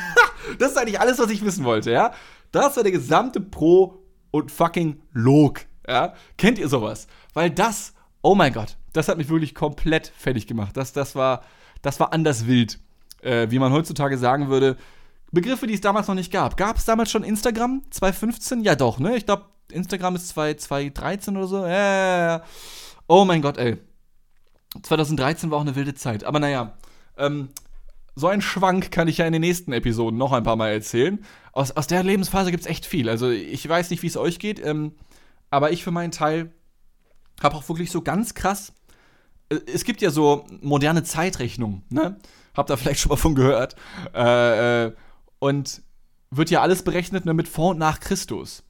das 0.58 0.72
ist 0.72 0.78
eigentlich 0.78 1.00
alles, 1.00 1.18
was 1.18 1.30
ich 1.30 1.44
wissen 1.44 1.64
wollte, 1.64 1.92
ja? 1.92 2.12
Das 2.50 2.76
war 2.76 2.82
der 2.82 2.92
gesamte 2.92 3.40
Pro 3.40 4.02
und 4.32 4.50
fucking 4.50 5.00
Log, 5.12 5.60
ja? 5.86 6.14
Kennt 6.36 6.58
ihr 6.58 6.68
sowas? 6.68 7.06
Weil 7.38 7.50
das, 7.50 7.94
oh 8.20 8.34
mein 8.34 8.52
Gott, 8.52 8.76
das 8.92 9.06
hat 9.06 9.16
mich 9.16 9.28
wirklich 9.28 9.54
komplett 9.54 10.08
fertig 10.08 10.48
gemacht. 10.48 10.76
Das, 10.76 10.92
das, 10.92 11.14
war, 11.14 11.44
das 11.82 12.00
war 12.00 12.12
anders 12.12 12.48
wild. 12.48 12.80
Äh, 13.22 13.48
wie 13.52 13.60
man 13.60 13.72
heutzutage 13.72 14.18
sagen 14.18 14.48
würde, 14.48 14.76
Begriffe, 15.30 15.68
die 15.68 15.74
es 15.74 15.80
damals 15.80 16.08
noch 16.08 16.16
nicht 16.16 16.32
gab. 16.32 16.56
Gab 16.56 16.78
es 16.78 16.84
damals 16.84 17.12
schon 17.12 17.22
Instagram? 17.22 17.82
2015? 17.90 18.64
Ja, 18.64 18.74
doch, 18.74 18.98
ne? 18.98 19.16
Ich 19.16 19.24
glaube, 19.24 19.44
Instagram 19.70 20.16
ist 20.16 20.30
2013 20.30 21.36
oder 21.36 21.46
so. 21.46 21.64
Äh, 21.64 22.40
oh 23.06 23.24
mein 23.24 23.40
Gott, 23.40 23.56
ey. 23.56 23.76
2013 24.82 25.52
war 25.52 25.58
auch 25.58 25.62
eine 25.62 25.76
wilde 25.76 25.94
Zeit. 25.94 26.24
Aber 26.24 26.40
naja, 26.40 26.76
ähm, 27.18 27.50
so 28.16 28.26
einen 28.26 28.42
Schwank 28.42 28.90
kann 28.90 29.06
ich 29.06 29.18
ja 29.18 29.26
in 29.26 29.32
den 29.32 29.42
nächsten 29.42 29.72
Episoden 29.72 30.18
noch 30.18 30.32
ein 30.32 30.42
paar 30.42 30.56
Mal 30.56 30.70
erzählen. 30.70 31.24
Aus, 31.52 31.70
aus 31.70 31.86
der 31.86 32.02
Lebensphase 32.02 32.50
gibt 32.50 32.64
es 32.64 32.68
echt 32.68 32.84
viel. 32.84 33.08
Also 33.08 33.30
ich 33.30 33.68
weiß 33.68 33.90
nicht, 33.90 34.02
wie 34.02 34.08
es 34.08 34.16
euch 34.16 34.40
geht, 34.40 34.58
ähm, 34.58 34.96
aber 35.50 35.70
ich 35.70 35.84
für 35.84 35.92
meinen 35.92 36.10
Teil 36.10 36.52
habe 37.42 37.56
auch 37.56 37.68
wirklich 37.68 37.90
so 37.90 38.02
ganz 38.02 38.34
krass. 38.34 38.72
Äh, 39.48 39.58
es 39.72 39.84
gibt 39.84 40.00
ja 40.00 40.10
so 40.10 40.46
moderne 40.60 41.02
Zeitrechnungen, 41.02 41.82
ne? 41.90 42.16
Habt 42.54 42.70
ihr 42.70 42.76
vielleicht 42.76 43.00
schon 43.00 43.10
mal 43.10 43.16
von 43.16 43.34
gehört. 43.34 43.76
Äh, 44.14 44.86
äh, 44.86 44.92
und 45.38 45.82
wird 46.30 46.50
ja 46.50 46.60
alles 46.60 46.82
berechnet 46.82 47.24
ne, 47.24 47.34
mit 47.34 47.48
vor 47.48 47.70
und 47.70 47.78
nach 47.78 48.00
Christus. 48.00 48.64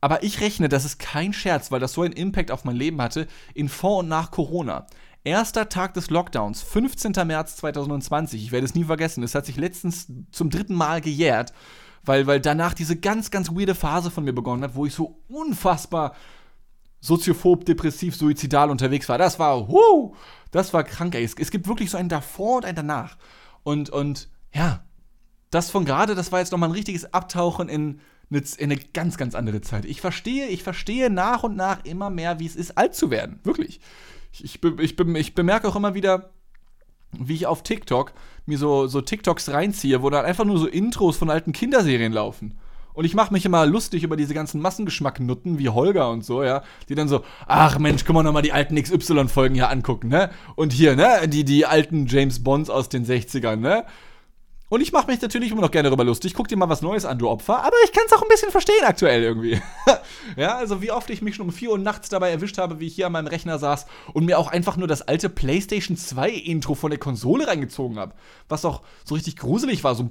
Aber 0.00 0.22
ich 0.22 0.40
rechne, 0.40 0.68
das 0.68 0.84
ist 0.84 0.98
kein 0.98 1.32
Scherz, 1.32 1.70
weil 1.70 1.80
das 1.80 1.92
so 1.92 2.02
einen 2.02 2.12
Impact 2.12 2.50
auf 2.50 2.64
mein 2.64 2.76
Leben 2.76 3.00
hatte, 3.00 3.26
in 3.54 3.68
vor 3.68 3.98
und 3.98 4.08
nach 4.08 4.30
Corona. 4.30 4.86
Erster 5.24 5.68
Tag 5.68 5.94
des 5.94 6.10
Lockdowns, 6.10 6.62
15. 6.62 7.12
März 7.26 7.56
2020. 7.56 8.42
Ich 8.42 8.52
werde 8.52 8.64
es 8.64 8.74
nie 8.74 8.84
vergessen. 8.84 9.24
Es 9.24 9.34
hat 9.34 9.46
sich 9.46 9.56
letztens 9.56 10.06
zum 10.30 10.50
dritten 10.50 10.74
Mal 10.74 11.00
gejährt, 11.00 11.52
weil, 12.04 12.26
weil 12.26 12.40
danach 12.40 12.74
diese 12.74 12.96
ganz, 12.96 13.30
ganz 13.30 13.50
weirde 13.50 13.74
Phase 13.74 14.10
von 14.10 14.24
mir 14.24 14.32
begonnen 14.32 14.62
hat, 14.62 14.76
wo 14.76 14.86
ich 14.86 14.94
so 14.94 15.20
unfassbar 15.28 16.14
soziophob, 17.00 17.64
depressiv, 17.64 18.16
suizidal 18.16 18.70
unterwegs 18.70 19.08
war. 19.08 19.18
Das 19.18 19.38
war, 19.38 19.68
huh, 19.68 20.14
das 20.50 20.72
war 20.72 20.84
krank, 20.84 21.14
ey. 21.14 21.24
Es, 21.24 21.34
es 21.38 21.50
gibt 21.50 21.68
wirklich 21.68 21.90
so 21.90 21.98
ein 21.98 22.08
davor 22.08 22.56
und 22.56 22.64
ein 22.64 22.74
danach. 22.74 23.16
Und, 23.62 23.90
und 23.90 24.28
ja, 24.54 24.84
das 25.50 25.70
von 25.70 25.84
gerade, 25.84 26.14
das 26.14 26.32
war 26.32 26.40
jetzt 26.40 26.52
nochmal 26.52 26.68
ein 26.68 26.74
richtiges 26.74 27.12
Abtauchen 27.12 27.68
in 27.68 28.00
eine, 28.30 28.42
in 28.58 28.72
eine 28.72 28.80
ganz, 28.92 29.16
ganz 29.16 29.34
andere 29.34 29.60
Zeit. 29.60 29.84
Ich 29.84 30.00
verstehe, 30.00 30.48
ich 30.48 30.62
verstehe 30.62 31.10
nach 31.10 31.42
und 31.42 31.56
nach 31.56 31.84
immer 31.84 32.10
mehr, 32.10 32.40
wie 32.40 32.46
es 32.46 32.56
ist, 32.56 32.76
alt 32.76 32.94
zu 32.94 33.10
werden. 33.10 33.40
Wirklich. 33.44 33.80
Ich, 34.32 34.44
ich, 34.44 34.62
ich, 34.80 34.98
ich 34.98 35.34
bemerke 35.34 35.68
auch 35.68 35.76
immer 35.76 35.94
wieder, 35.94 36.30
wie 37.12 37.34
ich 37.34 37.46
auf 37.46 37.62
TikTok 37.62 38.12
mir 38.46 38.58
so, 38.58 38.86
so 38.86 39.00
TikToks 39.00 39.50
reinziehe, 39.50 40.02
wo 40.02 40.10
dann 40.10 40.24
einfach 40.24 40.44
nur 40.44 40.58
so 40.58 40.66
Intros 40.66 41.16
von 41.16 41.30
alten 41.30 41.52
Kinderserien 41.52 42.12
laufen. 42.12 42.58
Und 42.96 43.04
ich 43.04 43.14
mache 43.14 43.32
mich 43.32 43.44
immer 43.44 43.66
lustig 43.66 44.02
über 44.02 44.16
diese 44.16 44.32
ganzen 44.32 44.60
Massengeschmacknutten 44.62 45.58
wie 45.58 45.68
Holger 45.68 46.10
und 46.10 46.24
so, 46.24 46.42
ja, 46.42 46.62
die 46.88 46.94
dann 46.94 47.08
so, 47.08 47.22
ach 47.46 47.78
Mensch, 47.78 48.04
können 48.04 48.16
wir 48.16 48.22
noch 48.22 48.32
mal 48.32 48.40
die 48.40 48.52
alten 48.52 48.82
XY-Folgen 48.82 49.54
hier 49.54 49.68
angucken, 49.68 50.08
ne? 50.08 50.30
Und 50.54 50.72
hier, 50.72 50.96
ne, 50.96 51.28
die, 51.28 51.44
die 51.44 51.66
alten 51.66 52.06
James 52.06 52.42
Bonds 52.42 52.70
aus 52.70 52.88
den 52.88 53.04
60ern, 53.04 53.56
ne? 53.56 53.84
Und 54.68 54.80
ich 54.80 54.92
mache 54.92 55.06
mich 55.06 55.22
natürlich 55.22 55.52
immer 55.52 55.60
noch 55.60 55.70
gerne 55.70 55.88
darüber 55.88 56.02
lustig. 56.02 56.34
Guck 56.34 56.48
dir 56.48 56.56
mal 56.56 56.68
was 56.68 56.82
Neues 56.82 57.04
an, 57.04 57.18
du 57.18 57.28
Opfer. 57.28 57.62
Aber 57.62 57.76
ich 57.84 57.92
kann 57.92 58.02
es 58.06 58.12
auch 58.12 58.22
ein 58.22 58.28
bisschen 58.28 58.50
verstehen 58.50 58.84
aktuell 58.84 59.22
irgendwie. 59.22 59.62
ja, 60.36 60.56
also 60.56 60.82
wie 60.82 60.90
oft 60.90 61.08
ich 61.10 61.22
mich 61.22 61.36
schon 61.36 61.46
um 61.46 61.52
4 61.52 61.70
Uhr 61.70 61.78
nachts 61.78 62.08
dabei 62.08 62.30
erwischt 62.30 62.58
habe, 62.58 62.80
wie 62.80 62.88
ich 62.88 62.96
hier 62.96 63.06
an 63.06 63.12
meinem 63.12 63.28
Rechner 63.28 63.60
saß 63.60 63.86
und 64.12 64.24
mir 64.24 64.40
auch 64.40 64.50
einfach 64.50 64.76
nur 64.76 64.88
das 64.88 65.02
alte 65.02 65.28
PlayStation 65.28 65.96
2 65.96 66.30
Intro 66.30 66.74
von 66.74 66.90
der 66.90 66.98
Konsole 66.98 67.46
reingezogen 67.46 67.96
habe. 67.96 68.14
Was 68.48 68.64
auch 68.64 68.82
so 69.04 69.14
richtig 69.14 69.36
gruselig 69.36 69.84
war. 69.84 69.94
So 69.94 70.02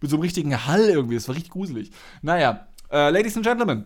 mit 0.00 0.10
so 0.10 0.16
einem 0.16 0.22
richtigen 0.22 0.66
Hall 0.66 0.88
irgendwie. 0.88 1.14
Das 1.14 1.28
war 1.28 1.36
richtig 1.36 1.52
gruselig. 1.52 1.92
Naja, 2.20 2.66
äh, 2.90 3.10
Ladies 3.10 3.36
and 3.36 3.46
Gentlemen. 3.46 3.84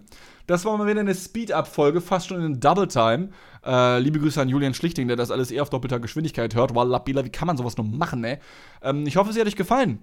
Das 0.48 0.64
war 0.64 0.78
mal 0.78 0.86
wieder 0.86 1.00
eine 1.00 1.14
Speed-Up-Folge, 1.14 2.00
fast 2.00 2.28
schon 2.28 2.42
in 2.42 2.58
Double 2.58 2.88
Time. 2.88 3.28
Äh, 3.66 3.98
liebe 3.98 4.18
Grüße 4.18 4.40
an 4.40 4.48
Julian 4.48 4.72
Schlichting, 4.72 5.06
der 5.06 5.16
das 5.18 5.30
alles 5.30 5.50
eher 5.50 5.60
auf 5.60 5.68
doppelter 5.68 6.00
Geschwindigkeit 6.00 6.54
hört. 6.54 6.74
Wallabila, 6.74 7.22
wie 7.26 7.30
kann 7.30 7.46
man 7.46 7.58
sowas 7.58 7.76
nur 7.76 7.84
machen, 7.84 8.24
ey? 8.24 8.38
Ähm, 8.80 9.06
ich 9.06 9.18
hoffe, 9.18 9.34
sie 9.34 9.40
hat 9.40 9.46
euch 9.46 9.56
gefallen. 9.56 9.98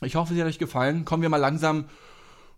Ich 0.00 0.14
hoffe, 0.14 0.32
sie 0.32 0.40
hat 0.40 0.46
euch 0.46 0.60
gefallen. 0.60 1.04
Kommen 1.04 1.22
wir 1.22 1.28
mal 1.28 1.38
langsam. 1.38 1.86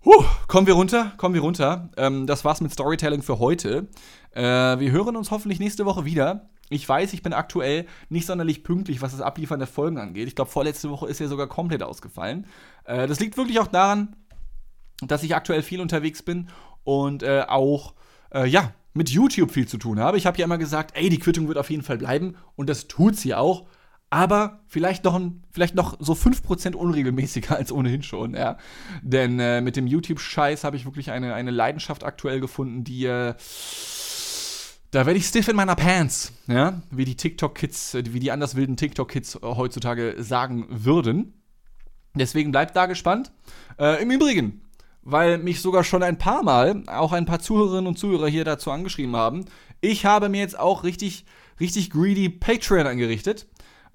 Huh, 0.04 0.22
kommen 0.46 0.66
wir 0.66 0.74
runter, 0.74 1.14
kommen 1.16 1.34
wir 1.34 1.40
runter. 1.40 1.88
Ähm, 1.96 2.26
das 2.26 2.44
war's 2.44 2.60
mit 2.60 2.70
Storytelling 2.70 3.22
für 3.22 3.38
heute. 3.38 3.88
Äh, 4.32 4.42
wir 4.42 4.90
hören 4.90 5.16
uns 5.16 5.30
hoffentlich 5.30 5.58
nächste 5.58 5.86
Woche 5.86 6.04
wieder. 6.04 6.50
Ich 6.68 6.86
weiß, 6.86 7.14
ich 7.14 7.22
bin 7.22 7.32
aktuell 7.32 7.86
nicht 8.10 8.26
sonderlich 8.26 8.62
pünktlich, 8.62 9.00
was 9.00 9.12
das 9.12 9.22
Abliefern 9.22 9.58
der 9.58 9.68
Folgen 9.68 9.96
angeht. 9.96 10.28
Ich 10.28 10.34
glaube, 10.34 10.50
vorletzte 10.50 10.90
Woche 10.90 11.08
ist 11.08 11.18
ja 11.18 11.28
sogar 11.28 11.46
komplett 11.46 11.82
ausgefallen. 11.82 12.44
Äh, 12.84 13.06
das 13.06 13.20
liegt 13.20 13.38
wirklich 13.38 13.58
auch 13.58 13.68
daran, 13.68 14.16
dass 15.02 15.22
ich 15.22 15.34
aktuell 15.34 15.62
viel 15.62 15.80
unterwegs 15.80 16.22
bin 16.22 16.48
und 16.84 17.22
äh, 17.22 17.44
auch, 17.46 17.94
äh, 18.32 18.46
ja, 18.46 18.72
mit 18.92 19.08
YouTube 19.08 19.50
viel 19.50 19.68
zu 19.68 19.78
tun 19.78 20.00
habe. 20.00 20.18
Ich 20.18 20.26
habe 20.26 20.38
ja 20.38 20.44
immer 20.44 20.58
gesagt, 20.58 20.96
ey, 20.96 21.08
die 21.08 21.18
Quittung 21.18 21.48
wird 21.48 21.58
auf 21.58 21.70
jeden 21.70 21.82
Fall 21.82 21.98
bleiben 21.98 22.34
und 22.56 22.68
das 22.68 22.88
tut 22.88 23.16
sie 23.16 23.34
auch. 23.34 23.66
Aber 24.12 24.58
vielleicht 24.66 25.04
noch, 25.04 25.14
ein, 25.14 25.44
vielleicht 25.52 25.76
noch 25.76 25.96
so 26.00 26.14
5% 26.14 26.74
unregelmäßiger 26.74 27.56
als 27.56 27.70
ohnehin 27.70 28.02
schon, 28.02 28.34
ja. 28.34 28.58
Denn 29.02 29.38
äh, 29.38 29.60
mit 29.60 29.76
dem 29.76 29.86
YouTube-Scheiß 29.86 30.64
habe 30.64 30.76
ich 30.76 30.84
wirklich 30.84 31.12
eine, 31.12 31.34
eine 31.34 31.52
Leidenschaft 31.52 32.02
aktuell 32.02 32.40
gefunden, 32.40 32.82
die, 32.82 33.04
äh, 33.04 33.34
da 34.90 35.06
werde 35.06 35.18
ich 35.18 35.26
stiff 35.26 35.46
in 35.46 35.54
meiner 35.54 35.76
Pants, 35.76 36.32
ja. 36.48 36.82
Wie 36.90 37.04
die 37.04 37.16
TikTok-Kids, 37.16 37.94
äh, 37.94 38.12
wie 38.12 38.18
die 38.18 38.32
anders 38.32 38.56
wilden 38.56 38.76
TikTok-Kids 38.76 39.38
heutzutage 39.42 40.16
sagen 40.18 40.66
würden. 40.68 41.34
Deswegen 42.14 42.50
bleibt 42.50 42.74
da 42.74 42.86
gespannt. 42.86 43.30
Äh, 43.78 44.02
Im 44.02 44.10
Übrigen, 44.10 44.62
weil 45.02 45.38
mich 45.38 45.60
sogar 45.60 45.84
schon 45.84 46.02
ein 46.02 46.18
paar 46.18 46.42
Mal 46.42 46.82
auch 46.86 47.12
ein 47.12 47.26
paar 47.26 47.40
Zuhörerinnen 47.40 47.86
und 47.86 47.98
Zuhörer 47.98 48.28
hier 48.28 48.44
dazu 48.44 48.70
angeschrieben 48.70 49.16
haben. 49.16 49.44
Ich 49.80 50.04
habe 50.04 50.28
mir 50.28 50.40
jetzt 50.40 50.58
auch 50.58 50.84
richtig, 50.84 51.24
richtig 51.58 51.90
greedy 51.90 52.28
Patreon 52.28 52.86
angerichtet. 52.86 53.46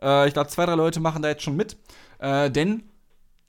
Äh, 0.02 0.28
ich 0.28 0.34
glaube, 0.34 0.50
zwei, 0.50 0.66
drei 0.66 0.76
Leute 0.76 1.00
machen 1.00 1.22
da 1.22 1.30
jetzt 1.30 1.44
schon 1.44 1.56
mit. 1.56 1.78
Äh, 2.20 2.50
denn 2.50 2.84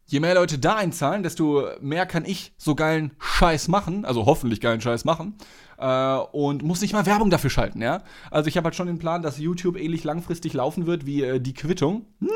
je 0.07 0.21
mehr 0.21 0.35
Leute 0.35 0.59
da 0.59 0.77
einzahlen, 0.77 1.23
desto 1.23 1.65
mehr 1.81 2.07
kann 2.07 2.25
ich 2.25 2.53
so 2.57 2.75
geilen 2.75 3.13
Scheiß 3.19 3.69
machen, 3.69 4.05
also 4.05 4.27
hoffentlich 4.27 4.61
geilen 4.61 4.81
Scheiß 4.81 5.05
machen. 5.05 5.35
Äh, 5.79 6.17
und 6.33 6.63
muss 6.63 6.81
nicht 6.81 6.93
mal 6.93 7.07
Werbung 7.07 7.31
dafür 7.31 7.51
schalten, 7.51 7.83
ja. 7.83 8.03
Also 8.31 8.49
ich 8.49 8.57
habe 8.57 8.67
halt 8.67 8.77
schon 8.77 8.87
den 8.87 8.99
Plan, 8.99 9.23
dass 9.23 9.39
YouTube 9.39 9.77
ähnlich 9.77 10.05
langfristig 10.05 10.53
laufen 10.53 10.87
wird 10.87 11.07
wie 11.07 11.23
äh, 11.23 11.41
die 11.41 11.55
Quittung. 11.55 12.07
Ne? 12.21 12.31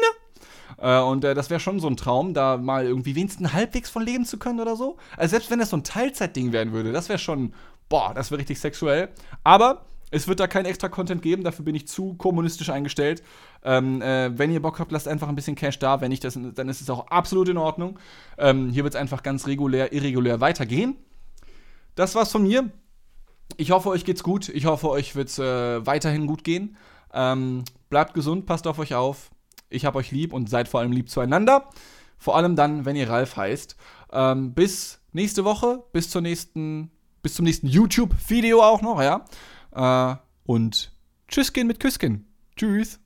Äh, 0.78 1.00
und 1.00 1.24
äh, 1.24 1.34
das 1.34 1.50
wäre 1.50 1.60
schon 1.60 1.80
so 1.80 1.88
ein 1.88 1.96
Traum, 1.96 2.34
da 2.34 2.56
mal 2.56 2.84
irgendwie 2.84 3.14
wenigstens 3.14 3.52
halbwegs 3.52 3.90
von 3.90 4.02
leben 4.02 4.24
zu 4.24 4.38
können 4.38 4.60
oder 4.60 4.76
so. 4.76 4.96
Also 5.16 5.30
selbst 5.30 5.50
wenn 5.50 5.58
das 5.58 5.70
so 5.70 5.76
ein 5.76 5.84
Teilzeitding 5.84 6.52
werden 6.52 6.72
würde, 6.72 6.92
das 6.92 7.08
wäre 7.08 7.18
schon, 7.18 7.54
boah, 7.88 8.12
das 8.14 8.30
wäre 8.30 8.40
richtig 8.40 8.60
sexuell. 8.60 9.08
Aber 9.44 9.84
es 10.10 10.26
wird 10.26 10.40
da 10.40 10.46
kein 10.46 10.64
extra 10.64 10.88
Content 10.88 11.22
geben, 11.22 11.44
dafür 11.44 11.64
bin 11.64 11.74
ich 11.74 11.86
zu 11.86 12.14
kommunistisch 12.14 12.70
eingestellt. 12.70 13.22
Ähm, 13.62 14.02
äh, 14.02 14.36
wenn 14.36 14.50
ihr 14.50 14.60
Bock 14.60 14.80
habt, 14.80 14.90
lasst 14.90 15.06
einfach 15.06 15.28
ein 15.28 15.36
bisschen 15.36 15.54
Cash 15.54 15.78
da. 15.78 16.00
Wenn 16.00 16.10
nicht, 16.10 16.24
das, 16.24 16.38
dann 16.54 16.68
ist 16.68 16.80
es 16.80 16.90
auch 16.90 17.06
absolut 17.08 17.48
in 17.48 17.56
Ordnung. 17.56 17.98
Ähm, 18.36 18.70
hier 18.70 18.82
wird 18.82 18.94
es 18.94 19.00
einfach 19.00 19.22
ganz 19.22 19.46
regulär, 19.46 19.92
irregulär 19.92 20.40
weitergehen. 20.40 20.96
Das 21.94 22.14
war's 22.14 22.32
von 22.32 22.42
mir. 22.42 22.70
Ich 23.56 23.70
hoffe, 23.70 23.88
euch 23.90 24.04
geht's 24.04 24.22
gut. 24.22 24.48
Ich 24.48 24.66
hoffe, 24.66 24.88
euch 24.88 25.14
wird's 25.14 25.38
äh, 25.38 25.86
weiterhin 25.86 26.26
gut 26.26 26.44
gehen. 26.44 26.76
Ähm, 27.12 27.64
bleibt 27.88 28.14
gesund, 28.14 28.46
passt 28.46 28.66
auf 28.66 28.78
euch 28.78 28.94
auf. 28.94 29.30
Ich 29.70 29.86
hab 29.86 29.94
euch 29.94 30.10
lieb 30.10 30.32
und 30.32 30.50
seid 30.50 30.68
vor 30.68 30.80
allem 30.80 30.92
lieb 30.92 31.08
zueinander. 31.08 31.70
Vor 32.18 32.36
allem 32.36 32.54
dann, 32.54 32.84
wenn 32.84 32.96
ihr 32.96 33.08
Ralf 33.08 33.36
heißt. 33.36 33.76
Ähm, 34.12 34.52
bis 34.52 35.00
nächste 35.12 35.44
Woche, 35.44 35.82
bis 35.92 36.10
zur 36.10 36.20
nächsten, 36.20 36.90
bis 37.22 37.34
zum 37.34 37.44
nächsten 37.44 37.66
YouTube-Video 37.66 38.62
auch 38.62 38.82
noch, 38.82 39.00
ja. 39.00 39.24
Äh, 39.72 40.16
und 40.44 40.92
Tschüss 41.28 41.52
gehen 41.52 41.66
mit 41.66 41.80
Küsschen. 41.80 42.26
Tschüss. 42.56 42.99